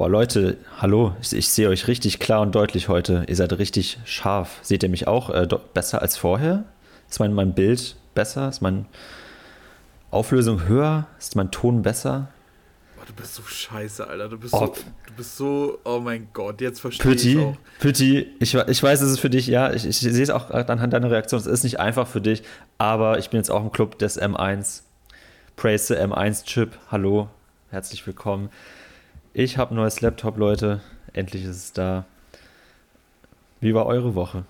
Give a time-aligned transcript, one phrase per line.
[0.00, 1.14] Boah, Leute, hallo.
[1.20, 3.26] Ich, ich sehe euch richtig klar und deutlich heute.
[3.28, 4.58] Ihr seid richtig scharf.
[4.62, 6.64] Seht ihr mich auch äh, besser als vorher?
[7.10, 8.48] Ist mein, mein Bild besser?
[8.48, 8.86] Ist meine
[10.10, 11.06] Auflösung höher?
[11.18, 12.28] Ist mein Ton besser?
[12.98, 14.30] Oh, du bist so scheiße, Alter.
[14.30, 14.68] Du bist, oh.
[14.68, 14.74] so,
[15.06, 17.56] du bist so, oh mein Gott, jetzt verstehe ich auch.
[17.78, 20.94] Pütti, ich, ich weiß, es ist für dich, ja, ich, ich sehe es auch anhand
[20.94, 22.42] deiner Reaktion, es ist nicht einfach für dich,
[22.78, 24.80] aber ich bin jetzt auch im Club des M1.
[25.56, 26.70] Praise the M1-Chip.
[26.90, 27.28] Hallo,
[27.68, 28.48] herzlich willkommen.
[29.32, 30.80] Ich habe ein neues Laptop, Leute.
[31.12, 32.04] Endlich ist es da.
[33.60, 34.44] Wie war eure Woche?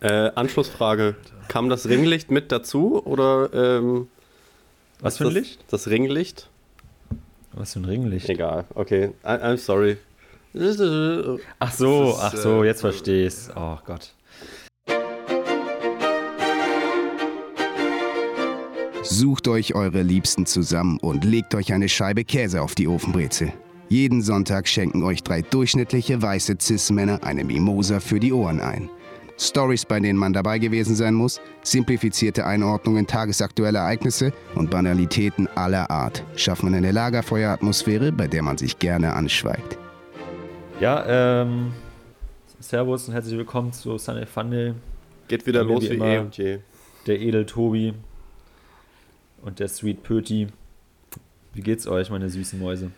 [0.00, 1.16] Äh, Anschlussfrage.
[1.48, 4.08] Kam das Ringlicht mit dazu oder ähm,
[5.00, 5.64] was für ein das, Licht?
[5.70, 6.50] Das Ringlicht?
[7.52, 8.28] Was für ein Ringlicht?
[8.28, 9.12] Egal, okay.
[9.24, 9.96] I, I'm sorry.
[11.58, 13.50] Ach so, ist, ach so, jetzt äh, verstehe ich's.
[13.56, 14.12] Oh Gott.
[19.10, 23.50] Sucht euch eure Liebsten zusammen und legt euch eine Scheibe Käse auf die Ofenbrezel.
[23.88, 28.90] Jeden Sonntag schenken euch drei durchschnittliche weiße Cis-Männer eine Mimosa für die Ohren ein.
[29.38, 35.90] Stories, bei denen man dabei gewesen sein muss, simplifizierte Einordnungen tagesaktueller Ereignisse und Banalitäten aller
[35.90, 39.78] Art schaffen eine Lagerfeueratmosphäre, bei der man sich gerne anschweigt.
[40.80, 41.72] Ja, ähm,
[42.60, 44.74] Servus und herzlich willkommen zu Sunday Funday.
[45.28, 46.58] Geht wieder los wie, wie eh und je.
[47.06, 47.94] Der Edel Tobi
[49.42, 50.48] und der Sweet Pöti.
[51.54, 52.90] Wie geht's euch, meine süßen Mäuse?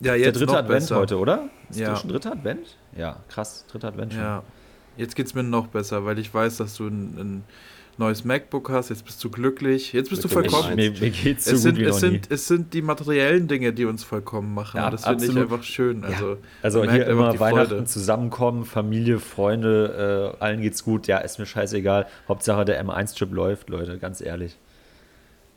[0.00, 0.96] Ja, jetzt der dritte Advent besser.
[0.96, 1.48] heute, oder?
[1.70, 1.96] Ist ja.
[1.96, 2.76] schon dritter Advent?
[2.96, 4.22] Ja, krass, dritter Advent schon.
[4.22, 4.42] Ja,
[4.96, 7.44] jetzt geht's mir noch besser, weil ich weiß, dass du ein, ein
[7.98, 10.52] neues MacBook hast, jetzt bist du glücklich, jetzt bist Wirklich?
[10.52, 10.76] du vollkommen.
[10.76, 14.02] Mir, mir geht's so es sind, es, sind, es sind die materiellen Dinge, die uns
[14.02, 14.78] vollkommen machen.
[14.78, 16.04] Ja, das finde ich einfach schön.
[16.04, 16.36] Also, ja.
[16.62, 17.84] also hier immer Weihnachten Freude.
[17.84, 21.06] zusammenkommen, Familie, Freunde, äh, allen geht's gut.
[21.06, 22.06] Ja, ist mir scheißegal.
[22.28, 24.56] Hauptsache der M1-Chip läuft, Leute, ganz ehrlich.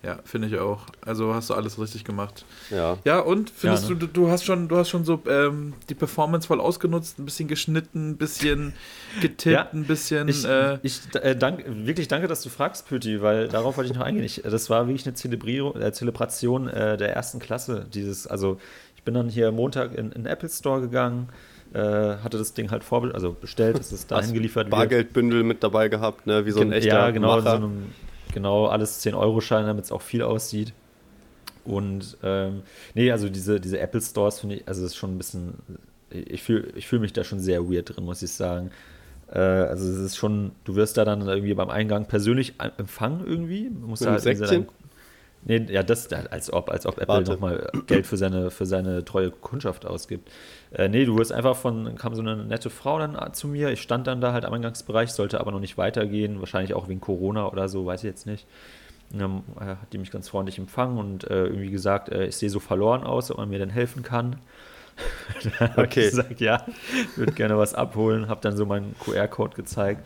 [0.07, 0.83] Ja, finde ich auch.
[1.05, 2.45] Also hast du alles richtig gemacht.
[2.69, 2.97] Ja.
[3.03, 3.99] Ja, und findest ja, ne?
[3.99, 7.49] du, du hast schon, du hast schon so ähm, die Performance voll ausgenutzt, ein bisschen
[7.49, 8.71] geschnitten, ein bisschen
[9.21, 10.29] getippt, ja, ein bisschen.
[10.29, 13.97] Ich, äh, ich äh, dank, wirklich danke, dass du fragst, Pütti, weil darauf wollte ich
[13.97, 14.23] noch eingehen.
[14.23, 17.85] Ich, das war wirklich eine Zelebrierung, äh, Zelebration äh, der ersten Klasse.
[17.93, 18.61] Dieses, also
[18.95, 21.27] ich bin dann hier Montag in den Apple Store gegangen.
[21.73, 21.79] Äh,
[22.23, 24.71] hatte das Ding halt vorbe also bestellt, dass es dahin geliefert wird.
[24.71, 26.45] Bargeldbündel mit dabei gehabt, ne?
[26.45, 27.57] wie so ein echter Ja, genau, Macher.
[27.57, 27.87] so einem
[28.33, 30.73] genau alles 10-Euro-Scheine, damit es auch viel aussieht.
[31.65, 35.17] Und ähm, nee, also diese, diese Apple Stores finde ich, also das ist schon ein
[35.17, 35.55] bisschen,
[36.09, 38.71] ich fühle ich fühl mich da schon sehr weird drin, muss ich sagen.
[39.31, 43.69] Äh, also es ist schon, du wirst da dann irgendwie beim Eingang persönlich empfangen irgendwie.
[43.69, 44.67] Musst Mit halt Säckchen?
[45.47, 49.31] Nee, ja, das als ob, als ob Apple nochmal Geld für seine, für seine treue
[49.31, 50.29] Kundschaft ausgibt.
[50.71, 53.69] Äh, nee, du wirst einfach von, kam so eine nette Frau dann zu mir.
[53.69, 56.99] Ich stand dann da halt am Eingangsbereich, sollte aber noch nicht weitergehen, wahrscheinlich auch wegen
[56.99, 58.45] Corona oder so, weiß ich jetzt nicht.
[59.13, 62.35] Und dann äh, hat die mich ganz freundlich empfangen und äh, irgendwie gesagt, äh, ich
[62.35, 64.35] sehe so verloren aus, ob man mir denn helfen kann.
[65.43, 66.01] dann habe okay.
[66.01, 70.05] ich gesagt, ja, ich würde gerne was abholen, habe dann so meinen QR-Code gezeigt.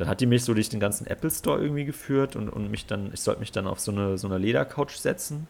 [0.00, 2.86] Dann hat die mich so durch den ganzen Apple Store irgendwie geführt und, und mich
[2.86, 5.46] dann, ich sollte mich dann auf so eine, so eine Ledercouch setzen.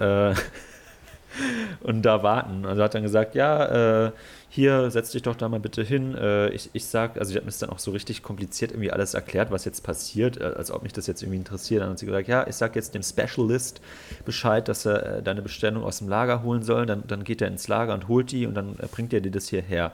[0.00, 0.34] Äh,
[1.82, 2.64] und da warten.
[2.64, 4.12] Also hat dann gesagt, ja, äh,
[4.48, 6.14] hier, setz dich doch da mal bitte hin.
[6.14, 8.90] Äh, ich, ich sag, also sie hat mir das dann auch so richtig kompliziert irgendwie
[8.90, 11.82] alles erklärt, was jetzt passiert, äh, als ob mich das jetzt irgendwie interessiert.
[11.82, 13.82] Dann hat sie gesagt, ja, ich sag jetzt dem Specialist
[14.24, 16.86] Bescheid, dass er äh, deine Bestellung aus dem Lager holen soll.
[16.86, 19.30] Dann, dann geht er ins Lager und holt die und dann äh, bringt er dir
[19.30, 19.92] das hierher.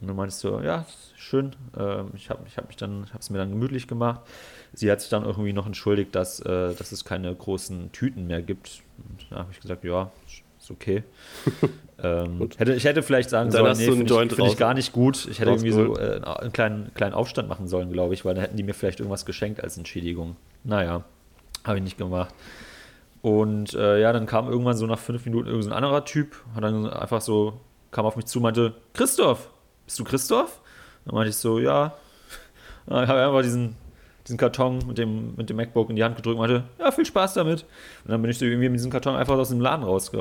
[0.00, 1.54] Und dann meinst du, ja, schön.
[1.78, 4.20] Ähm, ich habe ich hab mich dann, habe es mir dann gemütlich gemacht.
[4.72, 8.42] Sie hat sich dann irgendwie noch entschuldigt, dass, äh, dass es keine großen Tüten mehr
[8.42, 8.82] gibt.
[8.98, 10.10] Und da habe ich gesagt, ja,
[10.58, 11.04] ist okay.
[12.02, 15.28] ähm, hätte, ich hätte vielleicht sagen sollen, nee, finde ich, find ich, gar nicht gut.
[15.30, 18.42] Ich hätte irgendwie so äh, einen kleinen, kleinen Aufstand machen sollen, glaube ich, weil dann
[18.42, 20.36] hätten die mir vielleicht irgendwas geschenkt als Entschädigung.
[20.64, 21.04] Naja,
[21.64, 22.34] habe ich nicht gemacht.
[23.22, 26.64] Und äh, ja, dann kam irgendwann so nach fünf Minuten irgendein so anderer Typ, hat
[26.64, 29.48] dann einfach so, kam auf mich zu, meinte, Christoph,
[29.86, 30.60] bist du Christoph?
[31.04, 31.94] Dann meinte ich so, ja.
[32.86, 33.76] Dann habe ich einfach diesen
[34.26, 37.04] diesen Karton mit dem, mit dem MacBook in die Hand gedrückt und meinte, ja, viel
[37.04, 37.62] Spaß damit.
[38.04, 40.18] Und dann bin ich so irgendwie mit diesem Karton einfach aus dem Laden rausge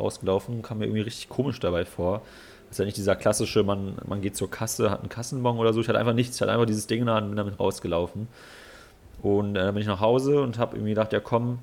[0.00, 2.22] rausgelaufen, kam mir irgendwie richtig komisch dabei vor.
[2.68, 5.72] Das ist ja nicht dieser klassische, man, man geht zur Kasse, hat einen Kassenbon oder
[5.72, 5.80] so.
[5.80, 8.26] Ich hatte einfach nichts, ich hatte einfach dieses Ding in und bin damit rausgelaufen.
[9.22, 11.60] Und äh, dann bin ich nach Hause und habe irgendwie gedacht, ja komm,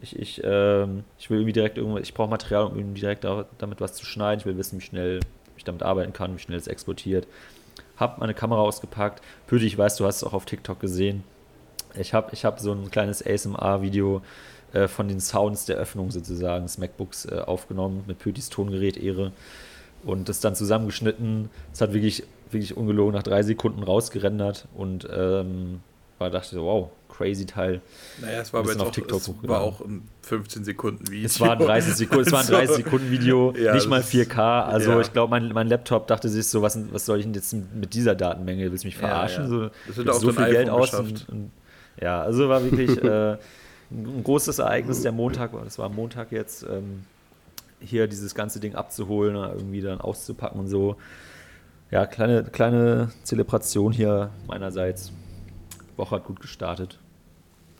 [0.00, 0.84] ich, ich, äh,
[1.18, 4.38] ich will irgendwie direkt irgendwas, ich brauche Material, um irgendwie direkt damit was zu schneiden.
[4.38, 5.20] Ich will wissen, wie schnell
[5.64, 7.26] ich damit arbeiten kann, wie schnell es exportiert
[7.96, 9.22] habe meine Kamera ausgepackt.
[9.46, 11.24] Püti, ich weiß, du hast es auch auf TikTok gesehen.
[11.96, 14.22] Ich habe ich hab so ein kleines ASMR-Video
[14.72, 19.32] äh, von den Sounds der Öffnung sozusagen des MacBooks äh, aufgenommen mit Pütis Tongerät Ehre
[20.04, 21.50] und das dann zusammengeschnitten.
[21.72, 25.80] Es hat wirklich, wirklich ungelogen nach drei Sekunden rausgerendert und ähm,
[26.24, 27.80] war, dachte, wow, crazy Teil.
[28.20, 31.26] Naja, es war, aber jetzt auf auch, TikTok es war auch ein 15 Sekunden Video.
[31.26, 34.10] Es war ein 30 Sekunden, es war ein 30 Sekunden Video, Ja, nicht mal das-
[34.10, 34.62] 4K.
[34.64, 35.00] Also ja.
[35.00, 37.94] ich glaube, mein, mein Laptop dachte sich so, was, was soll ich denn jetzt mit
[37.94, 38.70] dieser Datenmenge?
[38.70, 39.44] Willst du mich verarschen?
[39.44, 39.48] ja.
[39.50, 40.94] So, Das wird auf so viel Geld aus.
[40.94, 41.50] Und, und,
[42.00, 43.36] ja, also war wirklich äh,
[43.92, 47.04] ein großes Ereignis der Montag, das war am Montag jetzt, ähm,
[47.80, 50.96] hier dieses ganze Ding abzuholen, irgendwie dann auszupacken und so.
[51.90, 55.12] Ja, kleine, kleine Zelebration hier meinerseits.
[55.96, 56.98] Woche hat gut gestartet.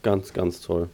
[0.03, 0.91] Ganz, ganz toll.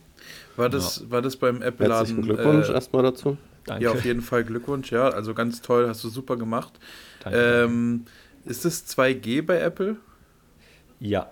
[0.57, 1.97] War das, war das beim Apple-Laden?
[1.97, 3.37] Herzlichen Glückwunsch äh, erstmal dazu.
[3.67, 3.85] Danke.
[3.85, 5.09] Ja, auf jeden Fall Glückwunsch, ja.
[5.09, 6.79] Also ganz toll, hast du super gemacht.
[7.23, 7.65] Danke.
[7.65, 8.05] Ähm,
[8.45, 9.97] ist es 2G bei Apple?
[10.99, 11.31] ja.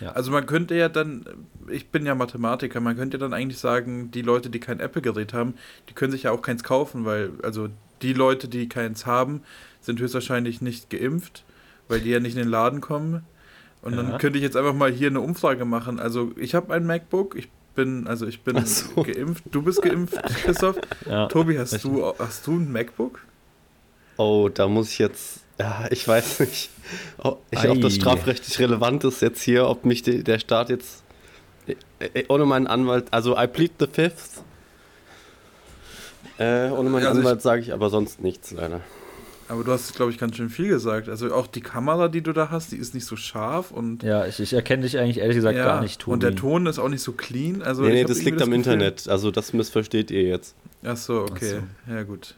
[0.00, 0.12] ja.
[0.12, 1.24] Also man könnte ja dann,
[1.68, 5.32] ich bin ja Mathematiker, man könnte ja dann eigentlich sagen, die Leute, die kein Apple-Gerät
[5.32, 5.54] haben,
[5.88, 7.68] die können sich ja auch keins kaufen, weil, also
[8.02, 9.42] die Leute, die keins haben,
[9.80, 11.44] sind höchstwahrscheinlich nicht geimpft,
[11.88, 13.24] weil die ja nicht in den Laden kommen.
[13.84, 14.02] Und Ja.
[14.02, 16.00] dann könnte ich jetzt einfach mal hier eine Umfrage machen.
[16.00, 19.02] Also ich habe ein MacBook, ich bin, also ich bin so.
[19.02, 19.44] geimpft.
[19.50, 20.76] Du bist geimpft, Christoph.
[21.06, 21.26] ja.
[21.26, 23.20] Tobi, hast du, hast du ein MacBook?
[24.16, 25.40] Oh, da muss ich jetzt.
[25.58, 26.70] Ja, ich weiß nicht,
[27.18, 31.04] ob, ich, ob das strafrechtlich relevant ist jetzt hier, ob mich die, der Staat jetzt
[31.66, 34.42] äh, äh, ohne meinen Anwalt, also I plead the fifth.
[36.38, 38.80] Äh, ohne meinen Also Anwalt sage ich aber sonst nichts, leider.
[39.48, 41.08] Aber du hast, glaube ich, ganz schön viel gesagt.
[41.08, 44.26] Also auch die Kamera, die du da hast, die ist nicht so scharf und Ja,
[44.26, 46.14] ich, ich erkenne dich eigentlich ehrlich gesagt ja, gar nicht, Tobi.
[46.14, 47.60] und der Ton ist auch nicht so clean.
[47.62, 50.54] Also nee, nee, das liegt am Gefühl- Internet, also das missversteht ihr jetzt.
[50.84, 51.60] Ach so, okay.
[51.86, 52.34] Ach Ja, gut.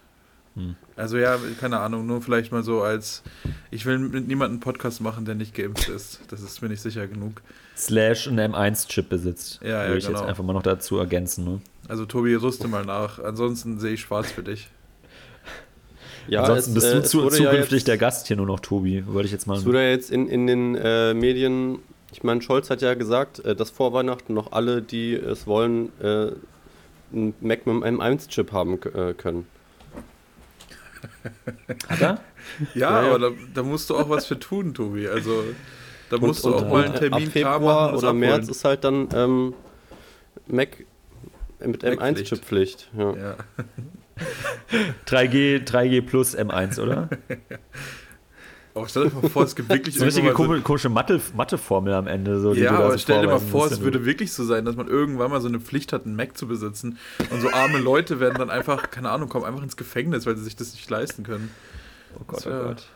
[0.57, 0.75] Hm.
[0.97, 3.23] Also ja, keine Ahnung, nur vielleicht mal so als,
[3.71, 6.21] ich will mit niemandem einen Podcast machen, der nicht geimpft ist.
[6.29, 7.43] Das ist mir nicht sicher genug.
[7.77, 9.61] Slash einen M1-Chip besitzt.
[9.63, 10.21] Ja, ja, Würde ich genau.
[10.21, 11.45] jetzt einfach mal noch dazu ergänzen.
[11.45, 11.61] Ne?
[11.89, 13.19] Also Tobi, rüste mal nach.
[13.23, 14.71] Ansonsten sehe ich schwarz für dich.
[16.29, 18.37] Ja, Ansonsten es, bist äh, du es zu, wurde ja zukünftig jetzt- der Gast hier
[18.37, 19.05] nur noch, Tobi.
[19.07, 19.57] Wollte ich jetzt mal.
[19.59, 21.79] Es wurde ja jetzt in, in den äh, Medien,
[22.13, 25.91] ich meine, Scholz hat ja gesagt, äh, dass vor Weihnachten noch alle, die es wollen,
[26.01, 26.33] äh,
[27.13, 29.47] einen Mac mit einem M1-Chip haben äh, können.
[31.89, 32.01] Hat er?
[32.01, 32.21] Ja,
[32.75, 33.09] Ja, ja.
[33.15, 35.07] aber da, da musst du auch was für tun, Tobi.
[35.09, 35.45] Also
[36.11, 37.93] da musst du auch und, mal äh, einen Termin klar Februar machen.
[37.93, 38.51] und oder März abholen.
[38.51, 39.55] ist halt dann ähm,
[40.49, 40.69] Mac
[41.61, 42.01] mit Mac-Pflicht.
[42.03, 42.89] M1-Chip-Pflicht.
[42.97, 43.17] Ja.
[43.17, 43.37] Ja.
[45.07, 47.09] 3G, 3G plus M1, oder?
[48.75, 52.07] Aber stell dir mal vor, es gibt wirklich So eine richtige komische, Mathe, Mathe-Formel am
[52.07, 52.41] Ende.
[52.41, 55.31] So, Ja, aber stell dir mal vor, es würde wirklich so sein, dass man irgendwann
[55.31, 56.99] mal so eine Pflicht hat, einen Mac zu besitzen.
[57.31, 60.45] Und so arme Leute werden dann einfach, keine Ahnung, kommen einfach ins Gefängnis, weil sie
[60.45, 61.51] sich das nicht leisten können.
[62.19, 62.87] Oh Gott, Das oh Gott.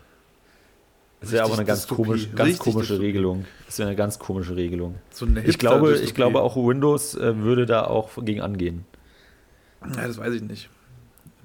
[1.21, 3.07] Das wäre aber eine ganz, komisch, ganz komische Dystopie.
[3.07, 3.45] Regelung.
[3.67, 4.95] Das wäre eine ganz komische Regelung.
[5.11, 8.87] So Ich glaube, ich glaube auch Windows äh, würde da auch gegen angehen.
[9.83, 10.71] Ja, das weiß ich nicht.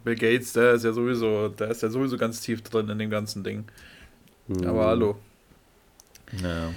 [0.05, 3.09] Bill Gates, der ist ja sowieso, der ist ja sowieso ganz tief drin in dem
[3.09, 3.65] ganzen Ding.
[4.47, 4.65] Hm.
[4.67, 5.17] Aber hallo.
[6.41, 6.69] Naja.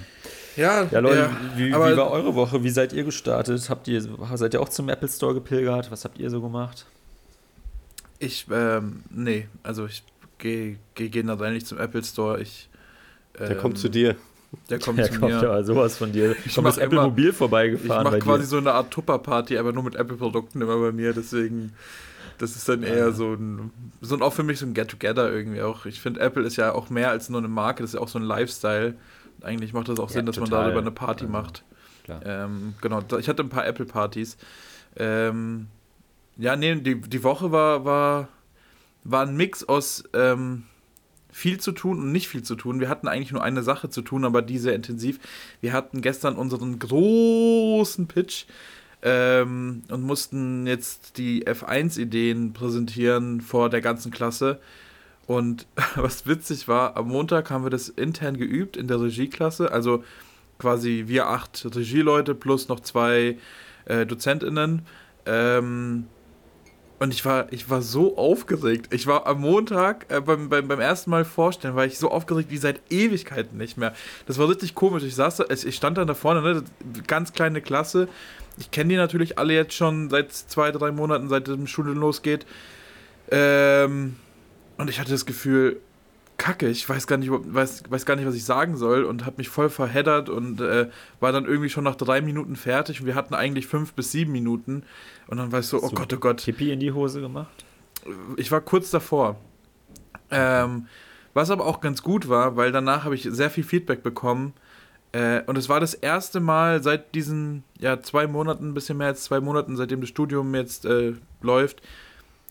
[0.55, 2.63] Ja, Ja, Leute, ja, wie, wie war eure Woche?
[2.63, 3.69] Wie seid ihr gestartet?
[3.69, 4.01] Habt ihr,
[4.33, 5.89] seid ihr auch zum Apple Store gepilgert?
[5.91, 6.85] Was habt ihr so gemacht?
[8.19, 10.03] Ich, ähm, nee, also ich
[10.37, 12.41] gehe geh generell nicht zum Apple Store.
[12.41, 12.67] Ich,
[13.37, 14.15] Der ähm, kommt zu dir.
[14.69, 15.41] Der kommt Der zu kommt mir.
[15.43, 16.35] ja sowas von dir.
[16.45, 18.47] Ich mach das Apple immer- Mobil Ich vorbeigefahren mache bei quasi dir.
[18.47, 21.71] so eine Art Tupper-Party, aber nur mit Apple-Produkten immer bei mir, deswegen,
[22.37, 23.71] das ist dann eher so ein,
[24.01, 25.85] so ein, auch für mich so ein Get-Together irgendwie auch.
[25.85, 28.07] Ich finde, Apple ist ja auch mehr als nur eine Marke, das ist ja auch
[28.07, 28.95] so ein Lifestyle.
[29.41, 31.63] Eigentlich macht das auch Ja, Sinn, dass man darüber eine Party Also, macht.
[32.23, 34.37] Ähm, genau, ich hatte ein paar Apple-Partys.
[34.95, 35.67] Ähm,
[36.37, 38.29] ja, nee, die, die Woche war, war,
[39.03, 40.63] war ein Mix aus ähm,
[41.31, 42.79] viel zu tun und nicht viel zu tun.
[42.79, 45.19] Wir hatten eigentlich nur eine Sache zu tun, aber die sehr intensiv.
[45.61, 48.45] Wir hatten gestern unseren großen Pitch
[49.01, 54.59] ähm, und mussten jetzt die F1-Ideen präsentieren vor der ganzen Klasse.
[55.27, 59.71] Und was witzig war, am Montag haben wir das intern geübt in der Regieklasse.
[59.71, 60.03] Also
[60.57, 63.37] quasi wir acht Regieleute plus noch zwei
[63.85, 64.85] äh, DozentInnen.
[65.25, 66.05] Ähm,
[66.99, 68.93] und ich war, ich war so aufgeregt.
[68.93, 72.51] Ich war am Montag äh, beim, beim, beim ersten Mal vorstellen, war ich so aufgeregt
[72.51, 73.93] wie seit Ewigkeiten nicht mehr.
[74.25, 75.03] Das war richtig komisch.
[75.03, 76.63] Ich saß da, ich stand dann da vorne, ne,
[77.07, 78.09] ganz kleine Klasse.
[78.59, 82.45] Ich kenne die natürlich alle jetzt schon seit zwei, drei Monaten, seit die Schule losgeht.
[83.31, 84.15] Ähm,
[84.77, 85.79] und ich hatte das Gefühl,
[86.37, 89.37] Kacke, ich weiß gar nicht, weiß, weiß gar nicht, was ich sagen soll und habe
[89.37, 90.89] mich voll verheddert und äh,
[91.19, 94.31] war dann irgendwie schon nach drei Minuten fertig und wir hatten eigentlich fünf bis sieben
[94.31, 94.83] Minuten
[95.27, 95.95] und dann war ich so, oh So.
[95.95, 97.65] Gott, oh Gott, Kippi in die Hose gemacht?
[98.37, 99.35] ich war kurz davor.
[100.31, 100.87] Ähm,
[101.33, 104.53] was aber auch ganz gut war, weil danach habe ich sehr viel Feedback bekommen.
[105.11, 109.07] Äh, und es war das erste Mal seit diesen ja, zwei Monaten, ein bisschen mehr
[109.07, 111.81] als zwei Monaten, seitdem das Studium jetzt äh, läuft,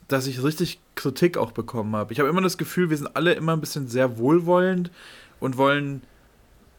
[0.09, 2.13] dass ich richtig Kritik auch bekommen habe.
[2.13, 4.91] Ich habe immer das Gefühl, wir sind alle immer ein bisschen sehr wohlwollend
[5.39, 6.03] und wollen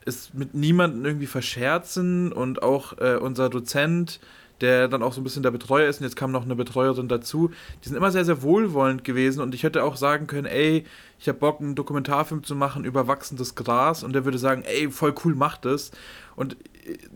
[0.06, 4.20] es mit niemandem irgendwie verscherzen und auch äh, unser Dozent,
[4.62, 7.08] der dann auch so ein bisschen der Betreuer ist und jetzt kam noch eine Betreuerin
[7.08, 7.52] dazu,
[7.84, 10.86] die sind immer sehr, sehr wohlwollend gewesen und ich hätte auch sagen können, ey,
[11.20, 14.90] ich habe Bock, einen Dokumentarfilm zu machen über wachsendes Gras und der würde sagen, ey,
[14.90, 15.92] voll cool, mach das.
[16.36, 16.56] Und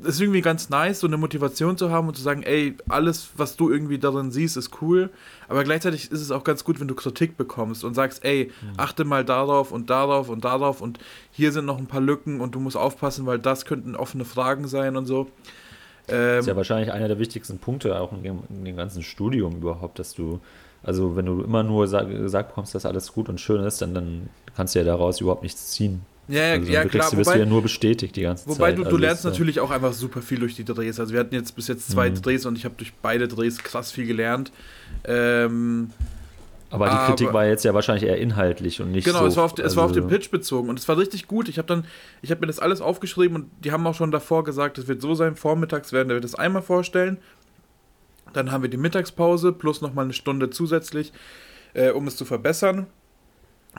[0.02, 3.30] es ist irgendwie ganz nice, so eine Motivation zu haben und zu sagen, ey, alles,
[3.38, 5.10] was du irgendwie darin siehst, ist cool.
[5.48, 8.74] Aber gleichzeitig ist es auch ganz gut, wenn du Kritik bekommst und sagst, ey, mhm.
[8.78, 11.00] achte mal darauf und darauf und darauf und
[11.32, 14.68] hier sind noch ein paar Lücken und du musst aufpassen, weil das könnten offene Fragen
[14.68, 15.30] sein und so.
[16.08, 19.04] Ähm, das ist ja wahrscheinlich einer der wichtigsten Punkte auch in dem, in dem ganzen
[19.04, 20.40] Studium überhaupt, dass du,
[20.84, 23.94] also wenn du immer nur sag, gesagt bekommst, dass alles gut und schön ist, dann,
[23.94, 26.02] dann kannst du ja daraus überhaupt nichts ziehen.
[26.28, 27.12] Ja, ja, also ja klar.
[27.12, 28.60] Du wirst wobei, ja nur bestätigt die ganze wobei Zeit.
[28.60, 31.00] Wobei du, du also lernst natürlich auch einfach super viel durch die Drehs.
[31.00, 32.22] Also wir hatten jetzt bis jetzt zwei mhm.
[32.22, 34.52] Drehs und ich habe durch beide Drehs krass viel gelernt.
[35.04, 35.90] Ähm,
[36.74, 39.24] aber die Kritik aber, war jetzt ja wahrscheinlich eher inhaltlich und nicht genau, so.
[39.24, 41.28] Genau, es, war auf, also, es war auf den Pitch bezogen und es war richtig
[41.28, 41.48] gut.
[41.48, 41.86] Ich habe dann,
[42.22, 45.00] ich habe mir das alles aufgeschrieben und die haben auch schon davor gesagt, es wird
[45.00, 47.18] so sein, vormittags werden wir das einmal vorstellen.
[48.34, 51.14] Dann haben wir die Mittagspause plus nochmal eine Stunde zusätzlich,
[51.76, 52.88] äh, um es zu verbessern.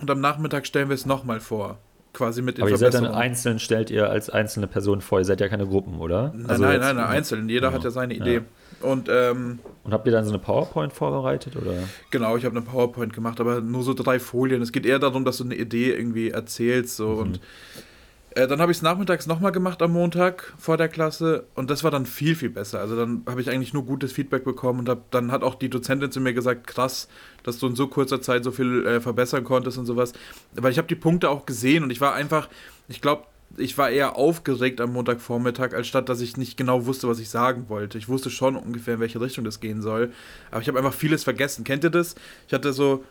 [0.00, 1.78] Und am Nachmittag stellen wir es nochmal vor
[2.12, 5.24] quasi mit den Aber ihr seid dann einzeln, stellt ihr als einzelne Person vor, ihr
[5.24, 6.32] seid ja keine Gruppen, oder?
[6.34, 7.48] Nein, also nein, nein, nein, einzeln.
[7.48, 7.74] Jeder ja.
[7.74, 8.36] hat ja seine Idee.
[8.36, 8.42] Ja.
[8.80, 11.56] Und, ähm, und habt ihr dann so eine PowerPoint vorbereitet?
[11.56, 11.74] Oder?
[12.10, 14.62] Genau, ich habe eine PowerPoint gemacht, aber nur so drei Folien.
[14.62, 16.96] Es geht eher darum, dass du eine Idee irgendwie erzählst.
[16.96, 17.18] So, mhm.
[17.18, 17.40] Und
[18.34, 21.84] äh, dann habe ich es nachmittags nochmal gemacht am Montag vor der Klasse und das
[21.84, 22.80] war dann viel, viel besser.
[22.80, 25.70] Also dann habe ich eigentlich nur gutes Feedback bekommen und hab, dann hat auch die
[25.70, 27.08] Dozentin zu mir gesagt, krass,
[27.44, 30.14] dass du in so kurzer Zeit so viel äh, verbessern konntest und sowas.
[30.54, 32.48] Weil ich habe die Punkte auch gesehen und ich war einfach,
[32.88, 33.22] ich glaube,
[33.56, 37.28] ich war eher aufgeregt am Montagvormittag, als statt dass ich nicht genau wusste, was ich
[37.28, 37.99] sagen wollte.
[37.99, 40.12] Ich wusste schon ungefähr, in welche Richtung das gehen soll.
[40.50, 41.64] Aber ich habe einfach vieles vergessen.
[41.64, 42.14] Kennt ihr das?
[42.46, 43.04] Ich hatte so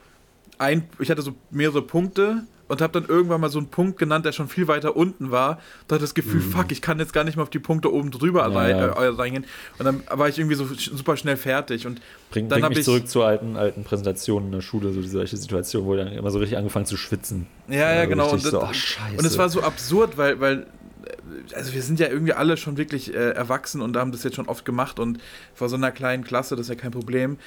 [0.63, 4.25] ein, ich hatte so mehrere Punkte und habe dann irgendwann mal so einen Punkt genannt,
[4.25, 5.60] der schon viel weiter unten war.
[5.88, 6.51] Da hatte das Gefühl, mhm.
[6.51, 8.75] fuck, ich kann jetzt gar nicht mehr auf die Punkte oben drüber ja, rein.
[8.77, 9.46] Äh, reingehen.
[9.77, 11.86] Und dann war ich irgendwie so super schnell fertig.
[11.86, 12.01] Und
[12.32, 15.38] Bring, dann bringt mich ich, zurück zu alten, alten Präsentationen in der Schule, so solche
[15.38, 17.48] Situationen, wo ich dann immer so richtig angefangen zu schwitzen.
[17.67, 18.32] Ja, ja, genau.
[18.32, 18.70] Und, das, so, oh,
[19.17, 20.65] und es war so absurd, weil, weil
[21.05, 24.36] äh, also wir sind ja irgendwie alle schon wirklich äh, erwachsen und haben das jetzt
[24.36, 25.20] schon oft gemacht und
[25.53, 27.38] vor so einer kleinen Klasse, das ist ja kein Problem.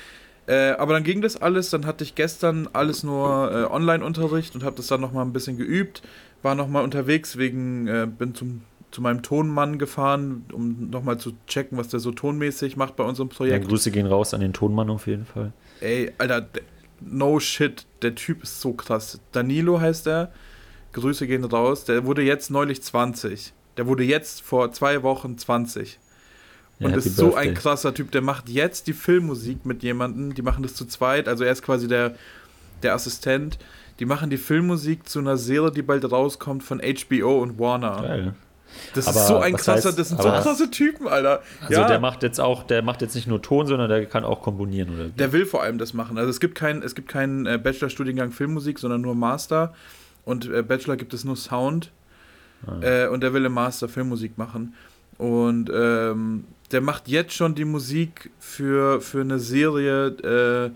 [0.47, 4.63] Äh, aber dann ging das alles, dann hatte ich gestern alles nur äh, Online-Unterricht und
[4.63, 6.03] habe das dann nochmal ein bisschen geübt,
[6.43, 8.63] war nochmal unterwegs wegen, äh, bin zum,
[8.93, 13.29] zu meinem Tonmann gefahren, um nochmal zu checken, was der so tonmäßig macht bei unserem
[13.29, 13.65] Projekt.
[13.65, 15.53] Ja, Grüße gehen raus an den Tonmann auf jeden Fall.
[15.81, 16.47] Ey, Alter,
[17.01, 19.21] no shit, der Typ ist so krass.
[19.33, 20.33] Danilo heißt er,
[20.93, 23.53] Grüße gehen raus, der wurde jetzt neulich 20.
[23.77, 25.99] Der wurde jetzt vor zwei Wochen 20.
[26.79, 30.43] Und ja, ist so ein krasser Typ, der macht jetzt die Filmmusik mit jemandem, die
[30.43, 32.15] machen das zu zweit, also er ist quasi der,
[32.83, 33.59] der Assistent.
[33.99, 38.03] Die machen die Filmmusik zu einer Serie, die bald rauskommt von HBO und Warner.
[38.03, 38.35] Geil.
[38.95, 41.43] Das aber ist so ein krasser, heißt, das sind so krasse Typen, Alter.
[41.63, 41.87] Also ja.
[41.87, 44.95] der macht jetzt auch, der macht jetzt nicht nur Ton, sondern der kann auch komponieren,
[44.95, 45.09] oder?
[45.09, 46.19] Der will vor allem das machen.
[46.19, 49.73] Also es gibt keinen, es gibt keinen äh, Bachelorstudiengang Filmmusik, sondern nur Master.
[50.25, 51.91] Und äh, Bachelor gibt es nur Sound.
[52.67, 52.81] Ah.
[52.83, 54.75] Äh, und der will im Master Filmmusik machen.
[55.19, 60.71] Und ähm, der macht jetzt schon die Musik für, für eine Serie, äh,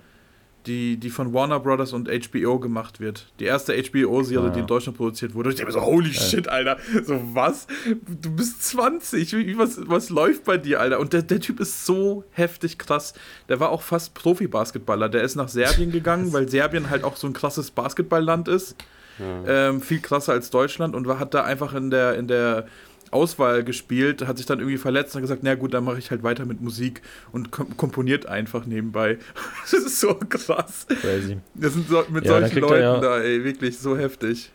[0.66, 3.32] die, die von Warner Brothers und HBO gemacht wird.
[3.40, 4.52] Die erste HBO-Serie, ja.
[4.52, 5.50] die in Deutschland produziert wurde.
[5.50, 6.20] Ich denke mir so, holy ja.
[6.20, 6.76] shit, Alter.
[7.02, 7.66] So, was?
[8.06, 9.32] Du bist 20.
[9.32, 11.00] Wie, was, was läuft bei dir, Alter?
[11.00, 13.14] Und der, der Typ ist so heftig krass.
[13.49, 15.09] Der war auch fast Profi-Basketballer.
[15.09, 18.76] Der ist nach Serbien gegangen, weil Serbien halt auch so ein krasses Basketballland ist.
[19.18, 19.68] Ja.
[19.68, 22.66] Ähm, viel krasser als Deutschland und war, hat da einfach in der, in der
[23.11, 26.23] Auswahl gespielt, hat sich dann irgendwie verletzt und gesagt, na gut, dann mache ich halt
[26.23, 27.02] weiter mit Musik
[27.33, 29.19] und komponiert einfach nebenbei.
[29.71, 30.87] Das ist so krass.
[30.88, 31.38] Crazy.
[31.55, 34.50] Das sind so, mit ja, solchen Leuten ja da, ey, wirklich so heftig.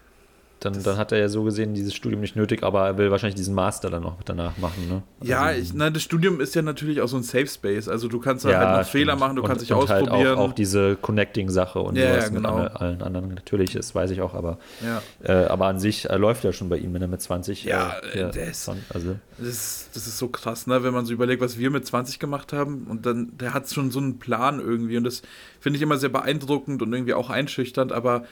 [0.60, 3.36] Dann, dann hat er ja so gesehen dieses Studium nicht nötig, aber er will wahrscheinlich
[3.36, 4.88] diesen Master dann noch danach machen.
[4.90, 5.04] Ne?
[5.20, 7.88] Also ja, ich, nein, das Studium ist ja natürlich auch so ein Safe Space.
[7.88, 10.12] Also du kannst ja, halt noch Fehler machen, du und, kannst dich und ausprobieren.
[10.12, 12.64] Halt auch, auch diese Connecting-Sache und ja, sowas ja, genau.
[12.64, 15.02] mit allen anderen natürlich das weiß ich auch, aber, ja.
[15.24, 17.98] äh, aber an sich äh, läuft ja schon bei ihm, wenn er mit 20 Ja,
[18.14, 19.16] äh, das, also.
[19.38, 20.84] das, ist, das ist so krass, ne?
[20.84, 23.92] wenn man so überlegt, was wir mit 20 gemacht haben und dann, der hat schon
[23.92, 25.22] so einen Plan irgendwie und das
[25.60, 28.26] finde ich immer sehr beeindruckend und irgendwie auch einschüchternd, aber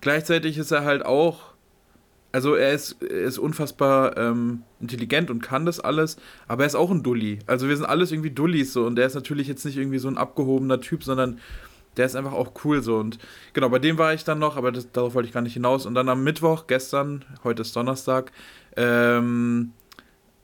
[0.00, 1.50] gleichzeitig ist er halt auch
[2.32, 6.74] also er ist, er ist unfassbar ähm, intelligent und kann das alles, aber er ist
[6.74, 7.40] auch ein Dulli.
[7.46, 10.08] Also wir sind alles irgendwie Dullis so und der ist natürlich jetzt nicht irgendwie so
[10.08, 11.40] ein abgehobener Typ, sondern
[11.96, 13.18] der ist einfach auch cool so und
[13.52, 15.86] genau, bei dem war ich dann noch, aber das, darauf wollte ich gar nicht hinaus
[15.86, 18.30] und dann am Mittwoch, gestern, heute ist Donnerstag,
[18.76, 19.72] ähm,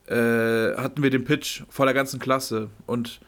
[0.07, 3.21] äh, hatten wir den Pitch vor der ganzen Klasse und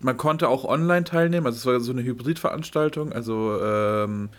[0.00, 4.30] man konnte auch online teilnehmen, also es war so eine Hybridveranstaltung, also ähm,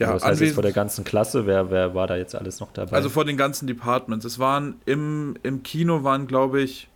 [0.00, 2.58] Ja, also das heißt jetzt vor der ganzen Klasse, wer, wer war da jetzt alles
[2.58, 2.96] noch dabei?
[2.96, 4.24] Also vor den ganzen Departments.
[4.24, 6.88] Es waren im, im Kino waren, glaube ich,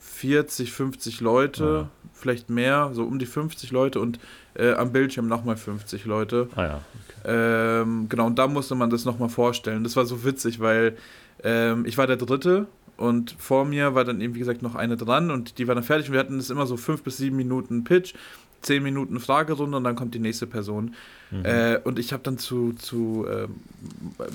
[0.00, 2.10] 40, 50 Leute, ja.
[2.12, 4.18] vielleicht mehr, so um die 50 Leute und
[4.54, 6.48] äh, am Bildschirm nochmal 50 Leute.
[6.56, 6.80] Ah ja.
[7.24, 7.82] Okay.
[7.82, 9.84] Ähm, genau, und da musste man das nochmal vorstellen.
[9.84, 10.96] Das war so witzig, weil
[11.44, 14.96] ähm, ich war der Dritte und vor mir war dann eben, wie gesagt, noch eine
[14.96, 17.36] dran und die war dann fertig und wir hatten das immer so fünf bis sieben
[17.36, 18.14] Minuten Pitch,
[18.60, 20.94] zehn Minuten Fragerunde und dann kommt die nächste Person.
[21.30, 21.44] Mhm.
[21.44, 23.46] Äh, und ich habe dann zu, zu äh,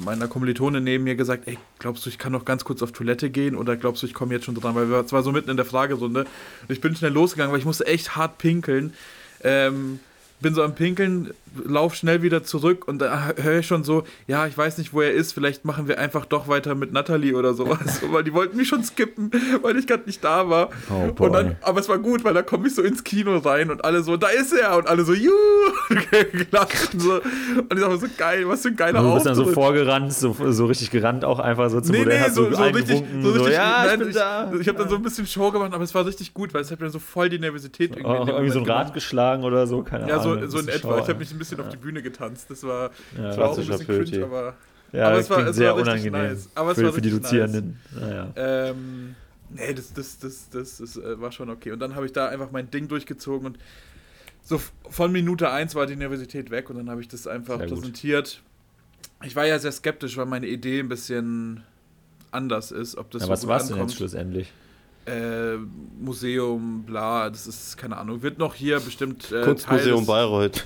[0.03, 3.29] meiner Kommilitone neben mir gesagt, ey, glaubst du, ich kann noch ganz kurz auf Toilette
[3.29, 4.75] gehen oder glaubst du, ich komme jetzt schon dran?
[4.75, 7.65] Weil wir zwar so mitten in der Fragerunde und ich bin schnell losgegangen, weil ich
[7.65, 8.93] musste echt hart pinkeln.
[9.41, 9.99] Ähm,
[10.43, 11.33] bin so am Pinkeln,
[11.65, 15.01] lauf schnell wieder zurück und da höre ich schon so, ja, ich weiß nicht, wo
[15.01, 18.57] er ist, vielleicht machen wir einfach doch weiter mit Natalie oder sowas, weil die wollten
[18.57, 19.31] mich schon skippen,
[19.61, 20.69] weil ich gerade nicht da war.
[20.89, 23.71] Oh, und dann, aber es war gut, weil da komme ich so ins Kino rein
[23.71, 25.31] und alle so, da ist er und alle so, juhu,
[25.89, 27.13] und, so.
[27.13, 29.11] und ich sage so geil, was für ein geiler Auftritt.
[29.11, 32.21] Du bist dann so vorgerannt, so, so richtig gerannt auch einfach so zum nee, Modell,
[32.21, 34.07] nee, so, so, so richtig, so richtig, ja, nein, ich.
[34.09, 36.61] Ich, ich habe dann so ein bisschen Show gemacht, aber es war richtig gut, weil
[36.61, 38.07] es hat mir so voll die Nervosität irgendwie.
[38.07, 40.32] Auch irgendwie so ein Rad geschlagen oder so, keine ja, Ahnung.
[40.41, 40.99] So, so in etwa.
[40.99, 41.63] Ich habe mich ein bisschen ja.
[41.63, 42.49] auf die Bühne getanzt.
[42.49, 44.55] Das war, ja, das war auch ein bisschen cringe, aber,
[44.91, 46.49] ja, aber es war, es sehr war unangenehm nice.
[46.55, 47.79] aber für, für die Dozierenden.
[47.91, 48.01] Nice.
[48.01, 48.33] Naja.
[48.35, 49.15] Ähm,
[49.49, 51.71] nee, das, das, das, das, das, das war schon okay.
[51.71, 53.57] Und dann habe ich da einfach mein Ding durchgezogen und
[54.43, 54.59] so
[54.89, 58.41] von Minute 1 war die Nervosität weg und dann habe ich das einfach sehr präsentiert.
[59.19, 59.27] Gut.
[59.27, 61.63] Ich war ja sehr skeptisch, weil meine Idee ein bisschen
[62.31, 62.97] anders ist.
[62.97, 64.51] Ob das ja, so was war es denn jetzt schlussendlich?
[65.05, 65.57] Äh,
[65.99, 69.31] Museum, bla, das ist, keine Ahnung, wird noch hier bestimmt.
[69.31, 70.65] Äh, Kunstmuseum des, Bayreuth.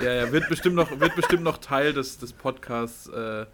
[0.00, 3.46] Ja, ja, wird bestimmt noch, wird bestimmt noch Teil des, des Podcasts äh,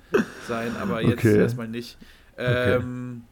[0.48, 1.38] sein, aber jetzt okay.
[1.38, 1.98] erstmal nicht.
[2.38, 3.22] Ähm,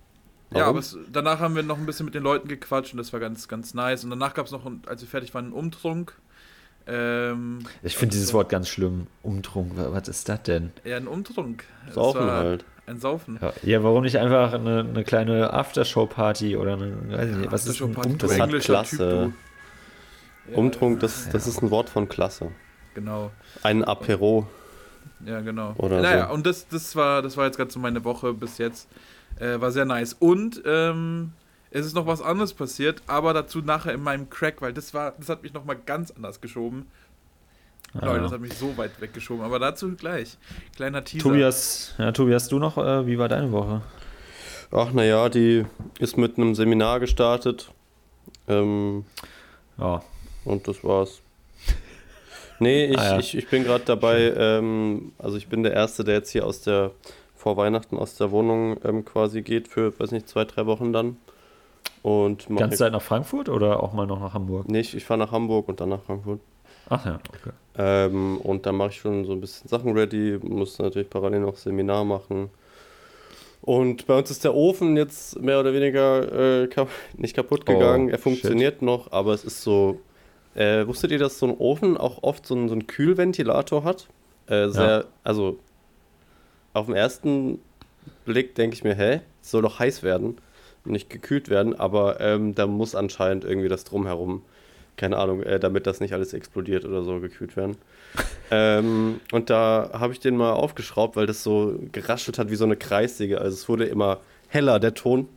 [0.51, 0.59] okay.
[0.59, 3.13] Ja, aber es, danach haben wir noch ein bisschen mit den Leuten gequatscht und das
[3.13, 4.05] war ganz, ganz nice.
[4.05, 6.15] Und danach gab es noch, als wir fertig waren, einen Umtrunk.
[6.87, 9.07] Ähm, ich finde dieses Wort ganz schlimm.
[9.23, 10.73] Umtrunk, was ist das denn?
[10.85, 11.65] Ja, ein Umtrunk.
[11.93, 12.65] Saufen halt.
[12.89, 13.39] Ein Saufen.
[13.43, 17.67] Ja, ja, warum nicht einfach eine, eine kleine Aftershow-Party oder eine, weiß ich nicht, was
[17.67, 18.19] ist ein Umtrunk?
[18.19, 19.33] Das hat Klasse.
[20.47, 22.51] Typ, Umtrunk, das, das ist ein Wort von Klasse.
[22.95, 23.31] Genau.
[23.63, 24.47] Ein Apero.
[25.27, 25.75] Ja, genau.
[25.77, 26.35] Oder naja, so.
[26.35, 28.89] und das, das, war, das war jetzt gerade so meine Woche bis jetzt.
[29.39, 30.15] Äh, war sehr nice.
[30.19, 31.33] Und ähm,
[31.71, 35.13] es ist noch was anderes passiert, aber dazu nachher in meinem Crack, weil das war,
[35.19, 36.87] das hat mich nochmal ganz anders geschoben.
[37.95, 40.37] Leute, das hat mich so weit weggeschoben, aber dazu gleich.
[40.77, 41.23] Kleiner Teaser.
[41.23, 43.83] Tobias, ja, Tobias, du noch, äh, wie war deine Woche?
[44.71, 45.65] Ach, naja, die
[45.99, 47.73] ist mit einem Seminar gestartet.
[48.47, 49.05] Ähm,
[49.79, 50.03] ja.
[50.45, 51.23] Und das war's.
[52.61, 53.19] Nee, ich, ah, ja.
[53.19, 56.61] ich, ich bin gerade dabei, ähm, also ich bin der Erste, der jetzt hier aus
[56.61, 56.91] der,
[57.37, 61.17] vor Weihnachten aus der Wohnung ähm, quasi geht für, weiß nicht, zwei, drei Wochen dann.
[62.03, 64.69] Und Ganze Zeit nach Frankfurt oder auch mal noch nach Hamburg?
[64.69, 66.41] Nicht, ich fahre nach Hamburg und dann nach Frankfurt.
[66.89, 67.53] Ach ja, okay.
[67.77, 71.57] Ähm, und dann mache ich schon so ein bisschen Sachen ready, muss natürlich parallel noch
[71.57, 72.51] Seminar machen.
[73.61, 78.09] Und bei uns ist der Ofen jetzt mehr oder weniger äh, kap nicht kaputt gegangen.
[78.09, 78.83] Oh, er funktioniert shit.
[78.83, 80.01] noch, aber es ist so.
[80.55, 84.09] Äh, wusstet ihr, dass so ein Ofen auch oft so einen, so einen Kühlventilator hat?
[84.47, 85.05] Äh, sehr, ja.
[85.23, 85.59] also
[86.73, 87.61] auf den ersten
[88.25, 90.39] Blick denke ich mir, hä, es soll doch heiß werden
[90.85, 94.43] und nicht gekühlt werden, aber ähm, da muss anscheinend irgendwie das drumherum
[94.99, 97.77] keine Ahnung, äh, damit das nicht alles explodiert oder so gekühlt werden.
[98.51, 102.65] ähm, und da habe ich den mal aufgeschraubt, weil das so geraschelt hat wie so
[102.65, 103.41] eine Kreissäge.
[103.41, 105.29] Also es wurde immer heller, der Ton.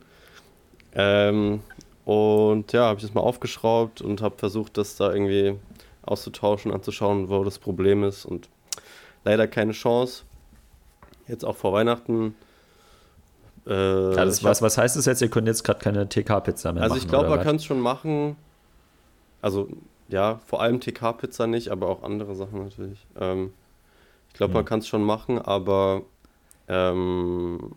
[0.94, 1.60] Ähm,
[2.04, 5.56] und ja, habe ich das mal aufgeschraubt und habe versucht, das da irgendwie
[6.02, 8.24] auszutauschen, anzuschauen, wo das Problem ist.
[8.24, 8.48] Und
[9.24, 10.24] leider keine Chance.
[11.28, 12.34] Jetzt auch vor Weihnachten.
[13.66, 15.22] Äh, ja, was, was heißt das jetzt?
[15.22, 16.96] Ihr könnt jetzt gerade keine TK-Pizza mehr also machen?
[16.96, 18.36] Also ich glaube, man kann es schon machen.
[19.42, 19.68] Also
[20.08, 23.06] ja, vor allem TK-Pizza nicht, aber auch andere Sachen natürlich.
[23.20, 23.52] Ähm,
[24.28, 24.56] ich glaube, mhm.
[24.56, 26.02] man kann es schon machen, aber
[26.68, 27.72] ähm,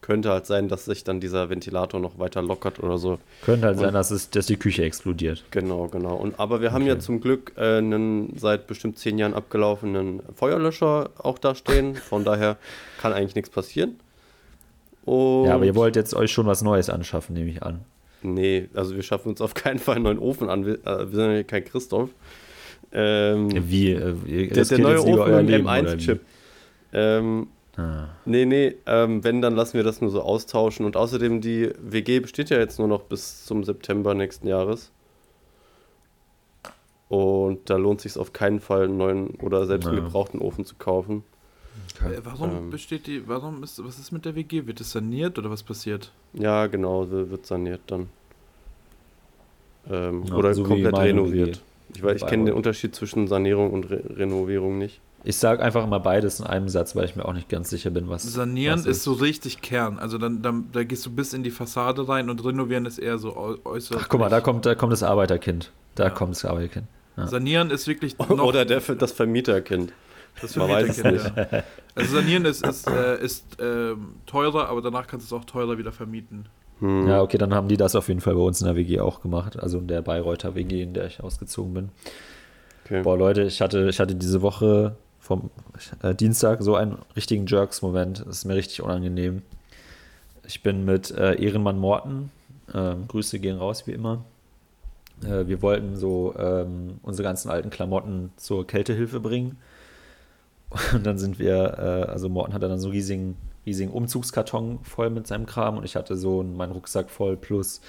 [0.00, 3.18] könnte halt sein, dass sich dann dieser Ventilator noch weiter lockert oder so.
[3.44, 5.44] Könnte halt Und, sein, dass, es, dass die Küche explodiert.
[5.50, 6.16] Genau, genau.
[6.16, 6.92] Und, aber wir haben okay.
[6.92, 11.94] ja zum Glück äh, einen seit bestimmt zehn Jahren abgelaufenen Feuerlöscher auch da stehen.
[11.94, 12.56] Von daher
[13.00, 13.98] kann eigentlich nichts passieren.
[15.04, 17.80] Und ja, aber ihr wollt jetzt euch schon was Neues anschaffen, nehme ich an.
[18.22, 20.66] Nee, also wir schaffen uns auf keinen Fall einen neuen Ofen an.
[20.66, 22.10] Wir, äh, wir sind ja kein Christoph.
[22.92, 23.92] Ähm, Wie?
[23.92, 26.20] Äh, der, der neue Ofen mit dem M1-Chip.
[26.92, 28.08] Ähm, ah.
[28.24, 30.86] Nee, nee, ähm, wenn, dann lassen wir das nur so austauschen.
[30.86, 34.90] Und außerdem, die WG besteht ja jetzt nur noch bis zum September nächsten Jahres.
[37.08, 40.74] Und da lohnt sich auf keinen Fall, einen neuen oder selbst einen gebrauchten Ofen zu
[40.76, 41.24] kaufen.
[42.00, 42.14] Okay.
[42.14, 44.66] Äh, warum ähm, besteht die, warum ist, was ist mit der WG?
[44.66, 46.12] Wird es saniert oder was passiert?
[46.34, 48.08] Ja, genau, wird saniert dann.
[49.90, 51.62] Ähm, ja, oder so komplett renoviert.
[51.94, 55.00] Ich, ich kenne den Unterschied zwischen Sanierung und Re Renovierung nicht.
[55.24, 57.90] Ich sage einfach immer beides in einem Satz, weil ich mir auch nicht ganz sicher
[57.90, 58.22] bin, was.
[58.22, 58.98] Sanieren was ist.
[58.98, 59.98] ist so richtig Kern.
[59.98, 63.18] Also dann, dann da gehst du bis in die Fassade rein und renovieren ist eher
[63.18, 64.04] so äußerlich.
[64.04, 65.72] Ach, guck mal, da kommt, da kommt das Arbeiterkind.
[65.96, 66.10] Da ja.
[66.10, 66.86] kommt das Arbeiterkind.
[67.16, 67.26] Ja.
[67.26, 68.18] Sanieren ist wirklich.
[68.30, 69.92] Oder der, das Vermieterkind.
[70.40, 71.62] Das Vermieterkind, ja.
[71.94, 73.94] Also sanieren ist, ist, äh, ist äh,
[74.26, 76.46] teurer, aber danach kannst du es auch teurer wieder vermieten.
[76.80, 77.08] Hm.
[77.08, 79.20] Ja, okay, dann haben die das auf jeden Fall bei uns in der WG auch
[79.20, 79.58] gemacht.
[79.58, 81.88] Also in der Bayreuther WG, in der ich ausgezogen bin.
[82.84, 83.02] Okay.
[83.02, 85.50] Boah, Leute, ich hatte, ich hatte diese Woche vom
[86.02, 88.20] äh, Dienstag so einen richtigen Jerks-Moment.
[88.20, 89.42] Das ist mir richtig unangenehm.
[90.46, 92.30] Ich bin mit äh, Ehrenmann Morten,
[92.72, 94.24] äh, Grüße gehen raus wie immer.
[95.22, 99.58] Äh, wir wollten so ähm, unsere ganzen alten Klamotten zur Kältehilfe bringen.
[100.92, 105.10] Und dann sind wir, äh, also Morten hat dann so einen riesigen, riesigen Umzugskarton voll
[105.10, 107.80] mit seinem Kram und ich hatte so meinen Rucksack voll plus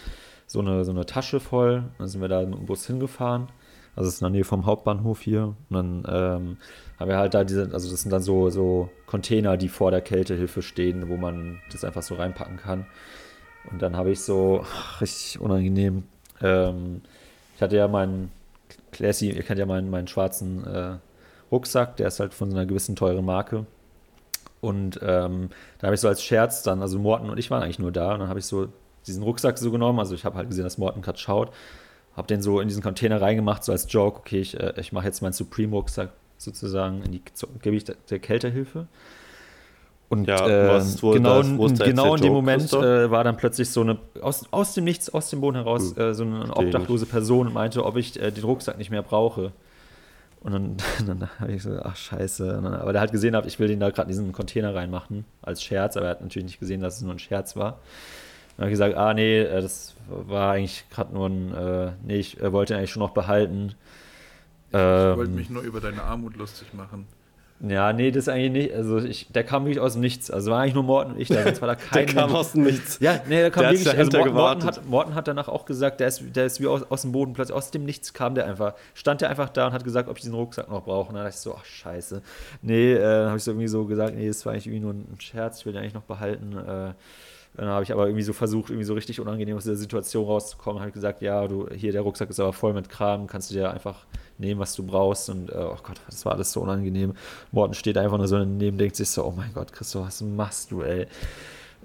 [0.47, 1.83] so eine, so eine Tasche voll.
[1.97, 3.47] Dann sind wir da mit dem Bus hingefahren.
[3.95, 5.55] Also es ist in der Nähe vom Hauptbahnhof hier.
[5.69, 6.57] Und dann ähm,
[6.99, 10.01] haben wir halt da diese, also das sind dann so, so Container, die vor der
[10.01, 12.85] Kältehilfe stehen, wo man das einfach so reinpacken kann.
[13.71, 16.03] Und dann habe ich so, ach, richtig unangenehm.
[16.41, 17.01] Ähm,
[17.55, 18.31] ich hatte ja meinen
[18.91, 20.95] Classy, ihr kennt ja meinen, meinen schwarzen äh,
[21.51, 23.65] Rucksack, der ist halt von so einer gewissen teuren Marke.
[24.61, 27.79] Und ähm, da habe ich so als Scherz dann, also Morten und ich waren eigentlich
[27.79, 28.67] nur da, und dann habe ich so
[29.07, 31.51] diesen Rucksack so genommen, also ich habe halt gesehen, dass Morten gerade schaut,
[32.15, 35.05] habe den so in diesen Container reingemacht, so als Joke, okay, ich, äh, ich mache
[35.05, 37.21] jetzt meinen Supreme-Rucksack sozusagen in die
[37.61, 38.87] gebe ich der Kältehilfe.
[40.09, 43.99] Und ja, äh, genau, das, genau in dem Moment äh, war dann plötzlich so eine,
[44.21, 46.01] aus, aus dem Nichts, aus dem Boden heraus, hm.
[46.01, 49.51] äh, so eine obdachlose Person und meinte, ob ich äh, den Rucksack nicht mehr brauche.
[50.41, 52.47] Und dann, dann habe ich so, ach scheiße.
[52.47, 55.63] Dann, aber der hat gesehen, ich will den da gerade in diesen Container reinmachen, als
[55.63, 57.79] Scherz, aber er hat natürlich nicht gesehen, dass es nur ein Scherz war.
[58.55, 62.17] Dann habe ich gesagt, ah nee, äh, das war eigentlich gerade nur ein, äh, nee,
[62.17, 63.75] ich äh, wollte ihn eigentlich schon noch behalten.
[64.69, 67.07] Ich ähm, wollte mich nur über deine Armut lustig machen.
[67.61, 68.73] Ja, nee, das eigentlich nicht.
[68.73, 70.31] Also ich, der kam wirklich aus dem Nichts.
[70.31, 71.43] Also war eigentlich nur Morten und ich da.
[71.43, 72.99] Sonst war da kein der kam aus dem Nichts.
[73.01, 73.97] Ja, nee, der kam der wirklich.
[73.97, 76.83] Also Morten, Morten, hat, Morten hat danach auch gesagt, der ist, der ist wie aus,
[76.89, 77.55] aus dem Boden plötzlich.
[77.55, 78.75] Aus dem Nichts kam der einfach.
[78.93, 81.09] Stand der einfach da und hat gesagt, ob ich diesen Rucksack noch brauche.
[81.09, 82.21] Und dann dachte ich so, ach scheiße.
[82.61, 84.93] Nee, äh, dann habe ich so irgendwie so gesagt, nee, das war eigentlich irgendwie nur
[84.93, 85.59] ein Scherz.
[85.59, 86.57] Ich will den eigentlich noch behalten.
[86.57, 86.93] Äh,
[87.55, 90.81] dann habe ich aber irgendwie so versucht, irgendwie so richtig unangenehm aus der Situation rauszukommen.
[90.81, 93.71] Habe gesagt, ja, du, hier der Rucksack ist aber voll mit Kram, kannst du dir
[93.71, 94.05] einfach
[94.37, 95.29] nehmen, was du brauchst.
[95.29, 97.13] Und äh, oh Gott, das war alles so unangenehm.
[97.51, 100.71] Morten steht einfach nur so daneben, denkt sich so, oh mein Gott, Christoph, was machst
[100.71, 101.07] du, ey?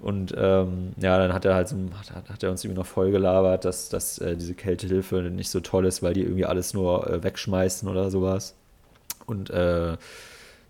[0.01, 3.11] Und ähm, ja, dann hat er halt so, hat, hat, er uns irgendwie noch voll
[3.11, 7.09] gelabert, dass, dass äh, diese Kältehilfe nicht so toll ist, weil die irgendwie alles nur
[7.09, 8.55] äh, wegschmeißen oder sowas.
[9.25, 9.97] Und äh,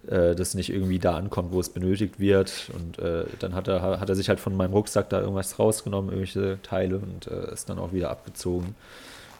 [0.09, 2.71] äh, das nicht irgendwie da ankommt, wo es benötigt wird.
[2.73, 6.11] Und äh, dann hat er, hat er sich halt von meinem Rucksack da irgendwas rausgenommen,
[6.11, 8.75] irgendwelche Teile und äh, ist dann auch wieder abgezogen.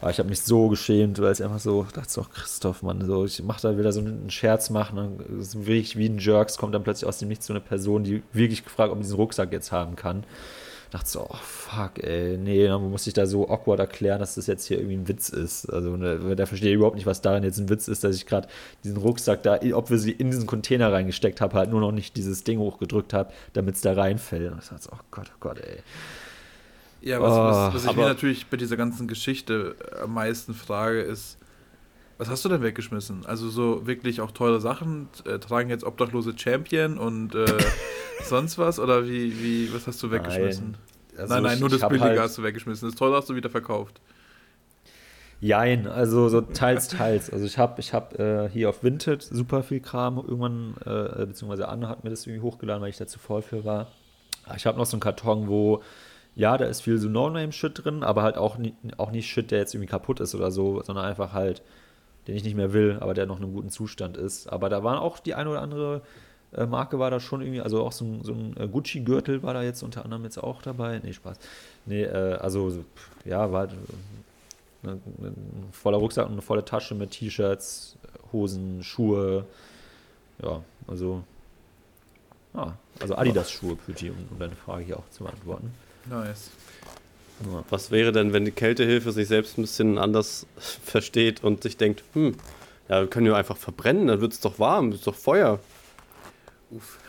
[0.01, 3.25] Aber ich habe mich so geschämt, weil es einfach so, dachte so, Christoph, Mann, so,
[3.25, 6.75] ich mache da wieder so einen Scherz machen, dann ist wirklich wie ein Jerks, kommt
[6.75, 9.51] dann plötzlich aus dem Nichts so eine Person, die wirklich gefragt, ob ich diesen Rucksack
[9.53, 10.25] jetzt haben kann
[10.91, 14.47] dachte so, oh fuck, ey, nee, man muss sich da so awkward erklären, dass das
[14.47, 15.65] jetzt hier irgendwie ein Witz ist.
[15.71, 18.25] Also ne, da verstehe ich überhaupt nicht, was daran jetzt ein Witz ist, dass ich
[18.25, 18.47] gerade
[18.83, 22.15] diesen Rucksack da, ob wir sie in diesen Container reingesteckt habe, halt nur noch nicht
[22.17, 24.51] dieses Ding hochgedrückt habe, damit es da reinfällt.
[24.51, 25.79] Und ich dachte so, oh Gott, oh Gott, ey.
[27.01, 31.01] Ja, was, oh, was, was ich mir natürlich bei dieser ganzen Geschichte am meisten frage,
[31.01, 31.37] ist,
[32.17, 33.25] was hast du denn weggeschmissen?
[33.25, 37.45] Also so wirklich auch teure Sachen, äh, tragen jetzt obdachlose Champion und äh,
[38.23, 38.79] sonst was?
[38.79, 40.71] Oder wie, wie, was hast du weggeschmissen?
[40.71, 42.89] Nein, also nein, nein, nur das Billige halt hast du weggeschmissen.
[42.89, 43.99] Das Teure hast du wieder verkauft.
[45.41, 47.29] Jein, also so teils, teils.
[47.29, 51.67] Also ich habe ich hab, äh, hier auf Vinted super viel Kram irgendwann, äh, beziehungsweise
[51.67, 53.87] Anne hat mir das irgendwie hochgeladen, weil ich da zu voll für war.
[54.55, 55.81] Ich habe noch so einen Karton, wo,
[56.35, 59.59] ja, da ist viel so No-Name-Shit drin, aber halt auch, nie, auch nicht Shit, der
[59.59, 61.61] jetzt irgendwie kaputt ist oder so, sondern einfach halt
[62.27, 64.47] den ich nicht mehr will, aber der noch in einem guten Zustand ist.
[64.51, 66.01] Aber da waren auch die eine oder andere
[66.55, 69.53] äh, Marke war da schon irgendwie, also auch so ein, so ein äh, Gucci-Gürtel war
[69.53, 70.99] da jetzt unter anderem jetzt auch dabei.
[71.03, 71.37] Nee, Spaß.
[71.85, 72.83] Nee, äh, also
[73.25, 73.71] ja, war halt
[74.83, 77.97] ein, äh, ein voller Rucksack und eine volle Tasche mit T-Shirts,
[78.31, 79.45] Hosen, Schuhe.
[80.41, 81.23] Ja, also
[82.53, 85.73] ja, also Adidas-Schuhe, Püti, um, um deine Frage hier auch zu beantworten.
[86.09, 86.51] Nice.
[87.69, 92.03] Was wäre denn, wenn die Kältehilfe sich selbst ein bisschen anders versteht und sich denkt,
[92.13, 92.35] hm,
[92.87, 95.59] ja, wir können ja einfach verbrennen, dann wird es doch warm, es ist doch Feuer.
[96.71, 96.99] Uff.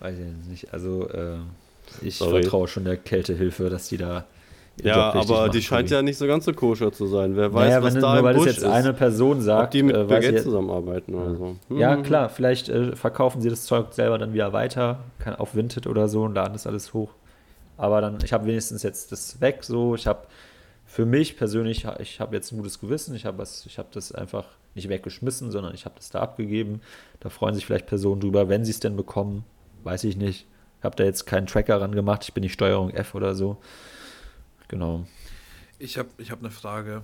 [0.00, 0.72] Weiß ich nicht.
[0.72, 1.38] Also, äh,
[2.02, 2.42] ich Sorry.
[2.42, 4.24] vertraue schon der Kältehilfe, dass die da.
[4.80, 7.34] Ja, aber die scheint ja nicht so ganz so koscher zu sein.
[7.34, 8.70] Wer weiß, naja, was wenn, da nur, im weil Busch das jetzt ist.
[8.70, 11.56] eine Person sagt, ob die mit äh, Baguette zusammenarbeiten oder so.
[11.66, 11.78] Hm.
[11.78, 15.88] Ja, klar, vielleicht äh, verkaufen sie das Zeug selber dann wieder weiter, kann auf Vinted
[15.88, 17.10] oder so und laden das alles hoch.
[17.78, 19.64] Aber dann, ich habe wenigstens jetzt das weg.
[19.64, 20.26] So, ich habe
[20.84, 23.14] für mich persönlich, ich habe jetzt ein gutes Gewissen.
[23.14, 26.80] Ich habe ich habe das einfach nicht weggeschmissen, sondern ich habe das da abgegeben.
[27.20, 29.44] Da freuen sich vielleicht Personen drüber, wenn sie es denn bekommen.
[29.84, 30.46] Weiß ich nicht.
[30.78, 32.24] Ich habe da jetzt keinen Tracker ran gemacht.
[32.24, 33.58] Ich bin nicht Steuerung F oder so.
[34.68, 35.06] Genau.
[35.78, 37.02] Ich habe ich hab eine Frage.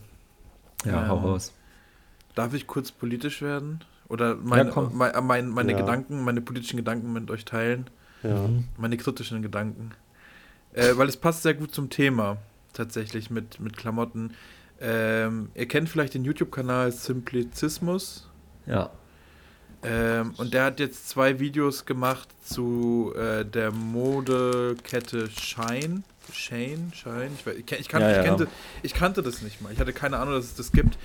[0.84, 1.52] Ja, ähm, hau raus.
[2.34, 3.84] Darf ich kurz politisch werden?
[4.08, 5.78] Oder mein, ja, mein, mein, meine ja.
[5.78, 7.88] Gedanken, meine politischen Gedanken mit euch teilen?
[8.22, 8.48] Ja.
[8.76, 9.92] Meine kritischen Gedanken.
[10.74, 12.36] Äh, weil es passt sehr gut zum Thema,
[12.72, 14.34] tatsächlich, mit, mit Klamotten.
[14.80, 18.28] Ähm, ihr kennt vielleicht den YouTube-Kanal Simplizismus.
[18.66, 18.90] Ja.
[19.84, 26.02] Ähm, und der hat jetzt zwei Videos gemacht zu äh, der Modekette Shine.
[26.32, 28.48] Shane, Shine, ich, weiß, ich, ich, kan ja, ich, kannte,
[28.82, 29.72] ich kannte das nicht mal.
[29.72, 30.98] Ich hatte keine Ahnung, dass es das gibt.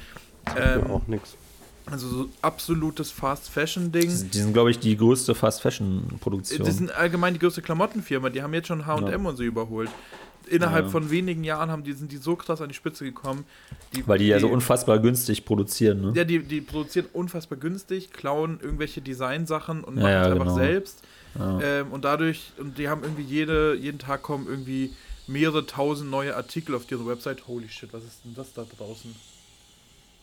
[0.58, 1.36] Ähm, auch nichts.
[1.92, 4.10] Also so absolutes Fast Fashion Ding.
[4.10, 6.66] Die, die sind, glaube ich, die größte Fast Fashion Produktion.
[6.66, 8.30] Die sind allgemein die größte Klamottenfirma.
[8.30, 9.30] Die haben jetzt schon H&M ja.
[9.30, 9.90] und so überholt
[10.50, 10.92] innerhalb ja.
[10.92, 13.46] von wenigen Jahren haben die, sind die so krass an die Spitze gekommen.
[13.94, 16.14] Die, Weil die, die ja so unfassbar günstig produzieren, ne?
[16.16, 20.56] Ja, die, die produzieren unfassbar günstig, klauen irgendwelche Designsachen und machen ja, es einfach genau.
[20.56, 21.04] selbst.
[21.62, 24.94] Ähm, und dadurch, und die haben irgendwie jede, jeden Tag kommen irgendwie
[25.28, 27.48] mehrere tausend neue Artikel auf ihre Website.
[27.48, 29.16] Holy shit, was ist denn das da draußen?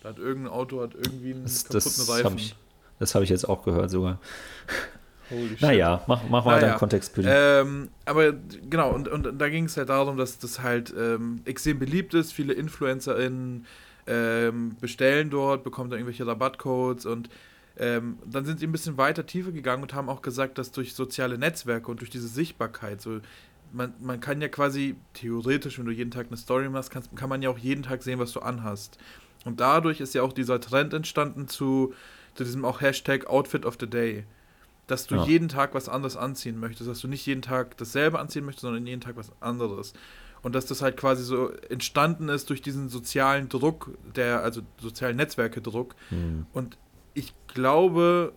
[0.07, 2.25] Da hat irgendein Auto hat irgendwie einen das, kaputten das Reifen.
[2.31, 2.55] Hab ich,
[3.01, 4.21] das habe ich jetzt auch gehört sogar.
[5.31, 6.69] Holy naja, mach, mach mal naja.
[6.69, 7.29] deinen Kontext bitte.
[7.29, 8.33] Ähm, aber
[8.71, 12.33] genau, und, und da ging es halt darum, dass das halt ähm, extrem beliebt ist.
[12.33, 13.67] Viele InfluencerInnen
[14.07, 17.29] ähm, bestellen dort, bekommen dann irgendwelche Rabattcodes und
[17.77, 20.95] ähm, dann sind sie ein bisschen weiter tiefer gegangen und haben auch gesagt, dass durch
[20.95, 23.19] soziale Netzwerke und durch diese Sichtbarkeit, so
[23.73, 27.29] man, man kann ja quasi theoretisch, wenn du jeden Tag eine Story machst, kannst, kann
[27.29, 28.99] man ja auch jeden Tag sehen, was du anhast.
[29.47, 31.95] Und dadurch ist ja auch dieser Trend entstanden zu,
[32.35, 34.27] zu diesem auch Hashtag Outfit of the Day
[34.87, 35.25] dass du ja.
[35.25, 38.87] jeden Tag was anderes anziehen möchtest, dass du nicht jeden Tag dasselbe anziehen möchtest, sondern
[38.87, 39.95] jeden Tag was anderes.
[40.43, 45.17] Und dass das halt quasi so entstanden ist durch diesen sozialen Druck, der, also sozialen
[45.17, 45.97] Netzwerke-Druck.
[46.11, 46.47] Mhm.
[46.53, 46.79] Und
[47.15, 48.33] ich glaube,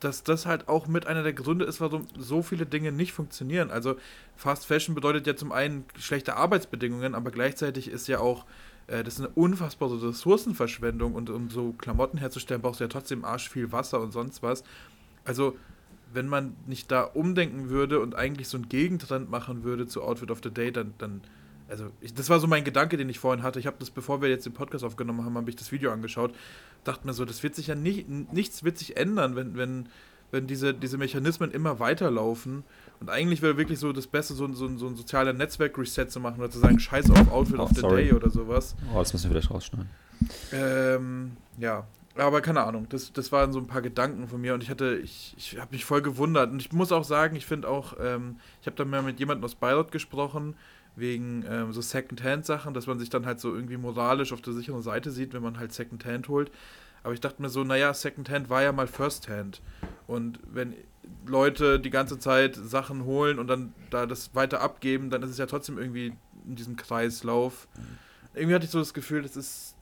[0.00, 3.70] dass das halt auch mit einer der Gründe ist, warum so viele Dinge nicht funktionieren.
[3.70, 3.96] Also
[4.36, 8.44] Fast Fashion bedeutet ja zum einen schlechte Arbeitsbedingungen, aber gleichzeitig ist ja auch
[8.88, 13.24] äh, das ist eine unfassbare Ressourcenverschwendung und um so Klamotten herzustellen, brauchst du ja trotzdem
[13.24, 14.64] arsch viel Wasser und sonst was
[15.28, 15.56] also
[16.12, 20.30] wenn man nicht da umdenken würde und eigentlich so einen Gegentrend machen würde zu Outfit
[20.30, 21.20] of the Day, dann, dann
[21.68, 23.60] also ich, das war so mein Gedanke, den ich vorhin hatte.
[23.60, 26.34] Ich habe das, bevor wir jetzt den Podcast aufgenommen haben, habe ich das Video angeschaut,
[26.82, 29.90] dachte mir so, das wird sich ja nicht, nichts wird sich ändern, wenn, wenn,
[30.30, 32.64] wenn diese, diese Mechanismen immer weiterlaufen.
[33.00, 36.40] Und eigentlich wäre wirklich so das Beste, so, so, so ein sozialer Netzwerk-Reset zu machen
[36.40, 38.04] oder zu sagen, scheiß auf Outfit oh, of the sorry.
[38.04, 38.74] Day oder sowas.
[38.92, 39.88] Oh, das müssen wir vielleicht rausschneiden.
[40.52, 44.62] Ähm, ja, aber keine Ahnung, das, das waren so ein paar Gedanken von mir und
[44.62, 46.50] ich hatte, ich, ich habe mich voll gewundert.
[46.50, 49.44] Und ich muss auch sagen, ich finde auch, ähm, ich habe da mal mit jemandem
[49.44, 50.56] aus Bayreuth gesprochen,
[50.96, 54.82] wegen ähm, so Second-Hand-Sachen, dass man sich dann halt so irgendwie moralisch auf der sicheren
[54.82, 56.50] Seite sieht, wenn man halt Second-Hand holt.
[57.04, 59.62] Aber ich dachte mir so, naja, Second-Hand war ja mal First-Hand.
[60.08, 60.74] Und wenn
[61.26, 65.38] Leute die ganze Zeit Sachen holen und dann da das weiter abgeben, dann ist es
[65.38, 66.12] ja trotzdem irgendwie
[66.46, 67.68] in diesem Kreislauf.
[68.34, 69.74] Irgendwie hatte ich so das Gefühl, das ist,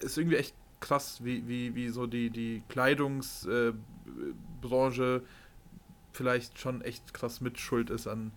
[0.00, 5.22] ist irgendwie echt krass, wie, wie, wie so die, die Kleidungsbranche
[6.12, 8.32] vielleicht schon echt krass mitschuld ist an,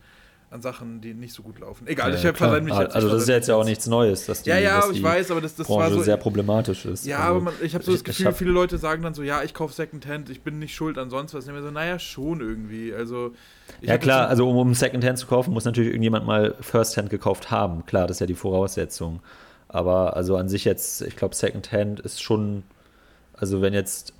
[0.51, 1.85] an Sachen, die nicht so gut laufen.
[1.85, 4.41] Egal, ja, ich habe mich jetzt Also das ist jetzt ja auch nichts Neues, dass
[4.41, 7.05] die, Ja, ja, dass ich weiß, aber das, das war so sehr problematisch ist.
[7.05, 9.21] Ja, also, aber man, ich habe so das Gefühl, hab, viele Leute sagen dann so,
[9.21, 11.47] ja, ich kaufe Secondhand, ich bin nicht schuld an sonst was.
[11.47, 12.93] Und so, naja, schon irgendwie.
[12.93, 13.33] Also
[13.81, 17.85] Ja, klar, also um, um Secondhand zu kaufen, muss natürlich irgendjemand mal Firsthand gekauft haben.
[17.85, 19.19] Klar, das ist ja die Voraussetzung.
[19.67, 22.63] Aber also an sich jetzt, ich glaube, Secondhand ist schon,
[23.33, 24.13] also wenn jetzt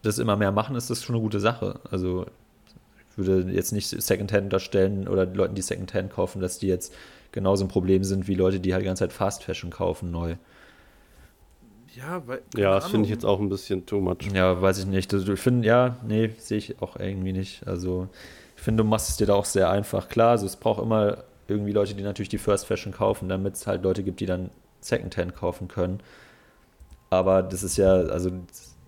[0.00, 1.78] das immer mehr machen, ist das schon eine gute Sache.
[1.90, 2.24] Also
[3.16, 6.92] ich würde jetzt nicht Secondhand unterstellen oder die Leute, die Secondhand kaufen, dass die jetzt
[7.30, 10.34] genauso ein Problem sind wie Leute, die halt die ganze Zeit Fast Fashion kaufen neu.
[11.94, 14.18] Ja, weil, ja das finde ich jetzt auch ein bisschen too much.
[14.32, 15.14] Ja, weiß ich nicht.
[15.14, 17.66] Also, ich finde, ja, nee, sehe ich auch irgendwie nicht.
[17.68, 18.08] Also,
[18.56, 20.08] ich finde, du machst es dir da auch sehr einfach.
[20.08, 23.66] Klar, also es braucht immer irgendwie Leute, die natürlich die First Fashion kaufen, damit es
[23.68, 24.50] halt Leute gibt, die dann
[24.80, 26.00] Secondhand kaufen können.
[27.10, 28.32] Aber das ist ja, also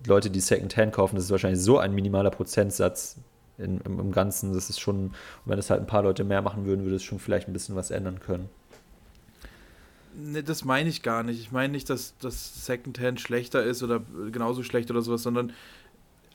[0.05, 3.17] Leute, die Secondhand kaufen, das ist wahrscheinlich so ein minimaler Prozentsatz
[3.57, 4.53] in, im, im, Ganzen.
[4.53, 5.13] Das ist schon,
[5.45, 7.75] wenn es halt ein paar Leute mehr machen würden, würde es schon vielleicht ein bisschen
[7.75, 8.49] was ändern können.
[10.15, 11.39] Ne, das meine ich gar nicht.
[11.39, 15.53] Ich meine nicht, dass das Secondhand schlechter ist oder genauso schlecht oder sowas, sondern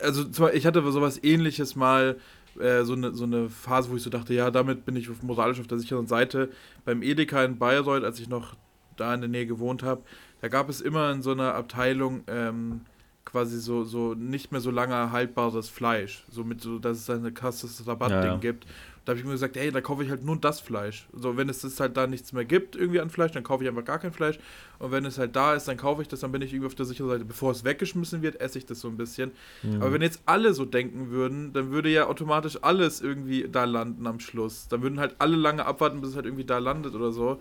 [0.01, 2.17] also ich hatte sowas ähnliches mal
[2.61, 5.61] äh, so, eine, so eine Phase, wo ich so dachte, ja, damit bin ich moralisch
[5.61, 6.51] auf der sicheren Seite.
[6.85, 8.57] Beim Edeka in Bayreuth, als ich noch
[8.97, 10.03] da in der Nähe gewohnt habe,
[10.41, 12.83] da gab es immer in so einer Abteilung ähm,
[13.25, 16.25] quasi so, so nicht mehr so lange haltbares Fleisch.
[16.31, 18.37] So mit so, dass es ein krasses Rabattding ja, ja.
[18.37, 18.67] gibt.
[19.05, 21.09] Da habe ich mir gesagt, hey, da kaufe ich halt nur das Fleisch.
[21.13, 23.85] So, wenn es halt da nichts mehr gibt, irgendwie an Fleisch, dann kaufe ich einfach
[23.85, 24.39] gar kein Fleisch.
[24.79, 26.77] Und wenn es halt da ist, dann kaufe ich das, dann bin ich irgendwie auf
[26.77, 27.25] der sicheren Seite.
[27.25, 29.33] Bevor es weggeschmissen wird, esse ich das so ein bisschen.
[29.65, 29.83] Mhm.
[29.83, 34.07] Aber wenn jetzt alle so denken würden, dann würde ja automatisch alles irgendwie da landen
[34.07, 34.69] am Schluss.
[34.69, 37.41] Dann würden halt alle lange abwarten, bis es halt irgendwie da landet oder so.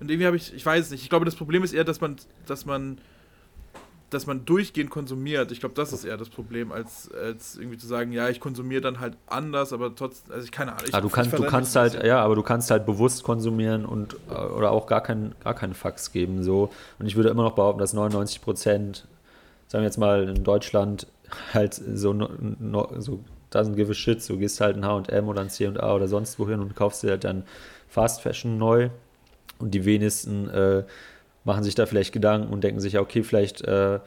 [0.00, 2.16] Und irgendwie habe ich, ich weiß nicht, ich glaube, das Problem ist eher, dass man,
[2.46, 2.98] dass man
[4.12, 5.52] dass man durchgehend konsumiert.
[5.52, 8.80] Ich glaube, das ist eher das Problem, als, als irgendwie zu sagen, ja, ich konsumiere
[8.80, 10.84] dann halt anders, aber trotzdem, also ich keine Ahnung.
[10.88, 14.16] Ich, ah, du, kann, du kannst halt, ja, aber du kannst halt bewusst konsumieren und
[14.30, 16.42] äh, oder auch gar, kein, gar keine Fax geben.
[16.42, 16.70] So.
[16.98, 19.06] Und ich würde immer noch behaupten, dass 99 Prozent,
[19.68, 21.06] sagen wir jetzt mal in Deutschland,
[21.54, 23.20] halt so, no, so
[23.50, 26.60] doesn't give a shit, so gehst halt ein HM oder ein CA oder sonst wohin
[26.60, 27.44] und kaufst dir halt dann
[27.88, 28.90] Fast Fashion neu.
[29.58, 30.82] Und die wenigsten äh,
[31.44, 34.00] machen sich da vielleicht Gedanken und denken sich, ja, okay, vielleicht, äh,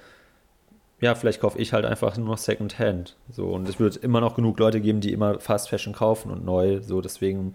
[1.01, 3.17] ja, vielleicht kaufe ich halt einfach nur noch Secondhand.
[3.31, 6.45] So, und es wird immer noch genug Leute geben, die immer Fast Fashion kaufen und
[6.45, 6.81] neu.
[6.81, 7.53] So, deswegen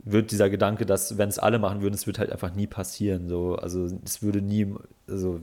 [0.00, 3.28] wird dieser Gedanke, dass, wenn es alle machen würden, es wird halt einfach nie passieren.
[3.28, 4.74] So, also es würde nie,
[5.08, 5.40] also,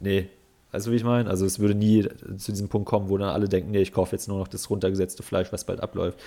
[0.00, 0.28] nee,
[0.72, 1.28] Weißt du, wie ich meine?
[1.28, 2.06] Also es würde nie
[2.36, 4.70] zu diesem Punkt kommen, wo dann alle denken, nee, ich kaufe jetzt nur noch das
[4.70, 6.18] runtergesetzte Fleisch, was bald abläuft.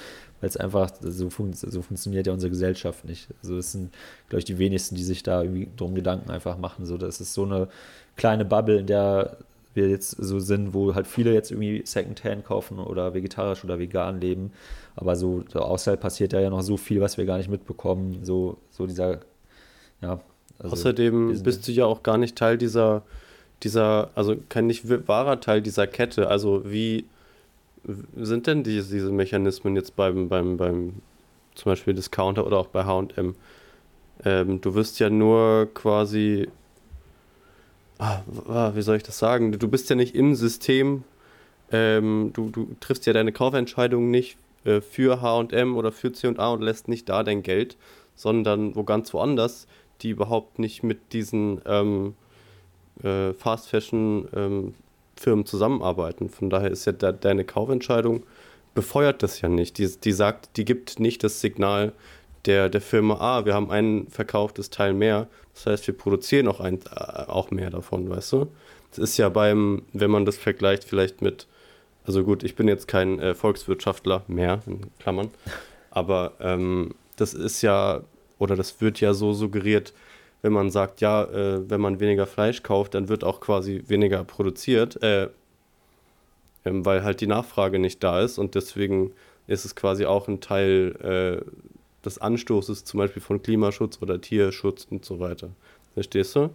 [0.42, 3.30] Weil es einfach, so, fun so, funktioniert ja unsere Gesellschaft nicht.
[3.42, 3.94] Also es sind,
[4.28, 6.86] glaube ich, die wenigsten, die sich da irgendwie drum Gedanken einfach machen.
[6.86, 7.70] So, das ist so eine
[8.18, 9.38] kleine Bubble, in der
[9.74, 14.20] wir jetzt so sind, wo halt viele jetzt irgendwie Secondhand kaufen oder vegetarisch oder vegan
[14.20, 14.52] leben.
[14.96, 18.20] Aber so, so außerhalb passiert ja noch so viel, was wir gar nicht mitbekommen.
[18.24, 19.20] So, so dieser,
[20.02, 20.20] ja.
[20.60, 23.04] Also Außerdem bist du ja auch gar nicht Teil dieser
[23.64, 26.28] dieser, also kein nicht wahrer Teil dieser Kette.
[26.28, 27.06] Also wie
[28.16, 30.94] sind denn die, diese Mechanismen jetzt beim, beim, beim
[31.56, 33.36] zum Beispiel Discounter oder auch bei HM?
[34.26, 36.48] Ähm, du wirst ja nur quasi,
[37.98, 38.22] ah,
[38.74, 39.52] wie soll ich das sagen?
[39.52, 41.04] Du bist ja nicht im System,
[41.72, 46.62] ähm, du, du triffst ja deine Kaufentscheidung nicht äh, für HM oder für CA und
[46.62, 47.78] lässt nicht da dein Geld,
[48.16, 49.68] sondern wo ganz woanders,
[50.02, 52.16] die überhaupt nicht mit diesen ähm,
[53.02, 54.74] äh, Fast Fashion ähm,
[55.16, 56.30] Firmen zusammenarbeiten.
[56.30, 58.24] Von daher ist ja de deine Kaufentscheidung
[58.74, 59.78] befeuert das ja nicht.
[59.78, 61.94] Die, die sagt, die gibt nicht das Signal
[62.46, 65.28] der, der Firma, ah, wir haben ein verkauftes Teil mehr.
[65.54, 68.48] Das heißt, wir produzieren auch, ein, äh, auch mehr davon, weißt du?
[68.90, 71.48] Das ist ja beim, wenn man das vergleicht, vielleicht mit,
[72.06, 75.32] also gut, ich bin jetzt kein äh, Volkswirtschaftler mehr, in Klammern,
[75.90, 78.02] aber ähm, das ist ja,
[78.40, 79.94] oder das wird ja so suggeriert,
[80.44, 84.24] wenn man sagt, ja, äh, wenn man weniger Fleisch kauft, dann wird auch quasi weniger
[84.26, 85.30] produziert, äh,
[86.66, 89.14] ähm, weil halt die Nachfrage nicht da ist und deswegen
[89.48, 94.86] ist es quasi auch ein Teil äh, des Anstoßes, zum Beispiel von Klimaschutz oder Tierschutz
[94.90, 95.50] und so weiter.
[95.94, 96.50] Verstehst du?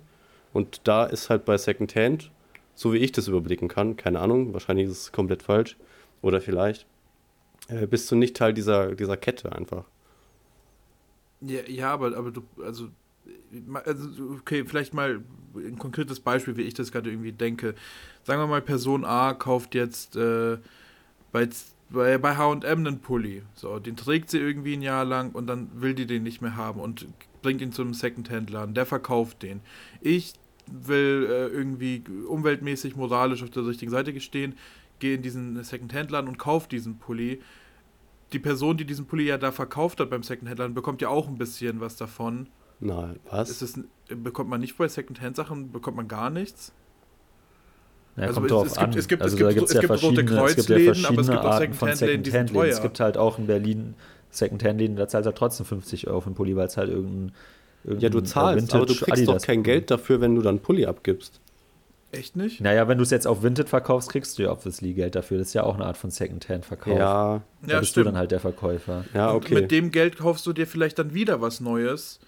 [0.52, 2.30] Und da ist halt bei Secondhand,
[2.74, 5.78] so wie ich das überblicken kann, keine Ahnung, wahrscheinlich ist es komplett falsch
[6.20, 6.86] oder vielleicht,
[7.68, 9.84] äh, bist du nicht Teil dieser, dieser Kette einfach.
[11.40, 12.88] Ja, ja aber, aber du, also
[13.84, 14.08] also
[14.38, 15.20] okay, vielleicht mal
[15.54, 17.74] ein konkretes Beispiel, wie ich das gerade irgendwie denke.
[18.22, 20.58] Sagen wir mal, Person A kauft jetzt äh,
[21.32, 21.48] bei,
[21.90, 23.42] bei, bei HM einen Pulli.
[23.54, 26.56] So, den trägt sie irgendwie ein Jahr lang und dann will die den nicht mehr
[26.56, 27.06] haben und
[27.42, 28.74] bringt ihn zu einem Secondhand-Laden.
[28.74, 29.60] Der verkauft den.
[30.00, 30.34] Ich
[30.66, 34.54] will äh, irgendwie umweltmäßig, moralisch auf der richtigen Seite stehen,
[34.98, 37.40] gehe in diesen Secondhand-Laden und kaufe diesen Pulli.
[38.32, 41.38] Die Person, die diesen Pulli ja da verkauft hat beim Secondhand-Laden, bekommt ja auch ein
[41.38, 42.48] bisschen was davon.
[42.80, 43.50] Nein, was?
[43.50, 46.72] Ist es, bekommt man nicht bei Secondhand-Sachen, bekommt man gar nichts?
[48.16, 48.92] Ja, also kommt drauf es, an.
[48.94, 51.58] Es gibt, also es gibt, es ja gibt rote Kreuzläden, ja aber es gibt auch
[51.58, 52.68] Secondhand-Läden, die sind teuer.
[52.68, 53.94] Es gibt halt auch in Berlin
[54.30, 57.32] Secondhand-Läden, da zahlt er trotzdem 50 Euro für einen Pulli, weil es halt irgendein,
[57.84, 60.60] irgendein Ja, du zahlst, aber du kriegst Adidas doch kein Geld dafür, wenn du dann
[60.60, 61.40] Pulli abgibst.
[62.10, 62.60] Echt nicht?
[62.62, 65.38] Naja, wenn du es jetzt auf Vinted verkaufst, kriegst du ja obviously Geld dafür.
[65.38, 66.98] Das ist ja auch eine Art von Secondhand-Verkauf.
[66.98, 67.42] Ja.
[67.62, 68.06] Da ja, bist stimmt.
[68.06, 69.04] du dann halt der Verkäufer.
[69.12, 69.54] Ja, okay.
[69.54, 72.18] Und mit dem Geld kaufst du dir vielleicht dann wieder was Neues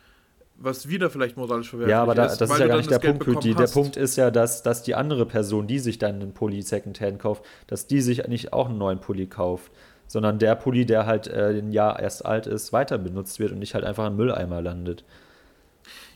[0.61, 1.97] was wieder vielleicht moralisch verwerflich ist.
[1.97, 3.45] Ja, aber da, das ist ja gar nicht der Punkt.
[3.45, 6.63] Die, der Punkt ist ja, dass, dass die andere Person, die sich dann einen Pulli
[6.63, 9.73] Secondhand kauft, dass die sich nicht auch einen neuen Pulli kauft,
[10.07, 13.59] sondern der Pulli, der halt äh, ein Jahr erst alt ist, weiter benutzt wird und
[13.59, 15.05] nicht halt einfach im Mülleimer landet.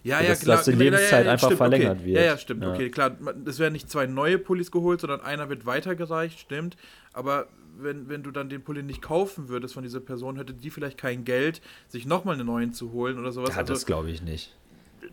[0.05, 0.57] Ja, ja, dass, klar.
[0.59, 2.07] Dass die Lebenszeit ja, ja, einfach stimmt, verlängert okay.
[2.07, 2.17] wird.
[2.17, 3.17] Ja, ja, stimmt, okay, klar.
[3.47, 6.77] Es werden nicht zwei neue Pullis geholt, sondern einer wird weitergereicht, stimmt.
[7.15, 7.47] Aber
[7.79, 10.99] wenn, wenn du dann den Pulli nicht kaufen würdest von dieser Person, hätte die vielleicht
[10.99, 13.51] kein Geld, sich nochmal einen neuen zu holen oder sowas.
[13.51, 14.55] Ja, also, das glaube ich nicht.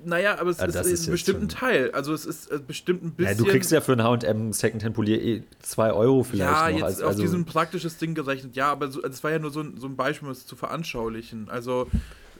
[0.06, 1.92] Naja, aber es ja, ist, ist bestimmt ein Teil.
[1.92, 3.38] Also es ist äh, bestimmt ein bisschen.
[3.38, 6.52] Ja, du kriegst ja für einen HM Secondhand Polier eh 2 Euro vielleicht.
[6.52, 6.78] Ja, noch.
[6.78, 9.62] jetzt also, auf diesem praktisches Ding gerechnet, ja, aber so, das war ja nur so
[9.62, 11.50] ein, so ein Beispiel, um es zu veranschaulichen.
[11.50, 11.88] Also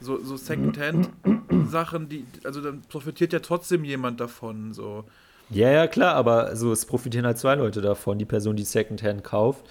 [0.00, 0.36] so, so
[1.70, 4.72] Secondhand-Sachen, die, also dann profitiert ja trotzdem jemand davon.
[4.72, 5.04] So.
[5.50, 8.18] Ja, ja, klar, aber also, es profitieren halt zwei Leute davon.
[8.18, 9.64] Die Person, die Secondhand kauft,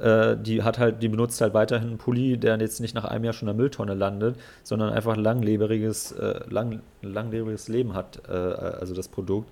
[0.00, 3.24] äh, die hat halt, die benutzt halt weiterhin einen Pulli, der jetzt nicht nach einem
[3.24, 8.22] Jahr schon in der Mülltonne landet, sondern einfach ein langlebiges, äh, lang, langlebiges Leben hat,
[8.28, 9.50] äh, also das Produkt.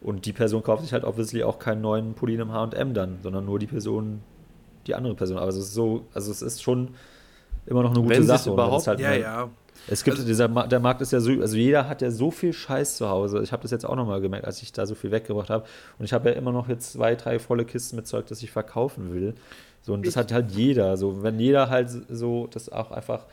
[0.00, 3.44] Und die Person kauft sich halt obviously auch keinen neuen Pulli im H&M dann, sondern
[3.44, 4.20] nur die Person,
[4.86, 5.38] die andere Person.
[5.38, 6.90] Aber es ist so, also es ist schon
[7.66, 8.50] immer noch eine gute Wenn Sache.
[8.50, 9.50] Überhaupt, halt ja, ja.
[9.90, 12.52] Es gibt also, dieser, der Markt ist ja so, also jeder hat ja so viel
[12.52, 13.42] Scheiß zu Hause.
[13.42, 15.64] Ich habe das jetzt auch nochmal gemerkt, als ich da so viel weggebracht habe.
[15.98, 18.50] Und ich habe ja immer noch jetzt zwei, drei volle Kisten mit Zeug, das ich
[18.50, 19.34] verkaufen will.
[19.82, 20.96] So, und das hat halt jeder.
[20.96, 23.26] So, wenn jeder halt so das auch einfach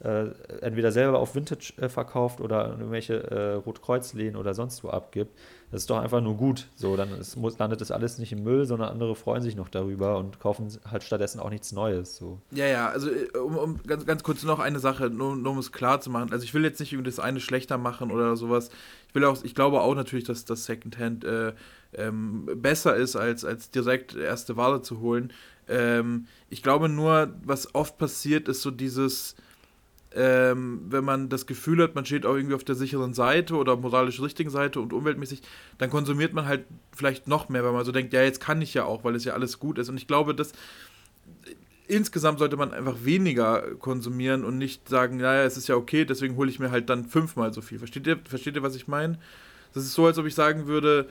[0.00, 0.26] äh,
[0.60, 5.32] entweder selber auf Vintage äh, verkauft oder irgendwelche äh, Rotkreuzlehnen oder sonst wo abgibt,
[5.72, 6.66] das ist doch einfach nur gut.
[6.76, 9.70] So, dann ist, muss, landet das alles nicht im Müll, sondern andere freuen sich noch
[9.70, 12.14] darüber und kaufen halt stattdessen auch nichts Neues.
[12.16, 12.40] So.
[12.50, 15.58] Ja, ja, also äh, um, um ganz, ganz kurz noch eine Sache, nur, nur um
[15.58, 16.30] es klar zu machen.
[16.30, 18.68] Also ich will jetzt nicht irgendwie das eine schlechter machen oder sowas.
[19.08, 21.54] Ich will auch, ich glaube auch natürlich, dass das Secondhand äh,
[21.94, 25.32] ähm, besser ist, als, als direkt erste Ware zu holen.
[25.68, 29.36] Ähm, ich glaube nur, was oft passiert, ist so dieses,
[30.14, 33.76] ähm, wenn man das Gefühl hat, man steht auch irgendwie auf der sicheren Seite oder
[33.76, 35.42] moralisch richtigen Seite und umweltmäßig,
[35.78, 38.74] dann konsumiert man halt vielleicht noch mehr, weil man so denkt, ja, jetzt kann ich
[38.74, 39.88] ja auch, weil es ja alles gut ist.
[39.88, 40.52] Und ich glaube, dass
[41.88, 46.36] insgesamt sollte man einfach weniger konsumieren und nicht sagen, naja, es ist ja okay, deswegen
[46.36, 47.78] hole ich mir halt dann fünfmal so viel.
[47.78, 49.18] Versteht ihr, versteht ihr was ich meine?
[49.74, 51.08] Das ist so, als ob ich sagen würde,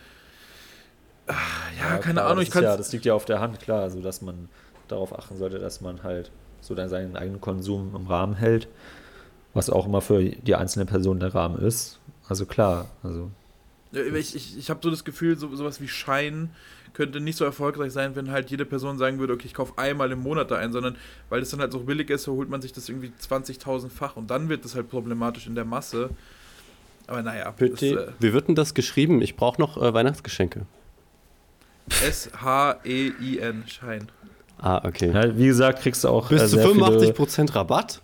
[1.27, 1.35] ja,
[1.79, 2.63] ja keine klar, Ahnung, ich kann.
[2.63, 4.49] Ja, das liegt ja auf der Hand, klar, also dass man
[4.87, 6.31] darauf achten sollte, dass man halt
[6.61, 8.67] so dann seinen eigenen Konsum im Rahmen hält,
[9.53, 11.99] was auch immer für die einzelne Person der Rahmen ist.
[12.29, 13.29] Also klar, also.
[13.91, 16.51] Ich, ich, ich habe so das Gefühl, so, sowas wie Schein
[16.93, 20.11] könnte nicht so erfolgreich sein, wenn halt jede Person sagen würde, okay, ich kaufe einmal
[20.11, 20.95] im Monat da ein, sondern
[21.29, 24.29] weil es dann halt so billig ist, so holt man sich das irgendwie 20.000-fach und
[24.29, 26.09] dann wird das halt problematisch in der Masse.
[27.07, 27.53] Aber naja.
[27.57, 29.21] Das, äh, wie wird denn das geschrieben?
[29.21, 30.65] Ich brauche noch äh, Weihnachtsgeschenke.
[31.89, 34.09] S-H-E-I-N, Schein.
[34.61, 35.11] Ah, okay.
[35.11, 36.29] Ja, wie gesagt, kriegst du auch.
[36.29, 38.01] Bis äh, zu 85% viele, Rabatt?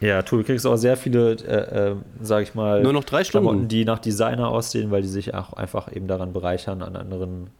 [0.00, 3.46] Ja, du kriegst auch sehr viele, äh, äh, sag ich mal, nur noch drei Stunden,
[3.46, 7.50] Klamotten, die nach Designer aussehen, weil die sich auch einfach eben daran bereichern an anderen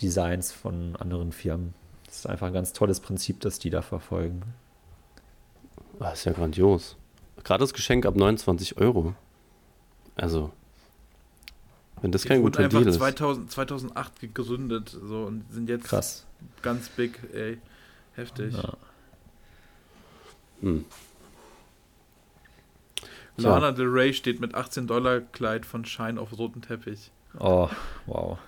[0.00, 1.74] Designs von anderen Firmen.
[2.06, 4.42] Das ist einfach ein ganz tolles Prinzip, das die da verfolgen.
[5.98, 6.96] Das ah, ist ja grandios.
[7.42, 9.14] Gerade das Geschenk ab 29 Euro.
[10.16, 10.50] Also,
[12.00, 12.96] wenn das kein guter Deal ist.
[12.96, 16.24] 2000, 2008 gegründet so, und sind jetzt Krass.
[16.62, 17.58] Ganz big, ey.
[18.14, 18.54] Heftig.
[18.54, 18.74] Ja.
[20.60, 20.84] Hm.
[23.36, 27.10] Lana Del Rey steht mit 18 Dollar Kleid von Shine auf roten Teppich.
[27.38, 27.68] Oh,
[28.06, 28.38] wow.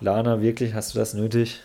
[0.00, 1.60] Lana, wirklich, hast du das nötig?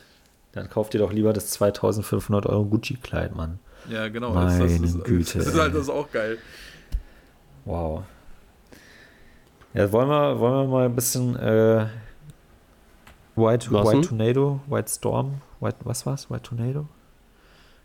[0.52, 3.60] Dann kauf dir doch lieber das 2500 Euro Gucci-Kleid, Mann.
[3.90, 4.34] Ja, genau.
[4.34, 5.38] Meine das, das ist, Güte.
[5.38, 6.40] Das ist halt das auch geil.
[7.66, 8.04] Wow.
[9.74, 11.88] Ja, wollen wir, wollen wir mal ein bisschen äh,
[13.38, 16.28] White, White Tornado, White Storm, White, was war's?
[16.28, 16.88] White Tornado?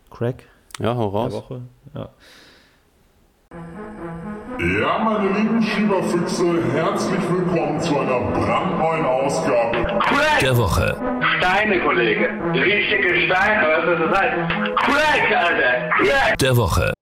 [0.09, 0.45] Crack?
[0.79, 1.31] Ja, hau raus.
[1.31, 1.61] Der Woche.
[1.95, 2.09] Ja.
[4.59, 10.97] Ja, meine lieben Schieberfüchse, herzlich willkommen zu einer brandneuen Ausgabe Crack der Woche.
[11.37, 12.31] Steine, Kollege.
[12.55, 14.77] Richtige Steine, was ist das heißt?
[14.77, 15.91] Crack, Alter.
[15.99, 16.39] Crack.
[16.39, 16.95] Der Woche.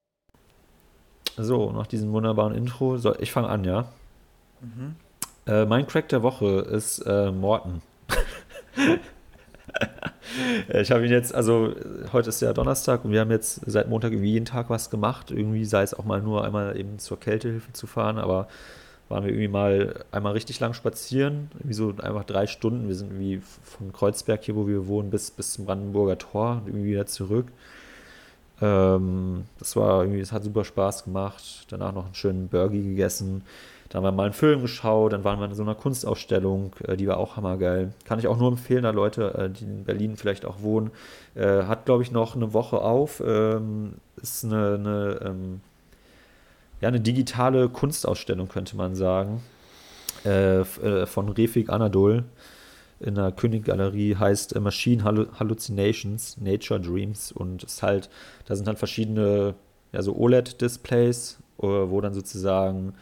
[1.36, 3.84] So, nach diesem wunderbaren Intro, so, ich fange an, ja?
[4.60, 4.96] Mhm.
[5.46, 7.82] Äh, mein Crack der Woche ist äh, Morten.
[10.72, 11.74] ich habe ihn jetzt, also
[12.12, 15.30] heute ist ja Donnerstag und wir haben jetzt seit Montag irgendwie jeden Tag was gemacht.
[15.30, 18.48] Irgendwie sei es auch mal nur einmal eben zur Kältehilfe zu fahren, aber
[19.08, 22.86] waren wir irgendwie mal einmal richtig lang spazieren, irgendwie so einfach drei Stunden.
[22.86, 26.68] Wir sind irgendwie von Kreuzberg hier, wo wir wohnen, bis, bis zum Brandenburger Tor und
[26.68, 27.46] irgendwie wieder zurück.
[28.62, 31.66] Ähm, das war irgendwie, es hat super Spaß gemacht.
[31.70, 33.42] Danach noch einen schönen Burger gegessen.
[33.90, 36.96] Da haben wir mal einen Film geschaut, dann waren wir in so einer Kunstausstellung, äh,
[36.96, 37.92] die war auch hammergeil.
[38.04, 40.92] Kann ich auch nur empfehlen, da Leute, äh, die in Berlin vielleicht auch wohnen.
[41.34, 43.20] Äh, hat, glaube ich, noch eine Woche auf.
[43.26, 45.60] Ähm, ist eine, eine, ähm,
[46.80, 49.42] ja, eine digitale Kunstausstellung, könnte man sagen.
[50.22, 52.24] Von Refik Anadol
[53.00, 58.10] in der Königgalerie heißt Machine Hallucinations, Nature Dreams und ist halt,
[58.44, 59.54] da sind halt verschiedene,
[59.92, 62.92] ja, so OLED-Displays, wo dann sozusagen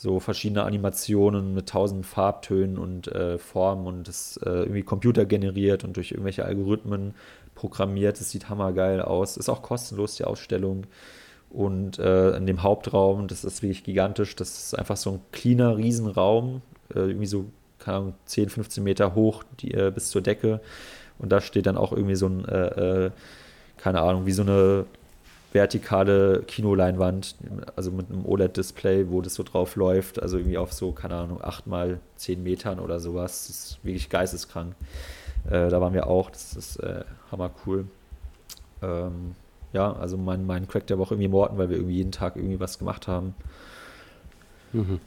[0.00, 5.94] so verschiedene Animationen mit tausend Farbtönen und äh, Formen und das äh, irgendwie computergeneriert und
[5.98, 7.12] durch irgendwelche Algorithmen
[7.54, 8.18] programmiert.
[8.18, 9.36] Das sieht hammergeil aus.
[9.36, 10.86] Ist auch kostenlos, die Ausstellung.
[11.50, 15.76] Und äh, in dem Hauptraum, das ist wirklich gigantisch, das ist einfach so ein cleaner
[15.76, 16.62] Riesenraum,
[16.94, 17.44] äh, irgendwie so,
[17.78, 20.62] keine Ahnung, 10, 15 Meter hoch die, äh, bis zur Decke.
[21.18, 23.10] Und da steht dann auch irgendwie so ein, äh,
[23.76, 24.86] keine Ahnung, wie so eine
[25.52, 27.34] vertikale Kinoleinwand,
[27.76, 31.40] also mit einem OLED-Display, wo das so drauf läuft, also irgendwie auf so, keine Ahnung,
[31.42, 33.48] 8 mal 10 Metern oder sowas.
[33.48, 34.74] Das ist wirklich geisteskrank.
[35.46, 37.86] Äh, da waren wir auch, das ist äh, hammer cool.
[38.82, 39.34] Ähm,
[39.72, 42.60] ja, also mein, mein Crack der Woche irgendwie Morten, weil wir irgendwie jeden Tag irgendwie
[42.60, 43.34] was gemacht haben.
[44.72, 45.00] Mhm.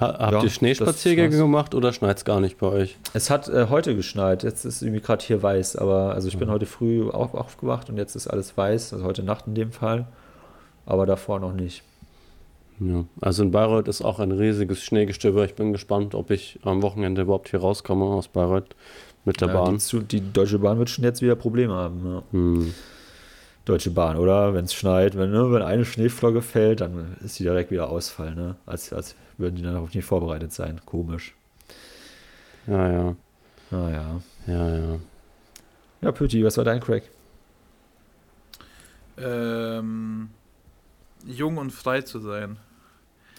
[0.00, 2.96] Habt ja, ihr Schneespaziergänge gemacht oder schneit es gar nicht bei euch?
[3.14, 4.42] Es hat äh, heute geschneit.
[4.42, 5.76] Jetzt ist irgendwie gerade hier weiß.
[5.76, 6.40] Aber also ich mhm.
[6.40, 8.92] bin heute früh auch aufgewacht und jetzt ist alles weiß.
[8.92, 10.06] Also heute Nacht in dem Fall.
[10.86, 11.82] Aber davor noch nicht.
[12.80, 15.44] Ja, also in Bayreuth ist auch ein riesiges Schneegestöber.
[15.44, 18.76] Ich bin gespannt, ob ich am Wochenende überhaupt hier rauskomme aus Bayreuth
[19.24, 19.78] mit der ja, Bahn.
[19.78, 22.00] Die, die, Deutsche Bahn wird schon jetzt wieder Probleme haben.
[22.04, 22.22] Ja.
[22.30, 22.74] Hm.
[23.64, 24.54] Deutsche Bahn, oder?
[24.54, 28.34] Wenn es schneit, wenn, ne, wenn eine Schneeflocke fällt, dann ist sie direkt wieder Ausfall,
[28.34, 28.56] ne?
[28.64, 30.80] Als, als würden die darauf nicht vorbereitet sein.
[30.84, 31.34] Komisch.
[32.66, 33.16] Ja, ja.
[33.70, 34.20] Ah, ja.
[34.46, 35.00] Ja, ja.
[36.00, 37.02] Ja, Pütti, was war dein Crack?
[39.16, 40.30] Ähm,
[41.26, 42.56] jung und frei zu sein.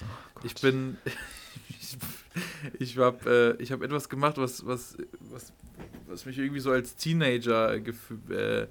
[0.01, 0.97] Oh, ich bin.
[1.69, 1.97] ich,
[2.79, 4.97] ich habe äh, hab etwas gemacht, was, was,
[5.31, 5.53] was,
[6.07, 8.67] was mich irgendwie so als Teenager äh,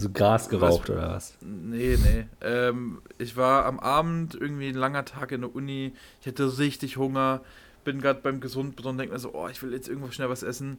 [0.00, 1.36] so Gras geraucht was, oder was?
[1.40, 2.26] Nee, nee.
[2.40, 5.92] Ähm, ich war am Abend irgendwie ein langer Tag in der Uni.
[6.20, 7.42] Ich hatte richtig Hunger.
[7.84, 10.42] Bin gerade beim Gesundbrunnen und denke mir so, oh, ich will jetzt irgendwo schnell was
[10.42, 10.78] essen.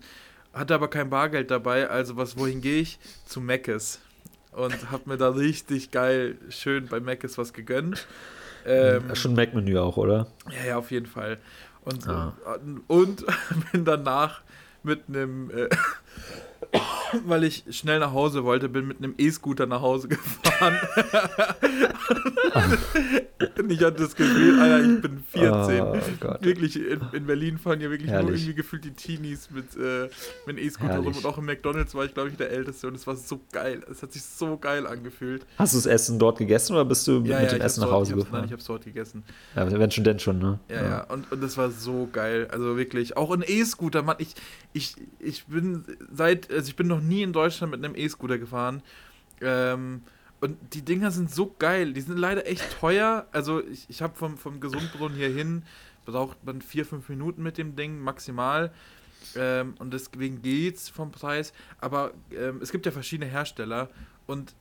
[0.53, 1.89] Hatte aber kein Bargeld dabei.
[1.89, 2.99] Also, was, wohin gehe ich?
[3.25, 3.99] Zu Meckes.
[4.51, 8.05] Und hab mir da richtig geil, schön bei Meckes was gegönnt.
[8.65, 10.27] Ähm, Schon Mac-Menü auch, oder?
[10.49, 11.37] Ja, ja, auf jeden Fall.
[11.83, 12.35] Und, ah.
[12.55, 13.25] und, und
[13.71, 14.41] bin danach
[14.83, 15.49] mit einem.
[15.51, 15.69] Äh,
[17.25, 20.77] weil ich schnell nach Hause wollte, bin mit einem E-Scooter nach Hause gefahren.
[23.59, 25.81] und ich hatte das Gefühl, Alter, ich bin 14.
[25.81, 25.97] Oh,
[26.41, 28.29] wirklich, in, in, Berlin fahren ja wirklich Herrlich.
[28.29, 30.09] nur irgendwie gefühlt die Teenies mit, äh,
[30.45, 31.07] mit E-Scooter rum.
[31.07, 32.87] Und auch im McDonalds war ich, glaube ich, der Älteste.
[32.87, 33.81] Und es war so geil.
[33.89, 35.45] Es hat sich so geil angefühlt.
[35.57, 37.91] Hast du das Essen dort gegessen oder bist du ja, mit ja, dem Essen nach
[37.91, 38.31] Hause gefahren?
[38.33, 39.23] Nein, ich habe es dort gegessen.
[39.55, 40.59] Ja, wenn schon, denn schon, ne?
[40.69, 40.89] Ja, ja.
[40.89, 41.03] ja.
[41.05, 42.47] Und, und das war so geil.
[42.51, 43.17] Also wirklich.
[43.17, 44.17] Auch ein E-Scooter, Mann.
[44.19, 44.35] Ich,
[44.73, 45.83] ich, ich bin
[46.13, 48.81] seit, also ich bin noch nie in Deutschland mit einem E-Scooter gefahren.
[49.41, 50.01] Ähm,
[50.39, 51.93] und die Dinger sind so geil.
[51.93, 53.27] Die sind leider echt teuer.
[53.31, 55.63] Also ich, ich habe vom, vom Gesundbrunnen hier hin,
[56.05, 58.71] braucht man vier, fünf Minuten mit dem Ding maximal.
[59.35, 61.53] Ähm, und deswegen geht's vom Preis.
[61.79, 63.89] Aber ähm, es gibt ja verschiedene Hersteller.
[64.25, 64.55] Und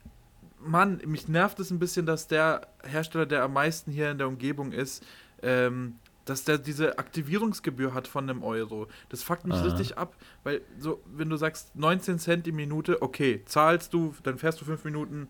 [0.59, 4.27] Mann, mich nervt es ein bisschen, dass der Hersteller, der am meisten hier in der
[4.27, 5.03] Umgebung ist,
[5.41, 5.95] ähm,
[6.31, 8.87] dass der diese Aktivierungsgebühr hat von einem Euro.
[9.09, 9.65] Das fuckt mich Aha.
[9.65, 14.37] richtig ab, weil so, wenn du sagst 19 Cent die Minute, okay, zahlst du, dann
[14.37, 15.27] fährst du fünf Minuten,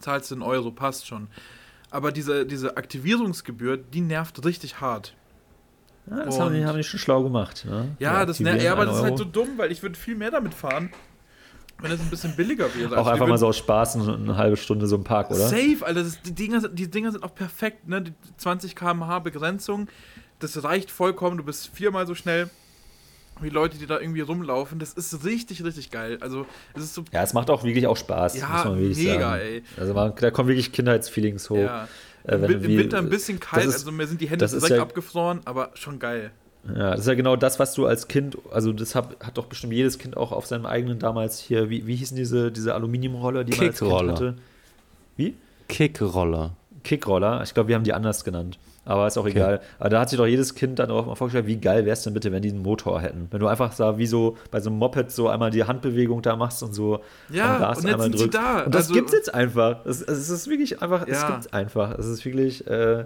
[0.00, 1.28] zahlst du einen Euro, passt schon.
[1.90, 5.14] Aber diese, diese Aktivierungsgebühr, die nervt richtig hart.
[6.10, 7.64] Ja, das haben die, haben die schon schlau gemacht.
[7.64, 7.94] Ne?
[8.00, 10.32] Ja, das nervt, ja, aber das ist halt so dumm, weil ich würde viel mehr
[10.32, 10.90] damit fahren
[11.82, 12.94] wenn es ein bisschen billiger wäre.
[12.94, 15.48] Auch also einfach mal so aus Spaß eine halbe Stunde so im Park, oder?
[15.48, 16.02] Safe, Alter.
[16.04, 18.02] Das, die, Dinger, die Dinger sind auch perfekt, ne?
[18.02, 19.88] Die 20 km/h Begrenzung,
[20.38, 21.36] das reicht vollkommen.
[21.36, 22.50] Du bist viermal so schnell
[23.40, 24.78] wie Leute, die da irgendwie rumlaufen.
[24.78, 26.18] Das ist richtig, richtig geil.
[26.20, 27.04] Also, es ist so.
[27.12, 28.36] Ja, es macht auch wirklich auch Spaß.
[28.36, 29.40] Ja, mega, sagen.
[29.40, 29.62] ey.
[29.78, 31.56] Also, man, da kommen wirklich Kindheitsfeelings hoch.
[31.56, 31.88] Ja.
[32.24, 34.82] Äh, Im, Im Winter ein bisschen kalt, ist, also mir sind die Hände direkt ja,
[34.82, 36.30] abgefroren, aber schon geil.
[36.68, 39.46] Ja, das ist ja genau das, was du als Kind, also das hat, hat doch
[39.46, 43.44] bestimmt jedes Kind auch auf seinem eigenen damals hier, wie, wie hießen diese, diese Aluminiumroller,
[43.44, 44.34] die man als Kind hatte?
[45.16, 45.34] Wie?
[45.68, 46.52] Kickroller.
[46.84, 48.58] Kickroller, ich glaube, wir haben die anders genannt.
[48.84, 49.30] Aber ist auch okay.
[49.30, 49.60] egal.
[49.78, 52.02] Aber da hat sich doch jedes Kind dann auch mal vorgestellt, wie geil wäre es
[52.02, 53.28] denn bitte, wenn die einen Motor hätten.
[53.30, 56.34] Wenn du einfach so wie so bei so einem Moped so einmal die Handbewegung da
[56.34, 57.00] machst und so
[57.30, 58.32] ja, am Gas und jetzt einmal sind drückst.
[58.32, 58.62] Sie da.
[58.62, 59.86] Und das also, gibt's jetzt einfach.
[59.86, 61.14] Es, es ist wirklich einfach, ja.
[61.14, 61.96] es gibt's einfach.
[61.96, 63.04] Es ist wirklich, äh,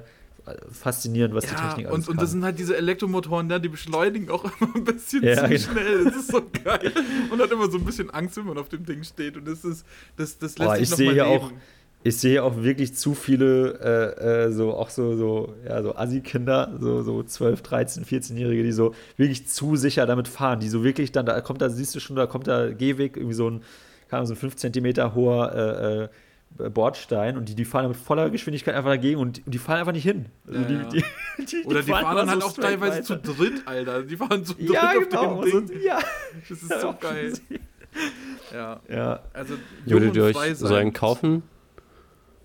[0.70, 3.68] faszinierend, was ja, die Technik alles und, und das sind halt diese Elektromotoren da, die
[3.68, 5.58] beschleunigen auch immer ein bisschen ja, zu genau.
[5.58, 6.04] schnell.
[6.04, 6.92] Das ist so geil.
[7.30, 9.36] Und hat immer so ein bisschen Angst, wenn man auf dem Ding steht.
[9.36, 9.84] Und das ist,
[10.16, 11.50] das, das lässt Boah, sich ich sehe hier auch
[12.06, 16.76] ich sehe auch wirklich zu viele, äh, äh, so auch so, so, ja, so Assi-Kinder,
[16.78, 21.10] so, so 12, 13, 14-Jährige, die so wirklich zu sicher damit fahren, die so wirklich
[21.10, 23.62] dann, da kommt da, siehst du schon, da kommt da Gehweg, irgendwie so ein,
[24.08, 26.08] kann so ein 5 cm hoher äh äh,
[26.50, 29.92] Bordstein und die, die fahren mit voller Geschwindigkeit einfach dagegen und, und die fahren einfach
[29.92, 30.26] nicht hin.
[30.46, 31.04] Also ja, die.
[31.38, 33.04] Die, die, Oder die fahren, fahren dann halt so auch teilweise weiter.
[33.04, 34.02] zu dritt, Alter.
[34.02, 35.38] Die fahren zu dritt ja, genau.
[35.38, 35.82] auf dem Ding.
[35.82, 35.98] ja.
[36.48, 37.32] Das ist so geil.
[38.52, 38.80] Ja.
[38.88, 39.20] ja.
[39.32, 41.42] Also, Würdet ihr euch so einen kaufen?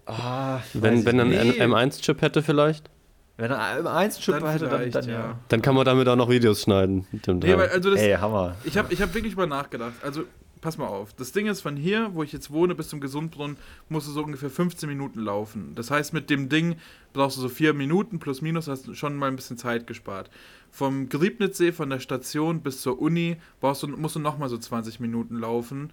[0.05, 2.89] Ah, wenn, wenn er einen M1-Chip hätte vielleicht?
[3.37, 5.39] Wenn er einen M1-Chip hätte, dann, dann, ja.
[5.47, 7.07] Dann kann man damit auch noch Videos schneiden.
[7.11, 8.55] Nee, weil, also das, Ey, Hammer.
[8.65, 9.93] Ich habe ich hab wirklich mal nachgedacht.
[10.03, 10.23] Also
[10.61, 11.13] pass mal auf.
[11.13, 13.57] Das Ding ist, von hier, wo ich jetzt wohne, bis zum Gesundbrunnen,
[13.89, 15.73] musst du so ungefähr 15 Minuten laufen.
[15.75, 16.75] Das heißt, mit dem Ding
[17.13, 20.29] brauchst du so vier Minuten plus minus, hast schon mal ein bisschen Zeit gespart.
[20.69, 24.99] Vom Griebnitzsee, von der Station bis zur Uni, brauchst du, musst du nochmal so 20
[24.99, 25.91] Minuten laufen.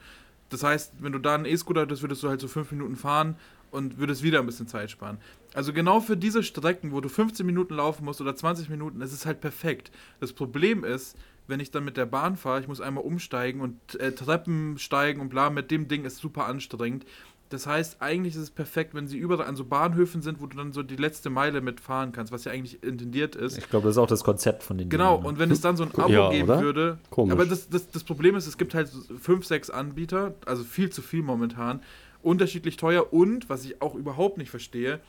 [0.50, 3.36] Das heißt, wenn du da einen E-Scooter hättest, würdest du halt so fünf Minuten fahren
[3.70, 5.18] und würdest wieder ein bisschen Zeit sparen.
[5.54, 9.12] Also genau für diese Strecken, wo du 15 Minuten laufen musst oder 20 Minuten, das
[9.12, 9.90] ist halt perfekt.
[10.20, 11.16] Das Problem ist,
[11.48, 15.20] wenn ich dann mit der Bahn fahre, ich muss einmal umsteigen und äh, Treppen steigen
[15.20, 17.04] und bla, mit dem Ding ist super anstrengend.
[17.48, 20.58] Das heißt, eigentlich ist es perfekt, wenn sie überall an so Bahnhöfen sind, wo du
[20.58, 23.56] dann so die letzte Meile mitfahren kannst, was ja eigentlich intendiert ist.
[23.56, 25.28] Ich glaube, das ist auch das Konzept von den Genau, Dingen, ne?
[25.30, 26.60] und wenn es dann so ein Abo ja, geben oder?
[26.60, 26.98] würde.
[27.08, 27.32] Komisch.
[27.32, 31.00] Aber das, das, das Problem ist, es gibt halt fünf, sechs Anbieter, also viel zu
[31.00, 31.80] viel momentan,
[32.22, 35.00] unterschiedlich teuer und, was ich auch überhaupt nicht verstehe,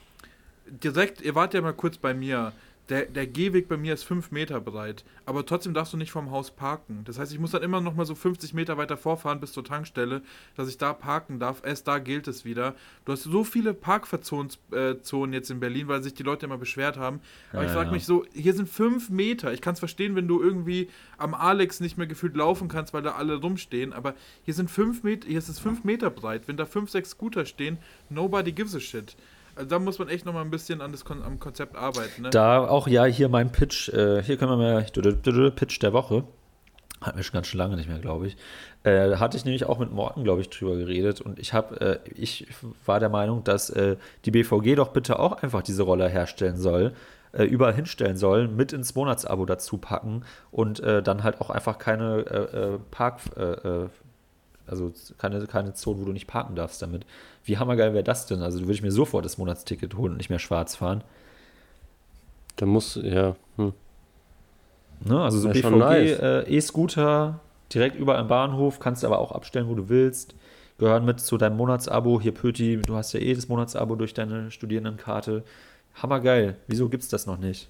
[0.65, 2.53] direkt, ihr wart ja mal kurz bei mir
[2.89, 6.31] der, der Gehweg bei mir ist 5 Meter breit, aber trotzdem darfst du nicht vom
[6.31, 7.03] Haus parken.
[7.05, 9.63] Das heißt, ich muss dann immer noch mal so 50 Meter weiter vorfahren bis zur
[9.63, 10.21] Tankstelle,
[10.55, 11.61] dass ich da parken darf.
[11.63, 12.75] Erst da gilt es wieder.
[13.05, 14.95] Du hast so viele Parkverzonen äh,
[15.31, 17.21] jetzt in Berlin, weil sich die Leute immer beschwert haben.
[17.51, 17.93] Aber ja, ich frage ja.
[17.93, 19.53] mich so, hier sind 5 Meter.
[19.53, 23.03] Ich kann es verstehen, wenn du irgendwie am Alex nicht mehr gefühlt laufen kannst, weil
[23.03, 26.47] da alle rumstehen, aber hier sind 5 Meter, hier ist es 5 Meter breit.
[26.47, 27.77] Wenn da 5, 6 Scooter stehen,
[28.09, 29.15] nobody gives a shit.
[29.60, 32.22] Also da muss man echt noch mal ein bisschen an das Kon am Konzept arbeiten.
[32.22, 32.30] Ne?
[32.30, 36.24] Da auch ja hier mein Pitch, äh, hier können wir mal Pitch der Woche.
[37.01, 38.38] Hatten wir schon ganz schön lange nicht mehr, glaube ich.
[38.84, 41.20] Äh, hatte ich nämlich auch mit Morten, glaube ich, drüber geredet.
[41.20, 42.47] Und ich habe, äh, ich
[42.86, 46.93] war der Meinung, dass äh, die BVG doch bitte auch einfach diese Roller herstellen soll,
[47.34, 51.80] äh, überall hinstellen soll, mit ins Monatsabo dazu packen und äh, dann halt auch einfach
[51.80, 53.20] keine Park,
[54.70, 57.05] also keine, keine Zone, wo du nicht parken darfst damit.
[57.43, 58.41] Wie hammergeil wäre das denn?
[58.41, 61.03] Also würde ich mir sofort das Monatsticket holen und nicht mehr schwarz fahren.
[62.55, 63.36] Da muss, ja.
[63.57, 63.74] Hm.
[65.05, 66.20] Ne, also so BVG, nice.
[66.20, 67.39] äh, E-Scooter,
[67.74, 70.36] direkt überall am Bahnhof, kannst du aber auch abstellen, wo du willst.
[70.78, 72.22] Gehören mit zu deinem Monatsabo.
[72.22, 75.43] Hier, Pöti, du hast ja eh das Monatsabo durch deine Studierendenkarte.
[76.01, 76.55] Hammergeil.
[76.67, 77.70] Wieso gibt es das noch nicht?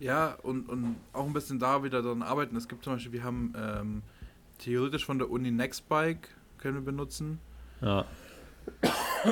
[0.00, 2.56] Ja, und, und auch ein bisschen da wieder daran arbeiten.
[2.56, 4.02] Es gibt zum Beispiel, wir haben ähm,
[4.58, 6.28] theoretisch von der Uni Nextbike
[6.58, 7.38] können wir benutzen.
[7.80, 8.04] Ja.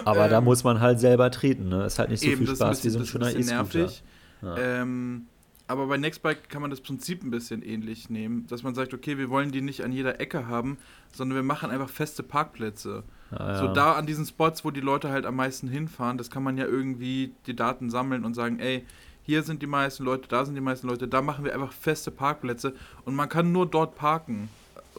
[0.05, 1.85] Aber ähm, da muss man halt selber treten, ne?
[1.85, 3.55] Ist halt nicht so eben, viel Spaß bisschen, wie so ein schöner E-Scooter.
[3.55, 4.03] nervig.
[4.43, 4.57] Ja.
[4.57, 5.27] Ähm,
[5.68, 9.18] aber bei Nextbike kann man das Prinzip ein bisschen ähnlich nehmen, dass man sagt, okay,
[9.18, 10.79] wir wollen die nicht an jeder Ecke haben,
[11.12, 13.03] sondern wir machen einfach feste Parkplätze.
[13.33, 13.59] Ah, ja.
[13.59, 16.57] So da an diesen Spots, wo die Leute halt am meisten hinfahren, das kann man
[16.57, 18.87] ja irgendwie die Daten sammeln und sagen, ey,
[19.22, 22.12] hier sind die meisten Leute, da sind die meisten Leute, da machen wir einfach feste
[22.12, 22.72] Parkplätze
[23.05, 24.49] und man kann nur dort parken.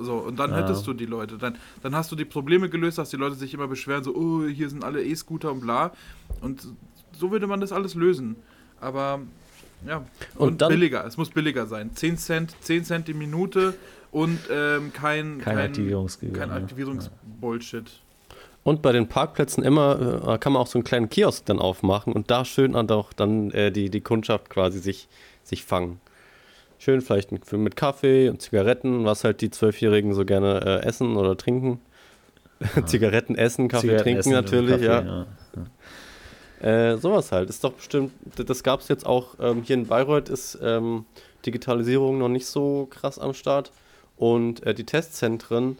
[0.01, 0.57] So, und dann ja.
[0.57, 1.37] hättest du die Leute.
[1.37, 4.47] Dann, dann hast du die Probleme gelöst, dass die Leute sich immer beschweren, so, oh,
[4.47, 5.91] hier sind alle E-Scooter und bla.
[6.41, 6.67] Und
[7.13, 8.35] so würde man das alles lösen.
[8.79, 9.21] Aber
[9.85, 11.05] ja, und, und dann, billiger.
[11.05, 11.91] Es muss billiger sein.
[11.93, 13.75] 10 Cent, 10 Cent die Minute
[14.11, 16.37] und ähm, kein, kein, kein Aktivierungsgebühr.
[16.37, 17.91] Kein Aktivierungsbullshit.
[18.63, 22.11] Und bei den Parkplätzen immer äh, kann man auch so einen kleinen Kiosk dann aufmachen
[22.11, 25.07] und da schön auch dann äh, die, die Kundschaft quasi sich,
[25.43, 26.01] sich fangen.
[26.79, 31.35] Schön vielleicht mit Kaffee und Zigaretten, was halt die Zwölfjährigen so gerne äh, essen oder
[31.35, 31.81] trinken.
[32.75, 32.85] Ja.
[32.85, 35.25] Zigaretten essen, Kaffee Zigaretten trinken natürlich, Kaffee, ja.
[35.55, 35.67] ja.
[36.59, 37.49] Äh, sowas halt.
[37.49, 41.05] Ist doch bestimmt, das gab es jetzt auch ähm, hier in Bayreuth, ist ähm,
[41.45, 43.71] Digitalisierung noch nicht so krass am Start.
[44.17, 45.77] Und äh, die Testzentren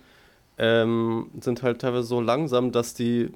[0.57, 3.31] ähm, sind halt teilweise so langsam, dass die,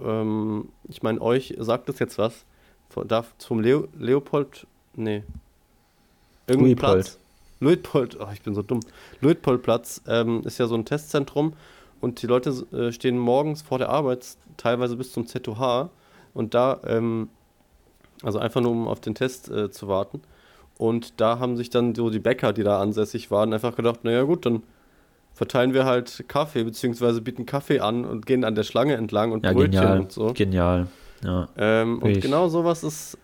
[0.00, 2.44] ähm, ich meine, euch sagt das jetzt was,
[3.06, 5.22] da zum Leo, Leopold, nee,
[6.46, 7.04] irgendein Luitpold.
[7.04, 7.18] Platz.
[7.60, 8.80] Luitpold, oh, ich bin so dumm.
[9.20, 11.54] Luitpoldplatz ähm, ist ja so ein Testzentrum
[12.00, 14.26] und die Leute äh, stehen morgens vor der Arbeit,
[14.56, 15.90] teilweise bis zum ZOH
[16.34, 17.28] und da, ähm,
[18.22, 20.20] also einfach nur um auf den Test äh, zu warten.
[20.78, 24.24] Und da haben sich dann so die Bäcker, die da ansässig waren, einfach gedacht, naja
[24.24, 24.62] gut, dann
[25.32, 29.44] verteilen wir halt Kaffee, beziehungsweise bieten Kaffee an und gehen an der Schlange entlang und
[29.44, 30.32] ja, Brötchen genial, und so.
[30.34, 30.86] Genial.
[31.24, 31.48] Ja.
[31.56, 33.18] Ähm, und genau sowas ist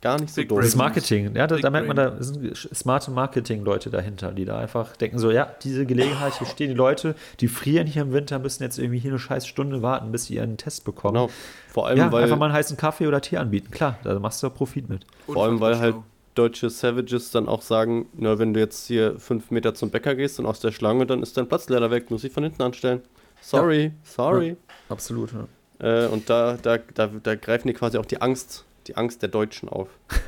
[0.00, 0.60] gar nicht so doof.
[0.60, 4.96] Das Marketing, ja, da, da merkt man, da sind smarte Marketing-Leute dahinter, die da einfach
[4.96, 8.62] denken so, ja, diese Gelegenheit, hier stehen die Leute, die frieren hier im Winter, müssen
[8.62, 11.14] jetzt irgendwie hier eine scheiß Stunde warten, bis sie ihren Test bekommen.
[11.14, 11.30] Genau.
[11.68, 14.42] Vor allem, ja, weil einfach mal einen heißen Kaffee oder Tee anbieten, klar, da machst
[14.42, 15.06] du Profit mit.
[15.26, 15.96] Vor allem, weil halt
[16.34, 20.38] deutsche Savages dann auch sagen, na, wenn du jetzt hier fünf Meter zum Bäcker gehst
[20.38, 23.02] und aus der Schlange, dann ist dein Platz leider weg, muss ich von hinten anstellen.
[23.42, 23.90] Sorry, ja.
[24.04, 24.48] sorry.
[24.48, 24.54] Ja,
[24.88, 25.46] absolut, ja.
[25.80, 29.28] Äh, und da, da, da, da greifen die quasi auch die Angst, die Angst der
[29.28, 29.88] Deutschen auf.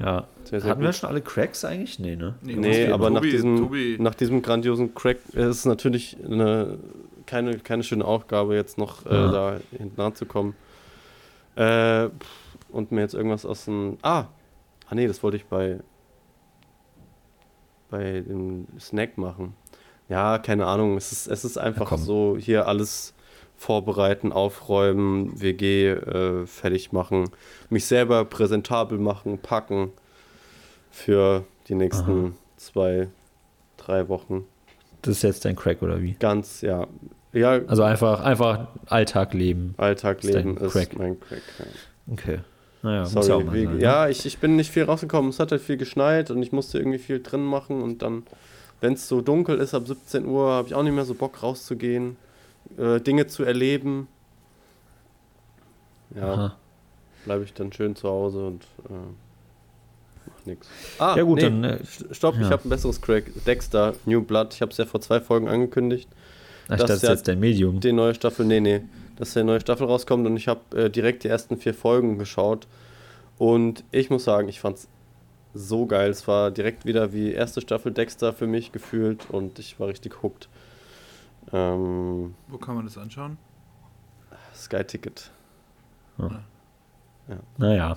[0.00, 0.26] Ja.
[0.44, 0.88] Sehr, sehr Hatten gut.
[0.88, 1.98] wir schon alle Cracks eigentlich?
[1.98, 2.34] Nee, ne?
[2.40, 6.78] Nee, nee aber Tobi, nach, diesem, nach diesem grandiosen Crack ist es natürlich eine,
[7.26, 9.30] keine, keine schöne Aufgabe, jetzt noch äh, ja.
[9.30, 10.54] da hinten ranzukommen.
[11.56, 12.08] Äh,
[12.70, 13.98] und mir jetzt irgendwas aus dem.
[14.00, 14.24] Ah!
[14.88, 15.80] Ah, nee, das wollte ich bei.
[17.90, 19.54] bei dem Snack machen.
[20.08, 20.96] Ja, keine Ahnung.
[20.96, 23.12] Es ist, es ist einfach ja, so, hier alles
[23.60, 27.28] vorbereiten, aufräumen, WG äh, fertig machen,
[27.68, 29.92] mich selber präsentabel machen, packen
[30.90, 32.32] für die nächsten Aha.
[32.56, 33.08] zwei,
[33.76, 34.46] drei Wochen.
[35.02, 36.16] Das ist jetzt dein Crack oder wie?
[36.18, 36.86] Ganz, ja.
[37.34, 39.74] Ja, Also einfach, einfach Alltag leben.
[39.76, 40.98] Alltagleben ist dein ist, Crack.
[40.98, 41.42] mein Crack.
[41.58, 42.12] Ja.
[42.14, 42.38] Okay.
[42.80, 43.82] Naja, ja Sorry, mal wie, sein, ne?
[43.82, 45.28] ja, ich, ich bin nicht viel rausgekommen.
[45.28, 48.22] Es hat halt viel geschneit und ich musste irgendwie viel drin machen und dann,
[48.80, 51.42] wenn es so dunkel ist ab 17 Uhr, habe ich auch nicht mehr so Bock
[51.42, 52.16] rauszugehen,
[52.78, 54.08] äh, Dinge zu erleben.
[56.14, 56.56] Ja,
[57.24, 58.92] bleibe ich dann schön zu Hause und äh,
[60.26, 60.66] mach nix.
[60.98, 62.50] Ah, Ja, gut, nee, dann, äh, st- Stopp, ich ja.
[62.50, 63.24] habe ein besseres Crack.
[63.46, 64.54] Dexter, New Blood.
[64.54, 66.08] Ich habe es ja vor zwei Folgen angekündigt.
[66.68, 67.80] Ach, das das ist ja jetzt dein Medium.
[67.80, 68.82] Die neue Staffel, nee, nee,
[69.16, 72.66] dass die neue Staffel rauskommt und ich habe äh, direkt die ersten vier Folgen geschaut
[73.38, 74.88] und ich muss sagen, ich fand's
[75.54, 76.10] so geil.
[76.10, 80.22] Es war direkt wieder wie erste Staffel Dexter für mich gefühlt und ich war richtig
[80.22, 80.48] hooked.
[81.52, 83.36] Ähm, Wo kann man das anschauen?
[84.54, 85.30] Sky Ticket.
[87.58, 87.96] Naja.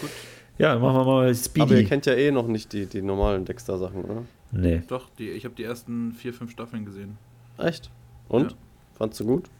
[0.00, 0.10] Gut.
[0.58, 1.84] Ja, machen wir mal Aber ihr Speedy.
[1.84, 4.22] kennt ja eh noch nicht die, die normalen Dexter-Sachen, oder?
[4.52, 4.82] Nee.
[4.86, 7.18] Doch, die, ich habe die ersten vier, fünf Staffeln gesehen.
[7.58, 7.90] Echt?
[8.28, 8.52] Und?
[8.52, 8.56] Ja.
[8.94, 9.50] Fandst du gut?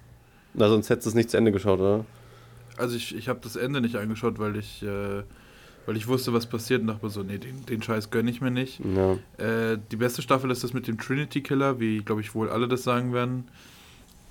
[0.55, 2.05] Na, sonst hättest du es nicht zu Ende geschaut, oder?
[2.77, 5.23] Also ich, ich habe das Ende nicht angeschaut, weil ich, äh,
[5.87, 8.41] weil ich wusste, was passiert und dachte mir so, nee, den, den Scheiß gönne ich
[8.41, 8.81] mir nicht.
[8.81, 9.13] Ja.
[9.45, 12.69] Äh, die beste Staffel ist das mit dem Trinity Killer, wie glaube ich wohl alle
[12.69, 13.49] das sagen werden.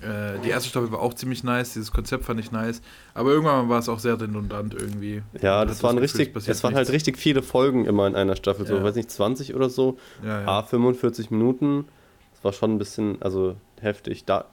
[0.00, 2.82] Äh, die erste Staffel war auch ziemlich nice, dieses Konzept fand ich nice,
[3.14, 5.22] aber irgendwann war es auch sehr redundant irgendwie.
[5.40, 8.14] Ja, das hat waren Gefühl, richtig, passiert es waren halt richtig viele Folgen immer in
[8.14, 8.82] einer Staffel, so, Ja.
[8.82, 9.96] weiß nicht, 20 oder so.
[10.22, 10.46] Ja, ja.
[10.46, 11.86] A, 45 Minuten.
[12.34, 14.24] Das war schon ein bisschen, also heftig.
[14.26, 14.44] Da,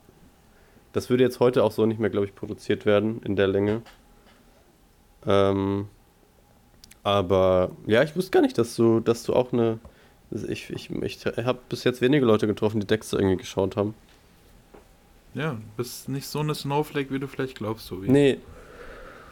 [0.94, 3.82] das würde jetzt heute auch so nicht mehr, glaube ich, produziert werden in der Länge.
[5.26, 5.88] Ähm,
[7.04, 9.80] aber ja, ich wusste gar nicht, dass du, dass du auch eine.
[10.48, 13.94] Ich, ich, ich habe bis jetzt wenige Leute getroffen, die Dexter irgendwie geschaut haben.
[15.34, 18.10] ja, du bist nicht so eine Snowflake, wie du vielleicht glaubst, so wie.
[18.10, 18.38] Nee.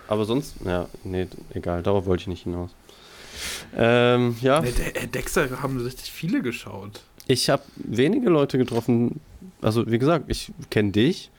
[0.10, 2.72] Aber sonst, ja, nee, egal, darauf wollte ich nicht hinaus.
[3.78, 4.60] Ähm, ja.
[4.60, 7.02] Nee, De Dexter haben richtig viele geschaut.
[7.28, 9.22] Ich habe wenige Leute getroffen.
[9.62, 11.30] Also, wie gesagt, ich kenne dich.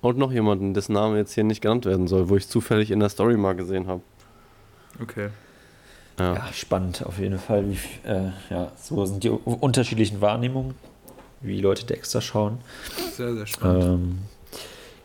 [0.00, 3.00] Und noch jemanden, dessen Name jetzt hier nicht genannt werden soll, wo ich zufällig in
[3.00, 4.00] der Story mal gesehen habe.
[5.00, 5.28] Okay.
[6.18, 6.34] Ja.
[6.34, 7.64] Ja, spannend auf jeden Fall.
[7.70, 7.78] Wie,
[8.08, 10.74] äh, ja, so sind die unterschiedlichen Wahrnehmungen,
[11.40, 12.58] wie Leute Dexter schauen.
[13.14, 13.84] Sehr, sehr spannend.
[13.84, 14.18] Ähm,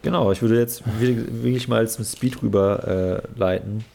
[0.01, 3.85] genau, ich würde jetzt wirklich mal zum Speed rüber äh, leiten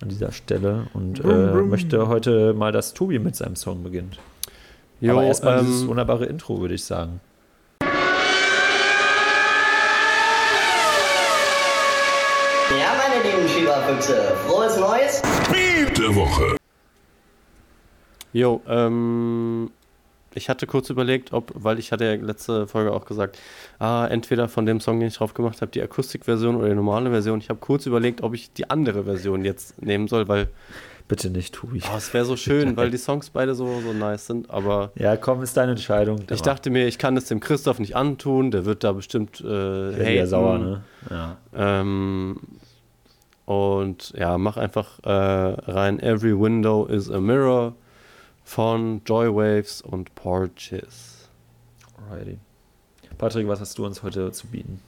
[0.00, 1.68] an dieser Stelle und äh, brumm.
[1.68, 4.18] möchte heute mal, dass Tobi mit seinem Song beginnt.
[5.00, 7.20] Jo, Aber erstmal dieses ähm, wunderbare Intro, würde ich sagen.
[12.70, 14.61] Ja, meine lieben Schieberfüchse, Neues!
[16.12, 16.56] Der Woche.
[18.32, 19.70] jo, ähm,
[20.34, 23.38] ich hatte kurz überlegt, ob, weil ich hatte ja letzte Folge auch gesagt,
[23.78, 27.10] ah, entweder von dem Song, den ich drauf gemacht habe, die Akustikversion oder die normale
[27.10, 27.38] Version.
[27.38, 30.48] Ich habe kurz überlegt, ob ich die andere Version jetzt nehmen soll, weil
[31.08, 31.82] Bitte nicht, Tobi.
[31.92, 35.16] oh, es wäre so schön, weil die Songs beide so, so nice sind, aber Ja,
[35.16, 36.20] komm, ist deine Entscheidung.
[36.30, 39.44] Ich dachte mir, ich kann es dem Christoph nicht antun, der wird da bestimmt äh,
[39.44, 40.26] haten.
[40.26, 40.82] sauer, ne?
[41.10, 41.36] Ja.
[41.54, 42.38] Ähm,
[43.52, 47.74] und ja, mach einfach äh, rein Every Window is a Mirror
[48.44, 51.28] von Joywaves und Porches.
[52.10, 52.38] Alrighty.
[53.18, 54.80] Patrick, was hast du uns heute zu bieten?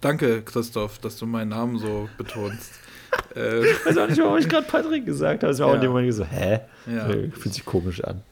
[0.00, 2.72] Danke, Christoph, dass du meinen Namen so betonst.
[3.34, 5.52] äh, Ich weiß auch nicht, warum ich gerade Patrick gesagt habe.
[5.52, 5.90] Es war auch in dem Ja.
[5.96, 6.60] Moment so, hä?
[6.86, 7.08] Ja.
[7.08, 8.22] Äh, Fühlt sich komisch an.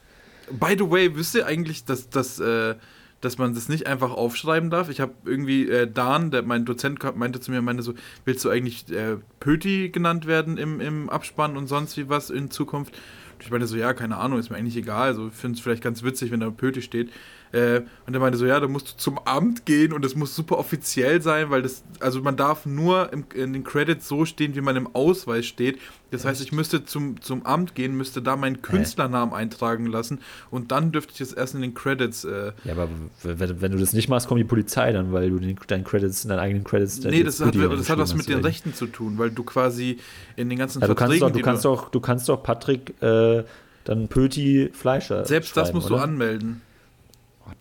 [0.51, 2.75] By the way, wisst ihr eigentlich, dass, dass, äh,
[3.23, 4.91] dass man das nicht einfach aufschreiben darf?
[4.91, 7.95] Ich habe irgendwie, äh, Dan, der, mein Dozent, meinte zu mir, meinte so,
[8.27, 12.51] willst du eigentlich äh, Pöti genannt werden im, im Abspann und sonst wie was in
[12.51, 12.95] Zukunft?
[13.41, 15.09] Ich meinte so, ja, keine Ahnung, ist mir eigentlich egal.
[15.09, 17.11] Also, ich finde es vielleicht ganz witzig, wenn da Pöti steht.
[17.53, 20.35] Äh, und er meinte so, ja, da musst du zum Amt gehen und das muss
[20.35, 24.55] super offiziell sein, weil das, also man darf nur im, in den Credits so stehen,
[24.55, 25.79] wie man im Ausweis steht.
[26.11, 30.73] Das heißt, ich müsste zum, zum Amt gehen, müsste da meinen Künstlernamen eintragen lassen und
[30.73, 32.25] dann dürfte ich das erst in den Credits.
[32.25, 32.89] Äh, Ja, aber
[33.23, 36.23] wenn, wenn du das nicht machst, kommt die Polizei dann, weil du den, deinen Credits,
[36.27, 37.01] deinen eigenen Credits.
[37.05, 38.41] nee, das hat, das hat was mit den?
[38.41, 39.99] Rechten zu tun, weil du quasi
[40.37, 43.45] in den ganzen Ja, du kannst doch, du kannst doch, du kannst doch Patrick äh,
[43.85, 45.25] dann Pöti Fleischer.
[45.25, 46.05] Selbst das musst du oder?
[46.05, 46.63] anmelden.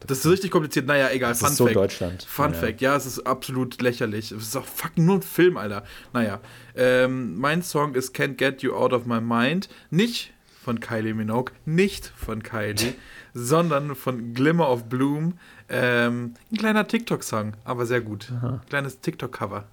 [0.08, 0.86] Das ist richtig kompliziert.
[0.88, 1.32] Naja, egal.
[1.32, 1.76] Das Fun ist so Fact.
[1.76, 2.24] Deutschland.
[2.24, 2.58] Fun Ja.
[2.60, 4.32] Fact, ja, es ist absolut lächerlich.
[4.32, 5.84] Es ist auch fucking nur ein Film, Alter.
[6.14, 6.40] Naja,
[6.76, 9.70] ähm, mein Song ist Can't Get You Out of My Mind.
[9.90, 12.94] Nicht von Kylie Minogue, nicht von Kylie,
[13.34, 15.34] sondern von Glimmer of Bloom.
[15.70, 18.32] Ähm, ein kleiner TikTok-Song, aber sehr gut.
[18.70, 19.66] Kleines TikTok-Cover.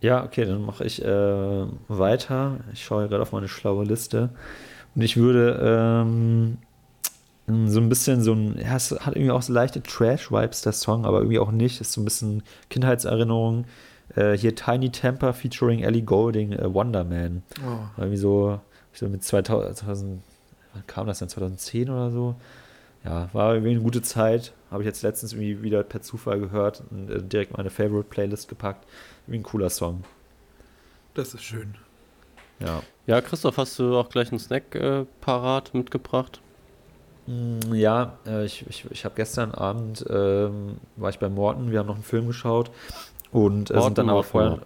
[0.00, 2.58] Ja, okay, dann mache ich äh, weiter.
[2.72, 4.30] Ich schaue gerade auf meine schlaue Liste.
[4.94, 6.58] Und ich würde ähm,
[7.68, 11.04] so ein bisschen so ein, ja, es hat irgendwie auch so leichte Trash-Vibes, der Song,
[11.04, 11.80] aber irgendwie auch nicht.
[11.80, 13.64] Ist so ein bisschen Kindheitserinnerung.
[14.14, 17.42] Äh, hier Tiny Temper featuring Ellie Golding, äh, Wonder Man.
[17.66, 17.78] Oh.
[17.96, 18.60] Irgendwie so,
[18.92, 20.22] so mit 2000,
[20.74, 21.28] wann kam das denn?
[21.28, 22.36] 2010 oder so?
[23.04, 24.52] Ja, war irgendwie eine gute Zeit.
[24.70, 28.86] Habe ich jetzt letztens irgendwie wieder per Zufall gehört und äh, direkt meine Favorite-Playlist gepackt.
[29.26, 30.04] Irgendwie ein cooler Song.
[31.14, 31.74] Das ist schön.
[32.60, 32.82] Ja.
[33.06, 36.40] Ja, Christoph, hast du auch gleich einen Snack äh, parat mitgebracht?
[37.32, 41.78] Mm, Ja, äh, ich, ich, ich habe gestern Abend, ähm, war ich bei Morten, wir
[41.78, 42.70] haben noch einen Film geschaut
[43.32, 44.58] und äh, sind dann aber vorher...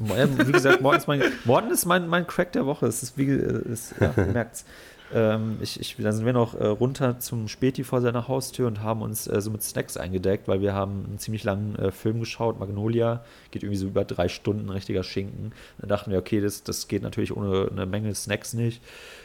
[0.00, 2.86] Wie gesagt, Morten ist mein, Morten ist mein, mein Crack der Woche.
[2.86, 4.64] Es ist wie, äh, ist, ja, ihr merkt's.
[5.12, 8.82] Ähm, ich, ich, dann sind wir noch äh, runter zum Späti vor seiner Haustür und
[8.82, 12.20] haben uns äh, so mit Snacks eingedeckt, weil wir haben einen ziemlich langen äh, Film
[12.20, 15.52] geschaut, Magnolia, geht irgendwie so über drei Stunden, richtiger Schinken.
[15.78, 18.82] Dann dachten wir, okay, das, das geht natürlich ohne eine Menge Snacks nicht.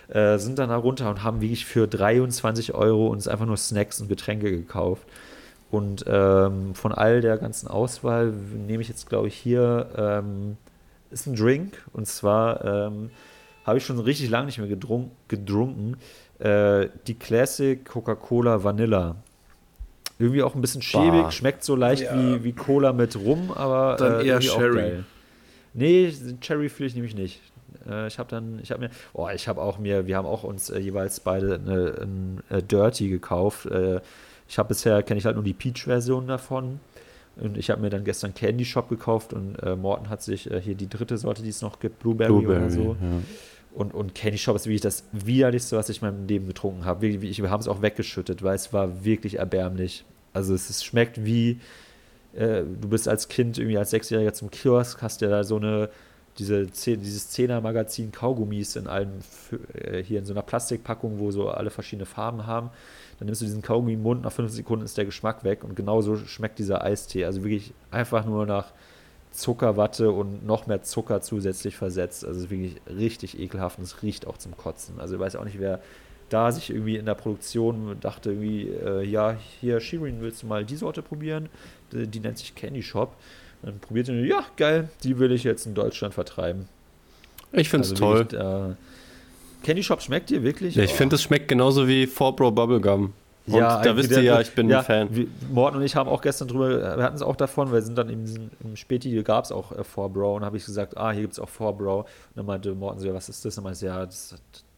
[0.07, 4.01] Äh, sind dann da runter und haben wirklich für 23 Euro uns einfach nur Snacks
[4.01, 5.03] und Getränke gekauft.
[5.71, 8.31] Und ähm, von all der ganzen Auswahl
[8.67, 10.57] nehme ich jetzt, glaube ich, hier ähm,
[11.11, 11.83] ist ein Drink.
[11.91, 13.09] Und zwar ähm,
[13.65, 15.97] habe ich schon richtig lange nicht mehr gedrunk, gedrunken.
[16.39, 19.15] Äh, die Classic Coca-Cola Vanilla.
[20.17, 21.31] Irgendwie auch ein bisschen schäbig, Bah.
[21.31, 22.15] schmeckt so leicht Ja.
[22.17, 25.03] wie, wie Cola mit Rum, aber Dann äh, eher Sherry.
[25.73, 27.41] Nee, Cherry fühle ich nämlich nicht.
[27.89, 30.43] Äh, ich habe dann, ich habe mir, oh, ich habe auch mir, wir haben auch
[30.43, 33.67] uns äh, jeweils beide eine, ein äh, Dirty gekauft.
[34.47, 36.79] Ich habe bisher, kenne ich halt nur die Peach-Version davon.
[37.37, 40.61] Und ich habe mir dann gestern Candy Shop gekauft und äh, Morten hat sich äh,
[40.61, 42.95] hier die dritte Sorte, die es noch gibt, Blueberry, oder so.
[43.01, 43.21] ja.
[43.73, 47.07] Und, und Candy Shop ist wirklich das widerlichste, was ich in meinem Leben getrunken habe.
[47.07, 50.05] Ich, wir haben es auch weggeschüttet, weil es war wirklich erbärmlich.
[50.31, 51.59] Also es, es schmeckt wie,
[52.33, 55.89] äh, du bist als Kind irgendwie als Sechsjähriger zum Kiosk, hast ja da so eine,
[56.39, 61.49] diese, dieses Zehner-Magazin Kaugummis in allen, Fü- äh, hier in so einer Plastikpackung, wo so
[61.49, 62.69] alle verschiedene Farben haben.
[63.19, 65.75] Dann nimmst du diesen Kaugummi im Mund, nach fünf Sekunden ist der Geschmack weg und
[65.75, 67.25] genauso schmeckt dieser Eistee.
[67.25, 68.73] Also wirklich einfach nur nach
[69.31, 72.25] Zuckerwatte und noch mehr Zucker zusätzlich versetzt.
[72.25, 74.99] Also wirklich richtig ekelhaft und es riecht auch zum Kotzen.
[74.99, 75.81] Also ich weiß auch nicht, wer
[76.29, 80.65] da sich irgendwie in der Produktion dachte, irgendwie, äh, ja, hier, Shirin, willst du mal
[80.65, 81.49] die Sorte probieren?
[81.91, 83.15] Die, die nennt sich Candy Shop.
[83.61, 86.67] Dann probiert er, ja, geil, die will ich jetzt in Deutschland vertreiben.
[87.51, 88.17] Ich finde es Also toll.
[88.19, 88.75] wirklich, äh,
[89.63, 90.75] Candy Shop schmeckt dir wirklich?
[90.75, 93.13] Ja, ich finde, es schmeckt genauso wie 4Bro Bubblegum.
[93.47, 95.15] Und Ja, da wisst ihr ja, ich bin ja, ein Fan.
[95.15, 97.81] Wir, Morten und ich haben auch gestern drüber, wir hatten es auch davon, weil wir
[97.83, 101.11] sind dann diesem, im Späti gab es auch äh, 4Bro und habe ich gesagt, ah,
[101.11, 101.99] hier gibt es auch 4Bro.
[101.99, 103.55] Und dann meinte Morten so, ja, was ist das?
[103.57, 104.35] Und dann meinte ich, ja, das,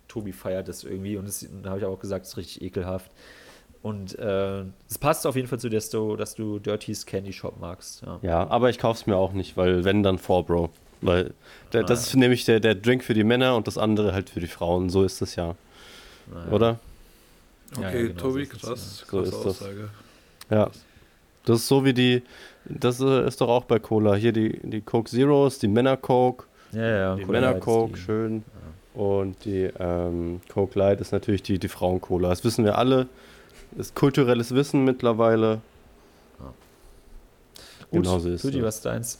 [0.09, 2.61] Tobi feiert das irgendwie und, das- und dann habe ich auch gesagt, es ist richtig
[2.61, 3.09] ekelhaft.
[3.83, 7.31] Und äh, es passt auf jeden Fall zu dir, dass du, dass du Dirty's Candy
[7.31, 8.01] Shop magst.
[8.01, 8.19] Ja.
[8.21, 10.69] Ja, aber ich kauf's mir auch nicht, weil wenn dann 4Bro.
[11.01, 11.33] Weil
[11.73, 11.85] der, Ah.
[11.85, 14.47] das ist nämlich der, der Drink für die Männer und das andere halt für die
[14.47, 14.89] Frauen.
[14.89, 15.55] So ist es ja.
[16.33, 16.51] Naja.
[16.51, 16.79] Oder?
[17.75, 19.45] Okay, Ja, ja, genau, Tobi, so krass, So krasse ist das.
[19.61, 19.89] Aussage.
[20.49, 20.69] Ja.
[21.45, 22.23] Das ist so wie die.
[22.65, 24.15] Das äh, ist doch auch bei Cola.
[24.15, 26.45] Hier die, die Coke Zeros, die Männer Coke.
[26.73, 28.43] Ja, ja, Die Cola Männer Coke, die- schön.
[28.93, 32.29] Und die ähm, Coke Light ist natürlich die, die Frauen-Cola.
[32.29, 33.07] Das wissen wir alle.
[33.77, 35.61] Ist kulturelles Wissen mittlerweile.
[37.91, 38.61] Gut, Genau so ist es.
[38.61, 39.19] was ist deins?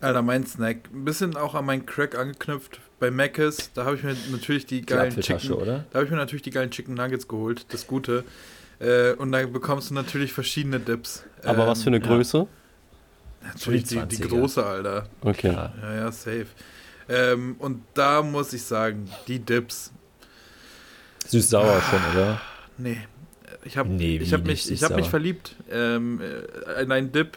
[0.00, 0.88] Alter, mein Snack.
[0.92, 2.80] Ein bisschen auch an meinen Crack angeknüpft.
[2.98, 5.84] Bei Mc's, da habe ich mir natürlich die geilen Apfeltasche, Chicken, oder?
[5.90, 8.24] Da habe ich mir natürlich die geilen Chicken Nuggets geholt, das Gute.
[8.78, 11.24] Äh, und da bekommst du natürlich verschiedene Dips.
[11.44, 12.06] Aber Ähm, was für eine ja.
[12.06, 12.46] Größe?
[13.42, 14.28] Natürlich die, die 20er.
[14.28, 15.08] große, Alter.
[15.20, 15.52] Okay.
[15.52, 15.72] Ja.
[15.82, 16.46] Ja, ja, safe.
[17.08, 19.92] Ähm, und da muss ich sagen, die Dips,
[21.26, 22.40] Süß-sauer schon, oder?
[22.78, 22.98] nee.
[23.64, 27.36] Ich habe Nee, ich hab mich, ich hab mich verliebt ähm, äh, in einen Dip.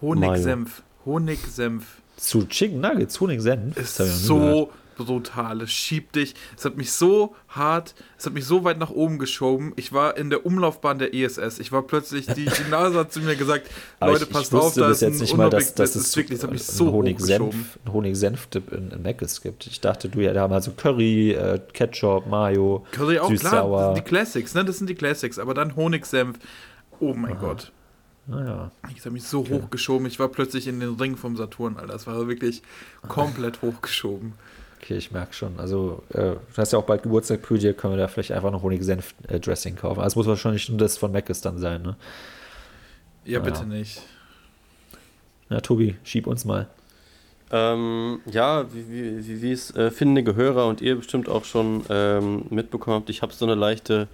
[0.00, 0.82] Honig-Senf.
[1.08, 1.84] Honig-Senf.
[2.18, 3.76] Zu Chicken Nuggets, Honig-Senf?
[3.76, 5.62] ist Das so brutal.
[5.62, 6.34] Es schiebt dich.
[6.56, 9.72] Es hat mich so hart, es hat mich so weit nach oben geschoben.
[9.76, 11.60] Ich war in der Umlaufbahn der ESS.
[11.60, 14.58] Ich war plötzlich, die, die Nase hat zu mir gesagt, Aber Leute, ich, passt ich
[14.58, 16.68] auf, da ist ein jetzt nicht mal, dass, dass es ist wirklich, es hat mich
[16.68, 16.92] einen so.
[16.92, 19.66] Honig-Senf, einen Honig-Senf-Dip in, in Mc's gibt.
[19.66, 24.02] Ich dachte, du ja, da haben also Curry, äh, Ketchup, Mayo, Curry auch, klar, die
[24.02, 24.64] Classics, ne?
[24.64, 26.38] Das sind die Classics, aber dann Honigsenf.
[27.00, 27.72] Oh mein Gott.
[28.28, 28.70] Naja.
[28.94, 30.06] Ich habe mich so hochgeschoben.
[30.06, 31.92] Ich war plötzlich in den Ring vom Saturn, Alter.
[31.94, 32.62] Das war wirklich
[33.08, 34.34] komplett hochgeschoben.
[34.80, 35.58] Okay, ich merke schon.
[35.58, 38.62] Also, äh, du hast ja auch bald Geburtstag, Püdier, können wir da vielleicht einfach noch
[38.62, 40.00] Honig-Senf-Dressing kaufen.
[40.00, 41.96] Also, es muss wahrscheinlich nur das von Mc's dann sein, ne?
[43.24, 43.44] Ja, Ja.
[43.44, 44.02] bitte nicht.
[45.48, 46.68] Na, Tobi, schieb uns mal.
[47.50, 51.82] Ähm, ja, wie, wie, wie, wie es äh, findige Hörer und ihr bestimmt auch schon
[51.88, 54.06] ähm, mitbekommen habt, ich habe so eine leichte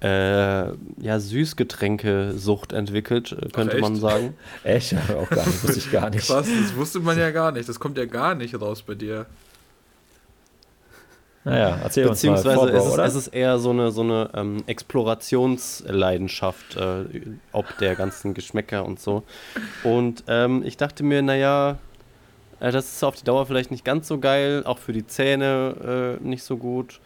[0.00, 0.68] äh,
[1.02, 3.82] ja, Süßgetränke-Sucht entwickelt, äh, könnte echt?
[3.82, 4.34] man sagen.
[4.64, 4.94] Echt?
[4.94, 6.26] Auch gar nicht, wusste ich gar nicht.
[6.26, 7.68] Krass, das wusste man ja gar nicht.
[7.68, 9.26] Das kommt ja gar nicht raus bei dir.
[11.44, 12.34] Naja, erzähl uns mal.
[12.34, 17.04] Beziehungsweise es, es ist eher so eine, so eine ähm, Explorationsleidenschaft, äh,
[17.52, 19.22] ob der ganzen Geschmäcker und so.
[19.82, 21.78] Und ähm, ich dachte mir, naja,
[22.60, 26.18] äh, das ist auf die Dauer vielleicht nicht ganz so geil, auch für die Zähne
[26.20, 27.00] äh, nicht so gut.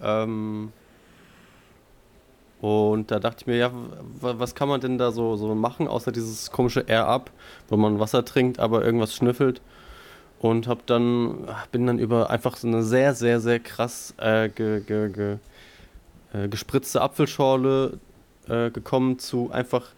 [0.00, 0.72] Ähm,
[2.62, 3.72] Und da dachte ich mir, ja,
[4.20, 7.32] was kann man denn da so, so machen, außer dieses komische Air-Up,
[7.68, 9.60] wo man Wasser trinkt, aber irgendwas schnüffelt.
[10.38, 14.80] Und hab dann, bin dann über einfach so eine sehr, sehr, sehr krass äh, ge,
[14.80, 15.36] ge, ge,
[16.32, 17.98] äh, gespritzte Apfelschorle
[18.48, 19.88] äh, gekommen zu einfach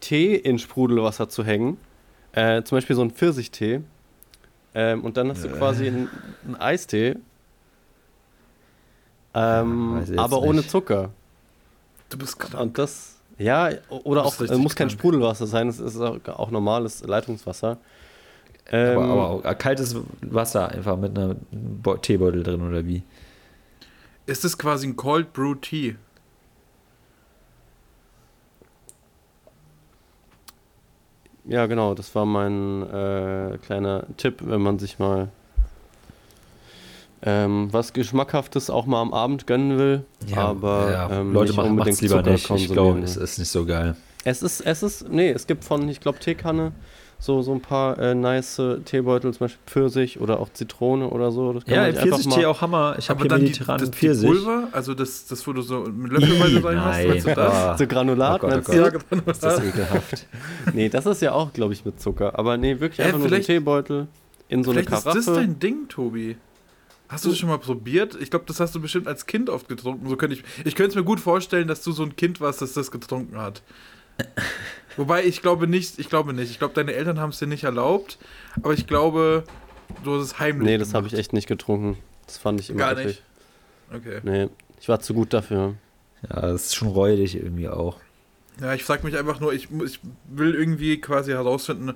[0.00, 1.78] Tee in Sprudelwasser zu hängen.
[2.32, 3.80] Äh, zum Beispiel so ein Pfirsichtee.
[4.74, 6.10] Ähm, und dann hast du quasi einen,
[6.44, 7.16] einen Eistee.
[9.32, 10.48] Ähm, Ja, aber nicht.
[10.48, 11.10] ohne Zucker.
[12.10, 12.60] Du bist krank.
[12.60, 15.00] Und das, ja, oder auch, es richtig muss kein krank.
[15.00, 17.78] Sprudelwasser sein, es ist auch, auch normales Leitungswasser.
[18.70, 23.02] Ähm, Aber, aber auch kaltes Wasser einfach mit einer Bo- Teebeutel drin oder wie?
[24.26, 25.96] Ist es quasi ein Cold Brew Tea?
[31.44, 35.28] ja, genau, das war mein äh, kleiner Tipp, wenn man sich mal
[37.22, 40.04] ähm, was Geschmackhaftes auch mal am Abend gönnen will.
[40.34, 42.50] aber ja, ähm, Leute nicht machen unbedingt es lieber Zucker nicht.
[42.50, 43.04] Ich glaube, ja.
[43.04, 43.96] es ist nicht so geil.
[44.24, 46.72] Es ist, es ist, nee, es gibt von, ich glaube, Teekanne
[47.22, 51.52] so, so ein paar äh, nice Teebeutel, zum Beispiel Pfirsich oder auch Zitrone oder so.
[51.52, 52.94] Das kann Ja, Pfirsichtee mal- auch Hammer.
[52.98, 54.26] Ich habe hier dann die, das, die.
[54.26, 57.38] Pulver, also das, das wo du so mit Löffelweise rein hast, du das?
[57.38, 58.68] ah, So Granulat, Oh Gott, oh Gott.
[58.68, 58.76] du?
[58.78, 59.22] Ja, genau.
[59.30, 60.26] ist das ekelhaft.
[60.72, 62.38] Nee, das ist ja auch, glaube ich, mit Zucker.
[62.38, 64.06] Aber nee, wirklich Äh, einfach nur so ein Teebeutel
[64.48, 65.18] in so eine Vielleicht ist Karaffe.
[65.26, 66.36] das dein Ding, Tobi.
[67.10, 68.16] Hast du das schon mal probiert?
[68.20, 70.08] Ich glaube, das hast du bestimmt als Kind oft getrunken.
[70.08, 72.62] So könnte ich ich könnte es mir gut vorstellen, dass du so ein Kind warst,
[72.62, 73.62] das das getrunken hat.
[74.96, 76.52] Wobei ich glaube nicht, ich glaube nicht.
[76.52, 78.16] Ich glaube, deine Eltern haben es dir nicht erlaubt,
[78.62, 79.42] aber ich glaube,
[80.04, 80.66] du hast es heimlich.
[80.66, 81.98] nee, das habe ich echt nicht getrunken.
[82.26, 83.24] Das fand ich immer Gar nicht.
[83.92, 84.20] Okay.
[84.22, 84.48] Nee,
[84.80, 85.74] ich war zu gut dafür.
[86.22, 87.96] Ja, das ist schon räudig irgendwie auch.
[88.60, 89.98] Ja, ich frage mich einfach nur, ich, ich
[90.28, 91.94] will irgendwie quasi herausfinden,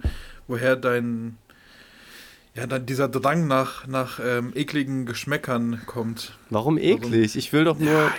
[0.48, 1.36] woher dein,
[2.56, 6.38] ja, dann dieser Drang nach, nach ähm, ekligen Geschmäckern kommt.
[6.50, 7.36] Warum eklig?
[7.36, 7.88] Ich will doch nur.
[7.92, 8.12] Ja,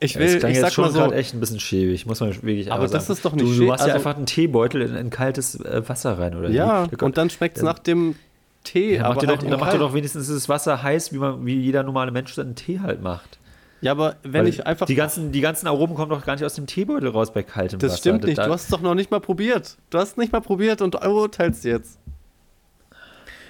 [0.00, 0.98] Ich Ja, das will, klang ich jetzt sag schon mal so.
[0.98, 3.62] gerade echt ein bisschen schäbig, muss man wirklich Aber das ist doch nicht Du, du
[3.62, 6.90] schä- machst ja also- einfach einen Teebeutel in ein kaltes äh, Wasser rein, oder Ja,
[6.90, 7.02] wie?
[7.04, 7.68] Und dann schmeckt es Ja.
[7.70, 8.16] nach dem
[8.64, 8.96] Tee.
[8.96, 9.80] ja, aber halt doch, dann macht kalt.
[9.80, 13.38] doch wenigstens das Wasser heiß, wie, man, wie jeder normale Mensch seinen Tee halt macht.
[13.80, 14.86] Ja, aber wenn Weil ich einfach.
[14.86, 17.78] Die ganzen, die ganzen Aromen kommen doch gar nicht aus dem Teebeutel raus bei kaltem
[17.78, 17.98] das Wasser.
[18.00, 18.38] stimmt nicht.
[18.38, 19.76] Du hast es doch noch nicht mal probiert.
[19.90, 21.98] Du hast es nicht mal probiert und du urteilst jetzt.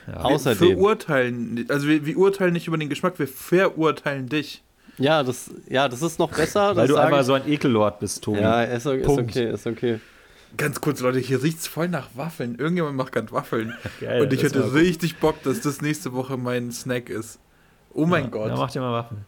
[0.07, 0.18] Ja.
[0.22, 0.68] Außerdem.
[0.76, 4.62] verurteilen, also wir, wir urteilen nicht über den Geschmack, wir verurteilen dich.
[4.98, 6.74] Ja, das, ja, das ist noch besser.
[6.76, 8.40] Weil du einfach so ein Ekellord bist, Tobi.
[8.40, 9.30] Ja, ist, ist Punkt.
[9.30, 10.00] okay, ist okay.
[10.57, 12.54] Ganz kurz, Leute, hier riecht es voll nach Waffeln.
[12.59, 13.74] Irgendjemand macht gerade Waffeln.
[14.00, 17.38] Geil, und ich hätte richtig Bock, dass das nächste Woche mein Snack ist.
[17.92, 18.48] Oh mein Ja, Gott.
[18.48, 19.26] Ja, mach dir mal Waffen.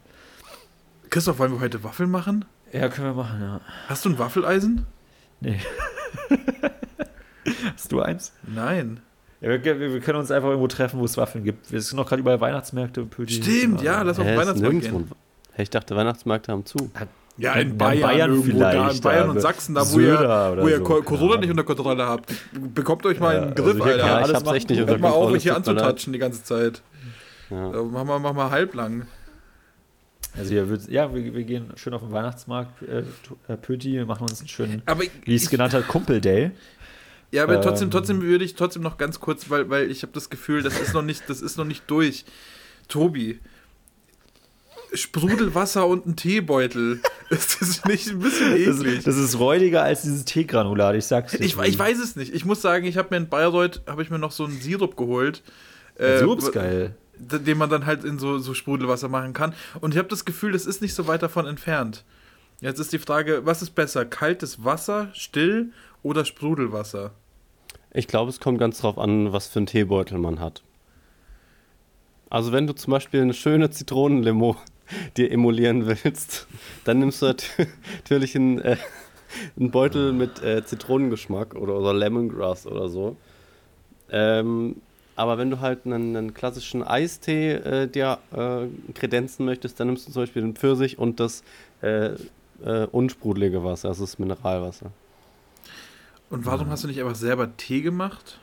[1.11, 2.45] Christoph, wollen wir heute Waffeln machen?
[2.73, 3.61] Ja, können wir machen, ja.
[3.89, 4.87] Hast du ein Waffeleisen?
[5.41, 5.59] Nee.
[7.75, 8.33] Hast du eins?
[8.47, 9.01] Nein.
[9.41, 11.73] Ja, wir, wir, wir können uns einfach irgendwo treffen, wo es Waffeln gibt.
[11.73, 13.05] Es sind noch gerade überall Weihnachtsmärkte.
[13.05, 13.35] Pödi.
[13.35, 15.11] Stimmt, ja, lass auf den ist Weihnachtsmarkt gehen.
[15.53, 16.91] Hey, ich dachte, Weihnachtsmärkte haben zu.
[17.37, 20.53] Ja, In in Bayern, Bayern irgendwo da, in Bayern und Sachsen, da wo ihr, Söder
[20.53, 22.33] oder wo ihr so, Corona nicht unter Kontrolle habt.
[22.75, 24.07] Bekommt euch mal Ja, einen also Griff, hier Alter.
[24.07, 25.35] Ja, alles ich hab's echt nicht Hört unter mal auf, Kontrolle.
[25.35, 26.83] mich hier anzutatschen die ganze Zeit.
[27.51, 27.71] Ja.
[27.85, 29.07] Mach mal, mach mal halblang.
[30.37, 33.03] Also hier wird, ja, wir, wir gehen schön auf den Weihnachtsmarkt, äh,
[33.53, 36.51] äh, Pöti, wir machen uns einen schönen, Aber ich, wie ich es genannt habe, Kumpel-Day.
[37.31, 37.91] Ja, aber trotzdem, Ähm.
[37.91, 40.95] trotzdem würde ich trotzdem noch ganz kurz, weil, weil ich habe das Gefühl, das ist
[40.95, 42.25] noch nicht, das ist noch nicht durch.
[42.89, 43.39] Tobi,
[44.95, 47.01] Sprudelwasser und ein Teebeutel.
[47.31, 49.05] Ist das nicht ein bisschen Das, eklig?
[49.05, 51.45] das ist räudiger als dieses Teegranulat, ich sag's dir.
[51.45, 52.33] ich, ich weiß es nicht.
[52.35, 54.97] Ich muss sagen, ich habe mir in Bayreuth habe ich mir noch so einen Sirup
[54.97, 55.43] geholt.
[55.97, 56.95] Äh, Sirup ist geil.
[57.19, 59.53] Den man dann halt in so, so Sprudelwasser machen kann.
[59.83, 62.03] Und ich habe das Gefühl, das ist nicht so weit davon entfernt.
[62.63, 64.07] Jetzt ist die Frage, was ist besser?
[64.07, 65.71] Kaltes Wasser, still
[66.03, 67.13] oder Sprudelwasser?
[67.93, 70.63] Ich glaube, es kommt ganz drauf an, was für einen Teebeutel man hat.
[72.31, 74.57] Also wenn du zum Beispiel eine schöne Zitronenlimo
[75.17, 76.47] dir emulieren willst,
[76.85, 77.47] dann nimmst du nat-
[77.99, 78.77] natürlich einen, äh,
[79.59, 83.17] einen Beutel mit äh, Zitronengeschmack oder, oder Lemongrass oder so.
[84.11, 84.77] Ähm,
[85.17, 90.07] aber wenn du halt einen, einen klassischen Eistee äh, dir äh, kredenzen möchtest, dann nimmst
[90.07, 91.43] du zum Beispiel den Pfirsich und das
[91.83, 92.11] äh,
[92.65, 94.93] äh, unsprudelige Wasser, also das Mineralwasser.
[96.31, 98.39] Und warum hast du nicht einfach selber Tee gemacht?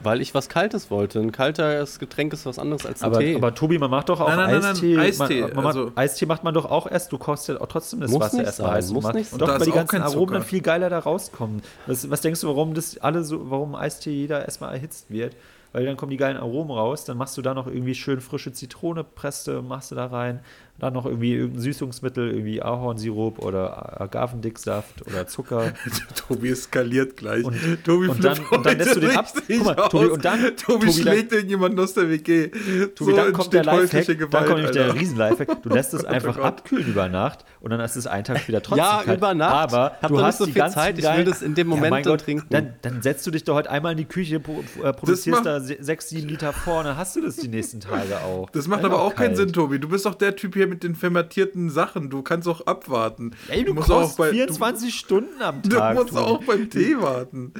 [0.00, 1.18] Weil ich was Kaltes wollte.
[1.18, 3.34] Ein kaltes Getränk ist was anderes als ein Aber, Tee.
[3.34, 4.96] aber Tobi, man macht doch auch Nein, nein, nein, nein, Eistee.
[4.98, 7.10] Eistee, Man, man also- macht, Eistee macht man doch auch erst.
[7.10, 8.90] Du kochst ja auch trotzdem das Muss Wasser nicht erstmal sein, heiß.
[8.92, 9.48] muss und nicht und sein.
[9.48, 11.62] doch, weil die ganzen Aromen dann viel geiler da rauskommen.
[11.88, 15.34] Was, was denkst du, warum das alle so, warum Eistee jeder erstmal erhitzt wird?
[15.72, 18.52] Weil dann kommen die geilen Aromen raus, dann machst du da noch irgendwie schön frische
[18.52, 20.40] Zitrone, presste, machst du da rein,
[20.80, 25.72] Dann noch irgendwie irgendein Süßungsmittel, irgendwie Ahornsirup oder Agavendicksaft oder Zucker.
[26.14, 27.44] Tobi eskaliert gleich.
[27.44, 29.26] Und, Tobi und dann, und dann lässt du den ab.
[29.48, 32.48] Guck mal, Tobi, und dann, Tobi, Tobi schlägt irgendjemanden aus der WG.
[32.94, 35.62] Tobi, so dann kommt der Lifehack, Gewalt, dann kommt nämlich der Riesen-Lifehack.
[35.64, 38.84] Du lässt es einfach abkühlen über Nacht und dann ist es einen Tag wieder trotzdem
[38.84, 39.18] Ja, kalt.
[39.18, 39.54] über Nacht.
[39.74, 41.70] Aber Hab du hast nicht so die viel ganzen Zeit, ich will das in dem
[41.70, 42.46] Ja, Moment dann Gott, trinken.
[42.50, 45.78] Dann, dann setzt du dich doch heute einmal in die Küche, äh, produzierst da se-
[45.80, 48.48] sechs, sieben Liter vor und dann hast du das die nächsten Tage auch.
[48.50, 49.34] Das macht Dann aber auch keinen.
[49.34, 49.78] Sinn, Tobi.
[49.80, 52.10] Du bist doch der Typ hier mit den fermentierten Sachen.
[52.10, 53.32] Du kannst auch abwarten.
[53.48, 55.96] Ey, du, musst kochst auch bei, 24 Stunden am Du, Tag.
[55.96, 56.22] du musst Tobi.
[56.22, 57.52] auch beim Tee warten.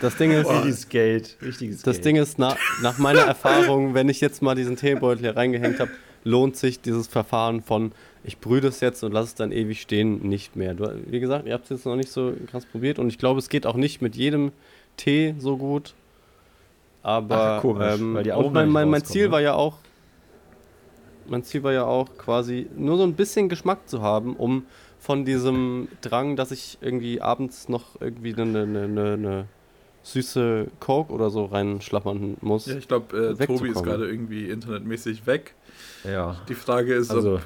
[0.00, 1.36] Das Ding ist, Richtiges Geld.
[1.42, 2.04] Richtiges das Geld.
[2.04, 5.90] Ding ist nach, nach meiner Erfahrung, wenn ich jetzt mal diesen Teebeutel hier reingehängt habe,
[6.24, 10.28] lohnt sich dieses Verfahren von ich brühe das jetzt und lasse es dann ewig stehen
[10.28, 10.74] nicht mehr.
[10.74, 13.38] Du, wie gesagt, ihr habt es jetzt noch nicht so krass probiert und ich glaube,
[13.38, 14.52] es geht auch nicht mit jedem
[14.96, 15.94] Tee so gut.
[17.02, 19.32] Aber Ach, komisch, ähm, weil die und Aromen mein, mein, mein Ziel ne?
[19.32, 19.78] war ja auch,
[21.26, 24.66] mein Ziel war ja auch quasi nur so ein bisschen Geschmack zu haben, um
[24.98, 29.44] von diesem Drang, dass ich irgendwie abends noch irgendwie eine, eine, eine, eine
[30.02, 32.66] süße Coke oder so reinschlappern muss.
[32.66, 35.54] Ja, ich glaube, äh, Tobi ist gerade irgendwie internetmäßig weg.
[36.04, 36.36] Ja.
[36.48, 37.42] Die Frage ist, Also, ob.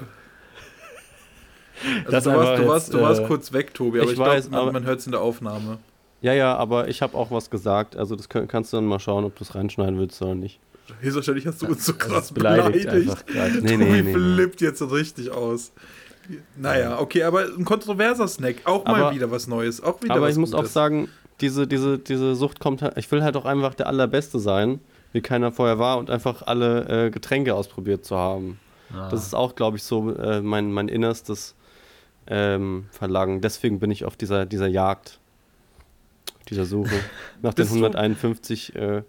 [2.05, 4.13] Also das du, warst, du, warst, jetzt, du warst äh, kurz weg, Tobi, aber ich
[4.13, 5.77] ich, weiß, glaube, man, aber- man hört es in der Aufnahme.
[6.25, 7.95] Ja, ja, aber ich habe auch was gesagt.
[7.95, 10.59] Also das könnt, kannst du dann mal schauen, ob du es reinschneiden willst oder nicht.
[10.99, 13.11] Höchstwahrscheinlich hast du uns so das krass beleidigt beleidigt.
[13.11, 13.61] einfach.
[13.61, 14.11] Nee, nee, nee, nee.
[14.13, 15.71] flippt jetzt so richtig aus.
[16.57, 18.55] Naja, okay, aber ein kontroverser Snack.
[18.65, 19.83] Auch mal Aber- wieder was Neues.
[19.83, 20.73] Auch wieder aber was ich muss auch Gutes.
[20.73, 21.09] sagen,
[21.41, 24.79] diese, diese, diese Sucht kommt halt, ich will halt auch einfach der Allerbeste sein,
[25.13, 28.59] wie keiner vorher war und einfach alle äh, Getränke ausprobiert zu haben.
[28.91, 29.09] Ah.
[29.09, 31.53] Das ist auch, glaube ich, so äh, mein, mein innerstes
[32.25, 33.41] ähm, Verlangen.
[33.41, 35.19] Deswegen bin ich auf dieser, dieser Jagd,
[36.49, 36.95] dieser Suche
[37.41, 39.03] nach den Bist du- 151 äh,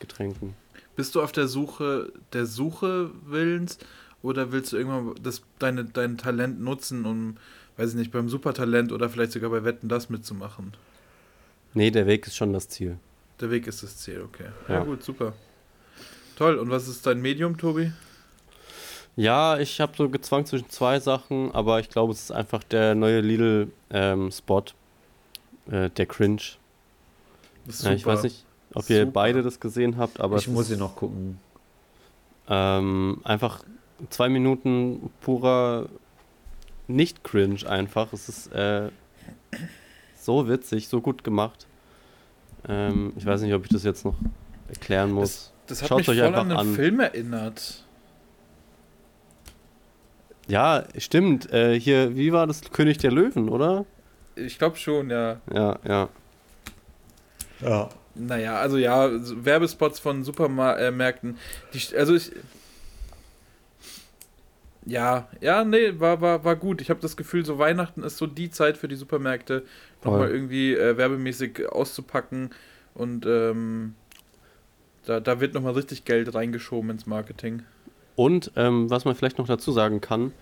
[0.00, 0.54] Getränken.
[0.96, 3.78] Bist du auf der Suche der Suche willens
[4.22, 7.36] oder willst du irgendwann das, deine, dein Talent nutzen, um,
[7.76, 10.72] weiß ich nicht, beim Supertalent oder vielleicht sogar bei Wetten das mitzumachen?
[11.72, 12.98] Nee, der Weg ist schon das Ziel.
[13.40, 14.48] Der Weg ist das Ziel, okay.
[14.68, 14.84] Ja, Ja.
[14.84, 15.32] gut, super.
[16.36, 16.56] Toll.
[16.58, 17.92] Und was ist dein Medium, Tobi?
[19.16, 22.94] Ja, ich habe so gezwangt zwischen zwei Sachen, aber ich glaube, es ist einfach der
[22.94, 24.64] neue Lidl-Spot,
[25.70, 26.40] äh, der Cringe.
[27.70, 28.44] Das Ja, ich weiß nicht,
[28.74, 29.12] ob ihr Super.
[29.12, 31.38] beide das gesehen habt, aber ich muss hier noch gucken.
[32.48, 33.62] ähm, einfach
[34.10, 35.86] zwei Minuten purer
[36.88, 38.12] Nicht-Cringe einfach.
[38.12, 38.90] Es ist äh,
[40.16, 41.66] so witzig, so gut gemacht.
[42.68, 44.16] Ähm, ich weiß nicht, ob ich das jetzt noch
[44.68, 45.52] erklären muss.
[45.66, 46.74] Das hat Schaut's mich euch voll einfach an einen an.
[46.74, 47.84] Film erinnert.
[50.48, 51.52] Ja, stimmt.
[51.52, 52.62] Äh, hier, wie war das?
[52.72, 53.84] König der Löwen, oder?
[54.34, 55.40] Ich glaube schon, ja.
[55.52, 56.08] Ja, ja.
[57.60, 57.88] Ja.
[58.14, 61.38] Naja, also ja, Werbespots von Supermärkten.
[61.72, 62.32] Die, also ich.
[64.86, 66.80] Ja, ja, nee, war, war, war gut.
[66.80, 69.64] Ich habe das Gefühl, so Weihnachten ist so die Zeit für die Supermärkte,
[70.02, 72.50] nochmal irgendwie äh, werbemäßig auszupacken.
[72.94, 73.94] Und ähm,
[75.04, 77.62] da, da wird nochmal richtig Geld reingeschoben ins Marketing.
[78.16, 80.32] Und ähm, was man vielleicht noch dazu sagen kann,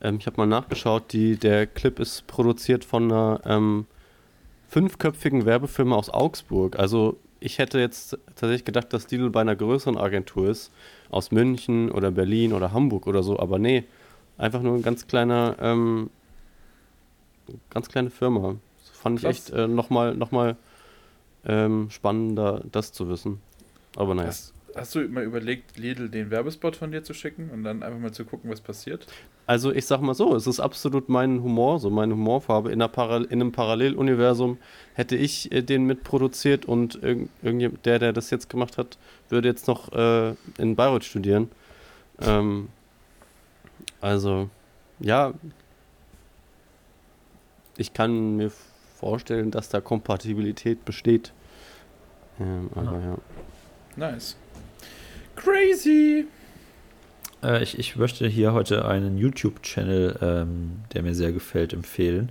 [0.00, 3.86] ähm, ich habe mal nachgeschaut, die, der Clip ist produziert von einer ähm,
[4.70, 6.78] fünfköpfigen Werbefirma aus Augsburg.
[6.78, 10.70] Also ich hätte jetzt tatsächlich gedacht, dass Lidl bei einer größeren Agentur ist,
[11.10, 13.84] aus München oder Berlin oder Hamburg oder so, aber nee,
[14.38, 16.08] einfach nur ein ganz kleiner, ähm,
[17.70, 18.56] ganz kleine Firma.
[18.78, 19.48] Das fand ich Krass.
[19.48, 20.56] echt äh, nochmal noch mal,
[21.44, 23.40] ähm, spannender, das zu wissen.
[23.96, 24.28] Aber naja.
[24.28, 27.98] Hast, hast du mal überlegt, Lidl den Werbespot von dir zu schicken und dann einfach
[27.98, 29.06] mal zu gucken, was passiert?
[29.46, 32.70] Also ich sag mal so, es ist absolut mein Humor, so meine Humorfarbe.
[32.70, 34.58] In, einer Paral in einem Paralleluniversum
[34.94, 38.98] hätte ich äh, den mitproduziert und irg irgendjemand, der, der das jetzt gemacht hat,
[39.28, 41.50] würde jetzt noch äh, in Bayreuth studieren.
[42.20, 42.68] Ähm,
[44.00, 44.48] also,
[45.00, 45.34] ja,
[47.76, 48.52] ich kann mir
[48.96, 51.32] vorstellen, dass da Kompatibilität besteht.
[52.38, 53.18] Ähm, aber ja.
[53.96, 54.36] Nice.
[55.40, 56.26] Crazy!
[57.42, 62.30] Äh, ich, ich möchte hier heute einen YouTube-Channel, ähm, der mir sehr gefällt, empfehlen.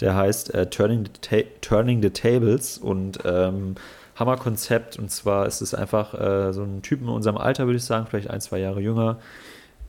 [0.00, 3.76] Der heißt äh, Turning, the Turning the Tables und ähm,
[4.16, 4.98] Hammerkonzept.
[4.98, 8.06] Und zwar ist es einfach äh, so ein Typ in unserem Alter, würde ich sagen,
[8.06, 9.20] vielleicht ein, zwei Jahre jünger,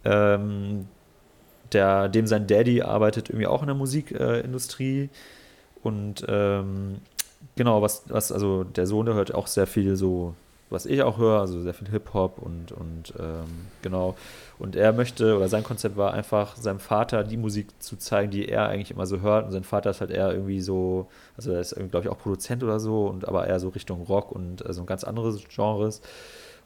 [0.05, 0.87] ähm,
[1.73, 5.09] der, dem sein Daddy arbeitet irgendwie auch in der Musikindustrie.
[5.83, 7.01] und ähm,
[7.57, 10.35] genau, was, was, also der Sohn, der hört auch sehr viel so,
[10.75, 14.15] was ich auch höre, also sehr viel Hip-Hop und, und ähm, genau.
[14.59, 18.47] Und er möchte, oder sein Konzept war einfach, seinem Vater die Musik zu zeigen, die
[18.47, 19.45] er eigentlich immer so hört.
[19.45, 21.07] Und sein Vater ist halt eher irgendwie so,
[21.37, 24.31] also er ist, glaube ich, auch Produzent oder so, und aber eher so Richtung Rock
[24.31, 26.01] und also ein ganz anderes Genres.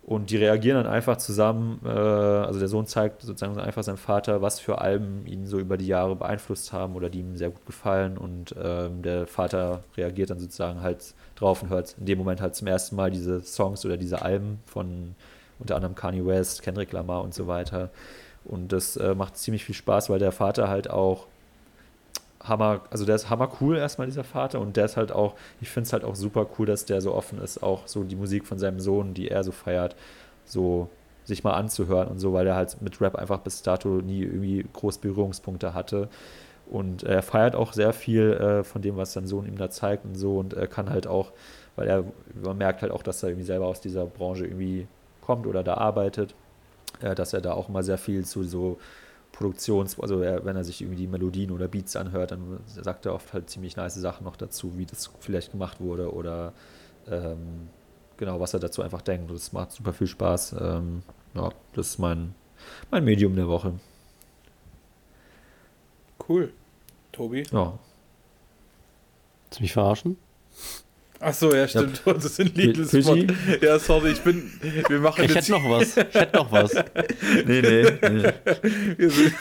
[0.09, 4.41] Und die reagieren dann einfach zusammen, äh, also der Sohn zeigt sozusagen einfach seinem Vater,
[4.41, 7.63] was für Alben ihn so über die Jahre beeinflusst haben oder die ihm sehr gut
[7.67, 8.17] gefallen.
[8.17, 12.55] Und ähm, der Vater reagiert dann sozusagen halt drauf und hört in dem Moment halt
[12.55, 15.13] zum ersten Mal diese Songs oder diese Alben von
[15.59, 17.91] unter anderem Kanye West, Kendrick Lamar und so weiter.
[18.45, 21.27] Und das äh, macht ziemlich viel Spaß, weil der Vater halt auch
[22.43, 24.59] hammer, also der ist hammer cool erstmal, dieser Vater.
[24.59, 27.13] Und der ist halt auch, ich finde es halt auch super cool, dass der so
[27.13, 29.95] offen ist, auch so die Musik von seinem Sohn, die er so feiert,
[30.45, 30.89] so
[31.25, 34.65] sich mal anzuhören und so, weil er halt mit Rap einfach bis dato nie irgendwie
[34.73, 36.09] groß Berührungspunkte hatte.
[36.69, 40.05] Und er feiert auch sehr viel äh, von dem, was sein Sohn ihm da zeigt
[40.05, 40.37] und so.
[40.37, 41.31] Und er kann halt auch,
[41.75, 42.03] weil er,
[42.43, 44.87] man merkt halt auch, dass er irgendwie selber aus dieser Branche irgendwie
[45.21, 46.35] kommt oder da arbeitet,
[47.01, 48.77] äh, dass er da auch mal sehr viel zu so
[49.31, 53.13] Produktions-, also er, wenn er sich irgendwie die Melodien oder Beats anhört, dann sagt er
[53.13, 56.53] oft halt ziemlich nice Sachen noch dazu, wie das vielleicht gemacht wurde oder
[57.09, 57.69] ähm,
[58.17, 59.31] genau, was er dazu einfach denkt.
[59.31, 60.55] Das macht super viel Spaß.
[60.59, 61.03] Ähm,
[61.33, 62.35] ja, das ist mein,
[62.91, 63.73] mein Medium der Woche.
[66.27, 66.51] Cool.
[67.11, 67.43] Tobi?
[67.51, 67.79] Ja.
[69.45, 70.17] Willst du mich verarschen?
[71.21, 72.01] Ach so, ja, stimmt.
[72.05, 72.13] Ja.
[72.19, 73.17] Das ist ein Lidl-Spot.
[73.61, 74.51] Ja, sorry, ich bin.
[74.87, 75.97] Wir machen ich hätte noch was.
[75.97, 76.73] Ich hätte noch was.
[77.45, 77.83] nee, nee.
[77.91, 78.33] nee.
[78.97, 79.33] Wir, sind,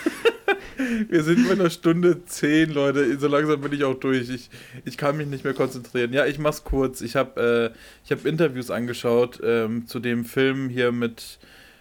[1.09, 3.19] wir sind bei einer Stunde zehn, Leute.
[3.19, 4.29] So langsam bin ich auch durch.
[4.29, 4.51] Ich,
[4.85, 6.13] ich kann mich nicht mehr konzentrieren.
[6.13, 7.01] Ja, ich mach's kurz.
[7.01, 11.39] Ich habe äh, hab Interviews angeschaut ähm, zu dem Film hier mit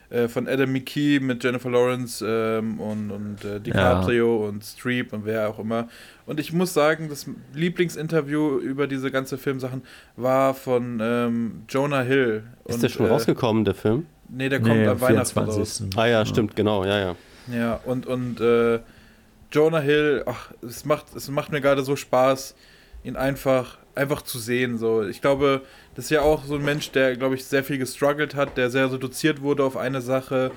[0.09, 4.49] äh, von Adam McKee mit Jennifer Lawrence ähm, und, und äh, DiCaprio ja.
[4.49, 5.89] und Streep und wer auch immer.
[6.25, 9.81] Und ich muss sagen, das Lieblingsinterview über diese ganze Filmsachen
[10.15, 12.43] war von ähm, Jonah Hill.
[12.65, 14.05] Ist und, der schon äh, rausgekommen, der Film?
[14.29, 15.83] Nee, der kommt nee, am Weihnachten raus.
[15.95, 17.15] Ah ja, stimmt, genau, ja, ja.
[17.51, 18.79] Ja, und, und äh,
[19.51, 22.55] Jonah Hill, ach, es macht, es macht mir gerade so Spaß,
[23.03, 24.77] ihn einfach, einfach zu sehen.
[24.77, 25.03] So.
[25.03, 25.61] Ich glaube,
[25.97, 28.69] das ist ja auch so ein Mensch, der, glaube ich, sehr viel gestruggelt hat, der
[28.69, 30.51] sehr reduziert wurde auf eine Sache,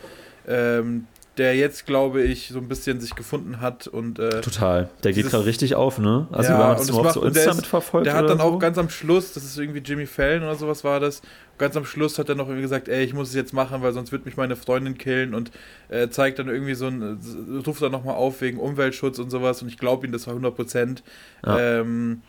[0.46, 1.06] ähm,
[1.38, 4.90] der jetzt, glaube ich, so ein bisschen sich gefunden hat und äh, total.
[5.02, 6.28] Der geht gerade richtig auf, ne?
[6.30, 8.06] Also ja, wenn man das überhaupt so Insta mitverfolgt.
[8.06, 8.44] Der hat dann so?
[8.44, 11.22] auch ganz am Schluss, das ist irgendwie Jimmy Fallon oder sowas war das.
[11.56, 13.94] Ganz am Schluss hat er noch irgendwie gesagt, ey, ich muss es jetzt machen, weil
[13.94, 15.50] sonst wird mich meine Freundin killen und
[15.88, 17.18] äh, zeigt dann irgendwie so ein,
[17.66, 20.54] ruft dann nochmal auf wegen Umweltschutz und sowas und ich glaube ihm das war 100
[20.54, 21.02] Prozent.
[21.46, 21.80] Ja.
[21.80, 22.20] Ähm,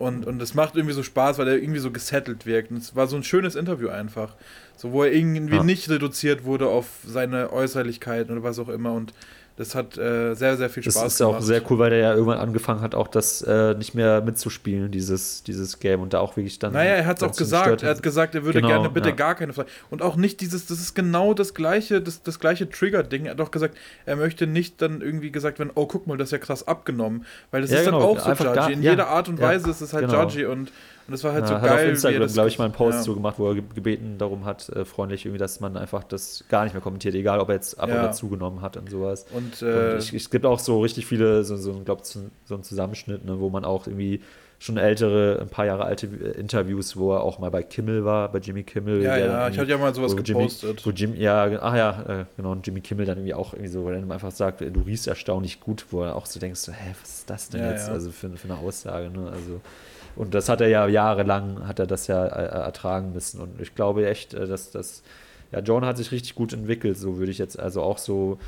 [0.00, 2.70] und, und es macht irgendwie so Spaß, weil er irgendwie so gesettelt wirkt.
[2.70, 4.34] Und es war so ein schönes Interview einfach.
[4.74, 5.62] So, wo er irgendwie ja.
[5.62, 8.94] nicht reduziert wurde auf seine Äußerlichkeiten oder was auch immer.
[8.94, 9.12] Und
[9.60, 11.06] das hat äh, sehr, sehr viel Spaß gemacht.
[11.06, 11.36] Das ist gemacht.
[11.36, 14.90] auch sehr cool, weil der ja irgendwann angefangen hat, auch das äh, nicht mehr mitzuspielen,
[14.90, 16.72] dieses, dieses Game und da auch wirklich dann.
[16.72, 17.82] Naja, er hat es auch gesagt.
[17.82, 19.14] Er hat gesagt, er würde genau, gerne bitte ja.
[19.14, 19.68] gar keine Frage.
[19.90, 23.26] Und auch nicht dieses, das ist genau das gleiche, das, das gleiche Trigger-Ding.
[23.26, 23.76] Er hat auch gesagt,
[24.06, 27.26] er möchte nicht dann irgendwie gesagt werden, oh, guck mal, das ist ja krass abgenommen.
[27.50, 28.72] Weil das ja, ist genau, dann auch so judgy.
[28.72, 30.22] In jeder Art und Weise ist es halt genau.
[30.22, 30.72] judgy und
[31.10, 31.70] und das war halt ja, so hat geil.
[31.72, 33.02] Hat auf Instagram, glaube ich, mal einen Post ja.
[33.02, 36.62] so gemacht, wo er gebeten darum hat, äh, freundlich irgendwie, dass man einfach das gar
[36.62, 37.98] nicht mehr kommentiert, egal ob er jetzt ab ja.
[37.98, 39.26] oder zugenommen hat und sowas.
[39.32, 42.62] Und, äh, und ich, es gibt auch so richtig viele, so, so, glaub, so einen
[42.62, 44.20] Zusammenschnitt, ne, wo man auch irgendwie
[44.60, 48.30] schon ältere, ein paar Jahre alte äh, Interviews, wo er auch mal bei Kimmel war,
[48.30, 49.02] bei Jimmy Kimmel.
[49.02, 50.62] Ja, ja, ich hatte ja mal sowas wo gepostet.
[50.62, 53.72] Jimmy, wo Jim, ja, ach ja, äh, genau, und Jimmy Kimmel dann irgendwie auch irgendwie
[53.72, 56.94] so, weil er einfach sagt, du riechst erstaunlich gut, wo er auch so denkst, hä,
[57.00, 57.88] was ist das denn ja, jetzt?
[57.88, 57.94] Ja.
[57.94, 59.30] Also für, für eine Aussage, ne?
[59.32, 59.60] Also
[60.16, 63.40] und das hat er ja jahrelang, hat er das ja äh, ertragen müssen.
[63.40, 65.02] Und ich glaube echt, äh, dass das,
[65.52, 68.38] ja, John hat sich richtig gut entwickelt, so würde ich jetzt, also auch so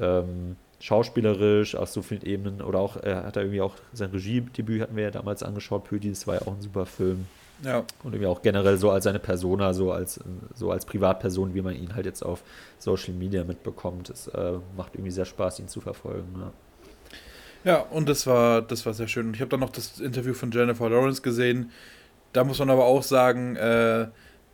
[0.00, 2.62] ähm, schauspielerisch, auf so vielen Ebenen.
[2.62, 6.10] Oder auch, er hat er irgendwie auch sein Regiedebüt hatten wir ja damals angeschaut, Pödi,
[6.10, 7.26] das war ja auch ein super Film.
[7.62, 7.78] Ja.
[8.02, 10.20] Und irgendwie auch generell so als seine Persona, so als,
[10.54, 12.42] so als Privatperson, wie man ihn halt jetzt auf
[12.78, 14.10] Social Media mitbekommt.
[14.10, 16.34] Es äh, macht irgendwie sehr Spaß, ihn zu verfolgen.
[16.38, 16.52] Ja.
[17.66, 19.26] Ja, und das war, das war sehr schön.
[19.26, 21.72] Und ich habe dann noch das Interview von Jennifer Lawrence gesehen.
[22.32, 24.06] Da muss man aber auch sagen, äh,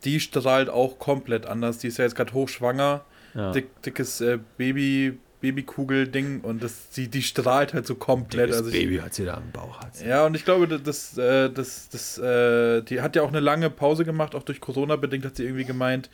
[0.05, 1.77] die strahlt auch komplett anders.
[1.77, 3.53] Die ist ja jetzt gerade hochschwanger, ja.
[3.53, 8.47] Dick, dickes äh, Baby, Babykugel-Ding und das, die, die strahlt halt so komplett.
[8.47, 9.81] Dickes also Baby hat sie da am Bauch.
[9.81, 10.07] Hat sie.
[10.07, 13.69] Ja, und ich glaube, das, äh, das, das, äh, die hat ja auch eine lange
[13.69, 16.09] Pause gemacht, auch durch Corona bedingt, hat sie irgendwie gemeint.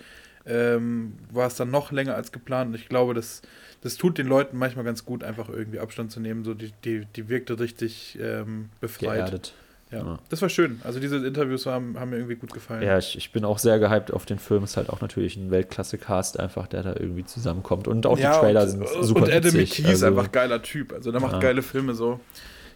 [0.46, 3.42] Ähm, war es dann noch länger als geplant und ich glaube, das
[3.80, 6.44] das tut den Leuten manchmal ganz gut, einfach irgendwie Abstand zu nehmen.
[6.44, 9.26] So, die, die, die wirkte richtig ähm, befreit.
[9.26, 9.54] Geerdet.
[9.90, 9.98] Ja.
[9.98, 10.18] ja.
[10.28, 10.80] das war schön.
[10.84, 12.82] Also diese Interviews haben, haben mir irgendwie gut gefallen.
[12.82, 14.64] Ja, ich, ich bin auch sehr gehypt auf den Film.
[14.64, 17.88] Ist halt auch natürlich ein Weltklasse-Cast einfach, der da irgendwie zusammenkommt.
[17.88, 20.62] Und auch ja, die Trailer und, sind super Und Adam McKee also, ist einfach geiler
[20.62, 20.92] Typ.
[20.92, 21.38] Also der macht ja.
[21.38, 22.20] geile Filme so.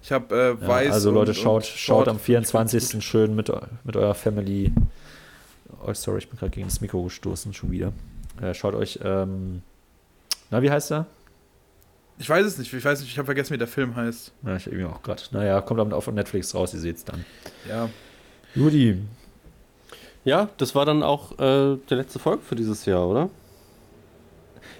[0.02, 0.92] Ich habe äh, weiß.
[0.92, 3.04] Also Leute, und, schaut, und schaut am 24.
[3.04, 3.52] schön mit,
[3.84, 4.72] mit eurer Family.
[5.84, 7.92] Oh, sorry, ich bin gerade gegen das Mikro gestoßen, schon wieder.
[8.40, 9.62] Äh, schaut euch ähm,
[10.52, 11.06] na, wie heißt er?
[12.18, 12.72] Ich weiß es nicht.
[12.72, 14.32] Ich weiß nicht, ich habe vergessen, wie der Film heißt.
[14.46, 15.22] Ja, ich irgendwie auch gerade.
[15.32, 17.24] Naja, kommt damit auf Netflix raus, ihr seht es dann.
[17.68, 17.88] Ja.
[18.54, 18.98] Judy.
[20.24, 23.30] Ja, das war dann auch äh, die letzte Folge für dieses Jahr, oder?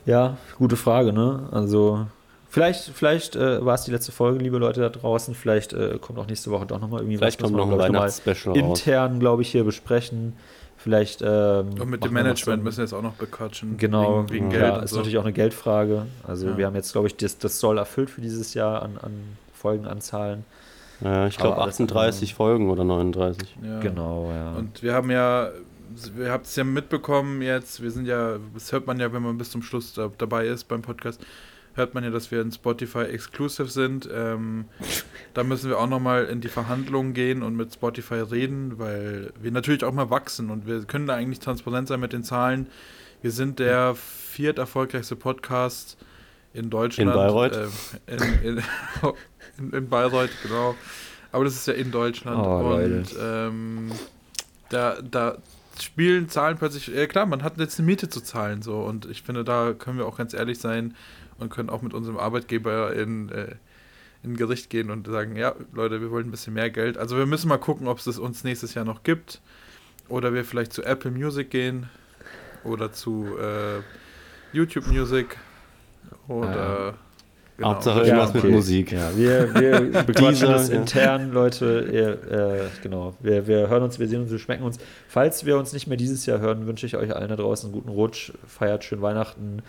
[0.05, 1.49] Ja, gute Frage, ne?
[1.51, 2.07] Also,
[2.51, 5.35] vielleicht, vielleicht äh, war es die letzte Folge, liebe Leute da draußen.
[5.35, 8.57] Vielleicht äh, kommt auch nächste Woche doch nochmal irgendwie vielleicht was, kommt noch ein Weihnachtsspecial
[8.57, 10.35] intern, glaube ich, hier besprechen.
[10.83, 11.23] Vielleicht.
[11.23, 13.77] Ähm, und mit dem Management so, müssen wir jetzt auch noch bequatschen.
[13.77, 14.75] Genau, wegen, wegen ja, Geld.
[14.75, 14.97] Ja, ist so.
[14.97, 16.07] natürlich auch eine Geldfrage.
[16.27, 16.59] Also, ja.
[16.59, 19.13] wir haben jetzt, glaube ich, das, das Soll erfüllt für dieses Jahr an, an
[19.55, 20.45] Folgenanzahlen.
[21.01, 23.57] Ja, ich glaube 38 Folgen oder 39.
[23.63, 23.81] Ja.
[23.81, 24.53] Genau, ja.
[24.53, 25.51] Und wir haben ja,
[26.15, 29.39] wir habt es ja mitbekommen jetzt, wir sind ja, das hört man ja, wenn man
[29.39, 31.21] bis zum Schluss da, dabei ist beim Podcast,
[31.75, 34.09] hört man ja, dass wir in Spotify exclusive sind.
[34.13, 34.67] Ähm,
[35.35, 39.51] da müssen wir auch nochmal in die Verhandlungen gehen und mit Spotify reden, weil wir
[39.51, 42.67] natürlich auch mal wachsen und wir können da eigentlich transparent sein mit den Zahlen.
[43.23, 45.97] Wir sind der viert erfolgreichste Podcast
[46.53, 47.11] in Deutschland.
[47.11, 47.57] In Bayreuth.
[47.57, 48.65] Äh, in, in,
[49.59, 50.75] in, in, Bayreuth, genau.
[51.31, 52.39] Aber das ist ja in Deutschland.
[52.39, 53.93] Oh, und ähm,
[54.69, 55.39] da, da
[55.81, 59.23] spielen Zahlen plötzlich, ja klar, man hat jetzt eine Miete zu zahlen so und ich
[59.23, 60.95] finde, da können wir auch ganz ehrlich sein
[61.43, 63.57] und können auch mit unserem Arbeitgeber in, äh,
[64.23, 66.97] in Gericht gehen und sagen, ja, Leute, wir wollen ein bisschen mehr Geld.
[66.97, 69.41] Also wir müssen mal gucken, ob es das uns nächstes Jahr noch gibt
[70.09, 71.89] oder wir vielleicht zu Apple Music gehen
[72.65, 73.81] oder zu äh,
[74.53, 75.37] YouTube Music
[76.29, 76.95] oder ja.
[77.59, 77.69] Genau.
[77.75, 78.47] Hauptsache irgendwas ja, okay.
[78.47, 78.93] mit Musik.
[78.93, 81.89] Ja, wir, wir bequatschen das intern, Leute.
[81.93, 83.15] Ihr, äh, genau.
[83.21, 84.79] Wir, wir hören uns, wir sehen uns, wir schmecken uns.
[85.07, 87.75] Falls wir uns nicht mehr dieses Jahr hören, wünsche ich euch allen da draußen einen
[87.75, 88.33] guten Rutsch.
[88.47, 89.63] Feiert schön Weihnachten.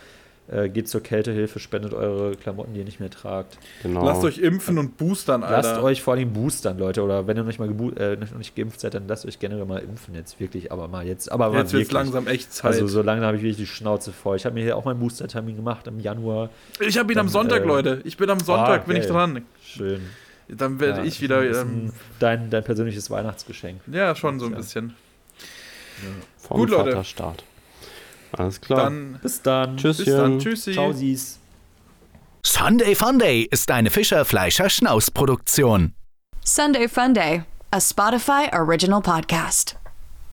[0.51, 3.57] Äh, geht zur Kältehilfe, spendet eure Klamotten, die ihr nicht mehr tragt.
[3.81, 4.03] Genau.
[4.05, 5.69] Lasst euch impfen und boostern, Alter.
[5.69, 7.01] Lasst euch vor allem boostern, Leute.
[7.01, 9.63] Oder wenn ihr noch nicht mal äh, noch nicht geimpft seid, dann lasst euch generell
[9.63, 10.13] mal impfen.
[10.15, 11.31] Jetzt wirklich, aber mal jetzt.
[11.31, 12.73] Aber jetzt wird langsam echt Zeit.
[12.73, 14.35] Also so lange habe ich wirklich die Schnauze voll.
[14.35, 16.49] Ich habe mir hier auch meinen Booster-Termin gemacht im Januar.
[16.81, 18.01] Ich habe ihn dann, am Sonntag, äh, Leute.
[18.03, 19.43] Ich bin am Sonntag, ah, bin ich dran.
[19.63, 20.01] Schön.
[20.49, 21.41] Dann werde ja, ich wieder.
[21.61, 23.79] Ähm, dein, dein persönliches Weihnachtsgeschenk.
[23.89, 24.93] Ja, schon so ein bisschen.
[26.01, 26.09] Ja.
[26.37, 26.91] Vom Gut, Leute.
[26.91, 27.45] Vaterstart.
[28.37, 28.85] Alles klar.
[28.85, 29.77] Dann, bis dann.
[29.77, 30.05] Tschüsschen.
[30.05, 30.39] Bis dann.
[30.39, 30.73] Tschüssi.
[30.73, 31.39] Ciao, Sies.
[32.45, 35.93] Sunday Funday ist eine Fischer Fleischer Schnaus Produktion.
[36.43, 39.77] Sunday Funday, a Spotify original podcast.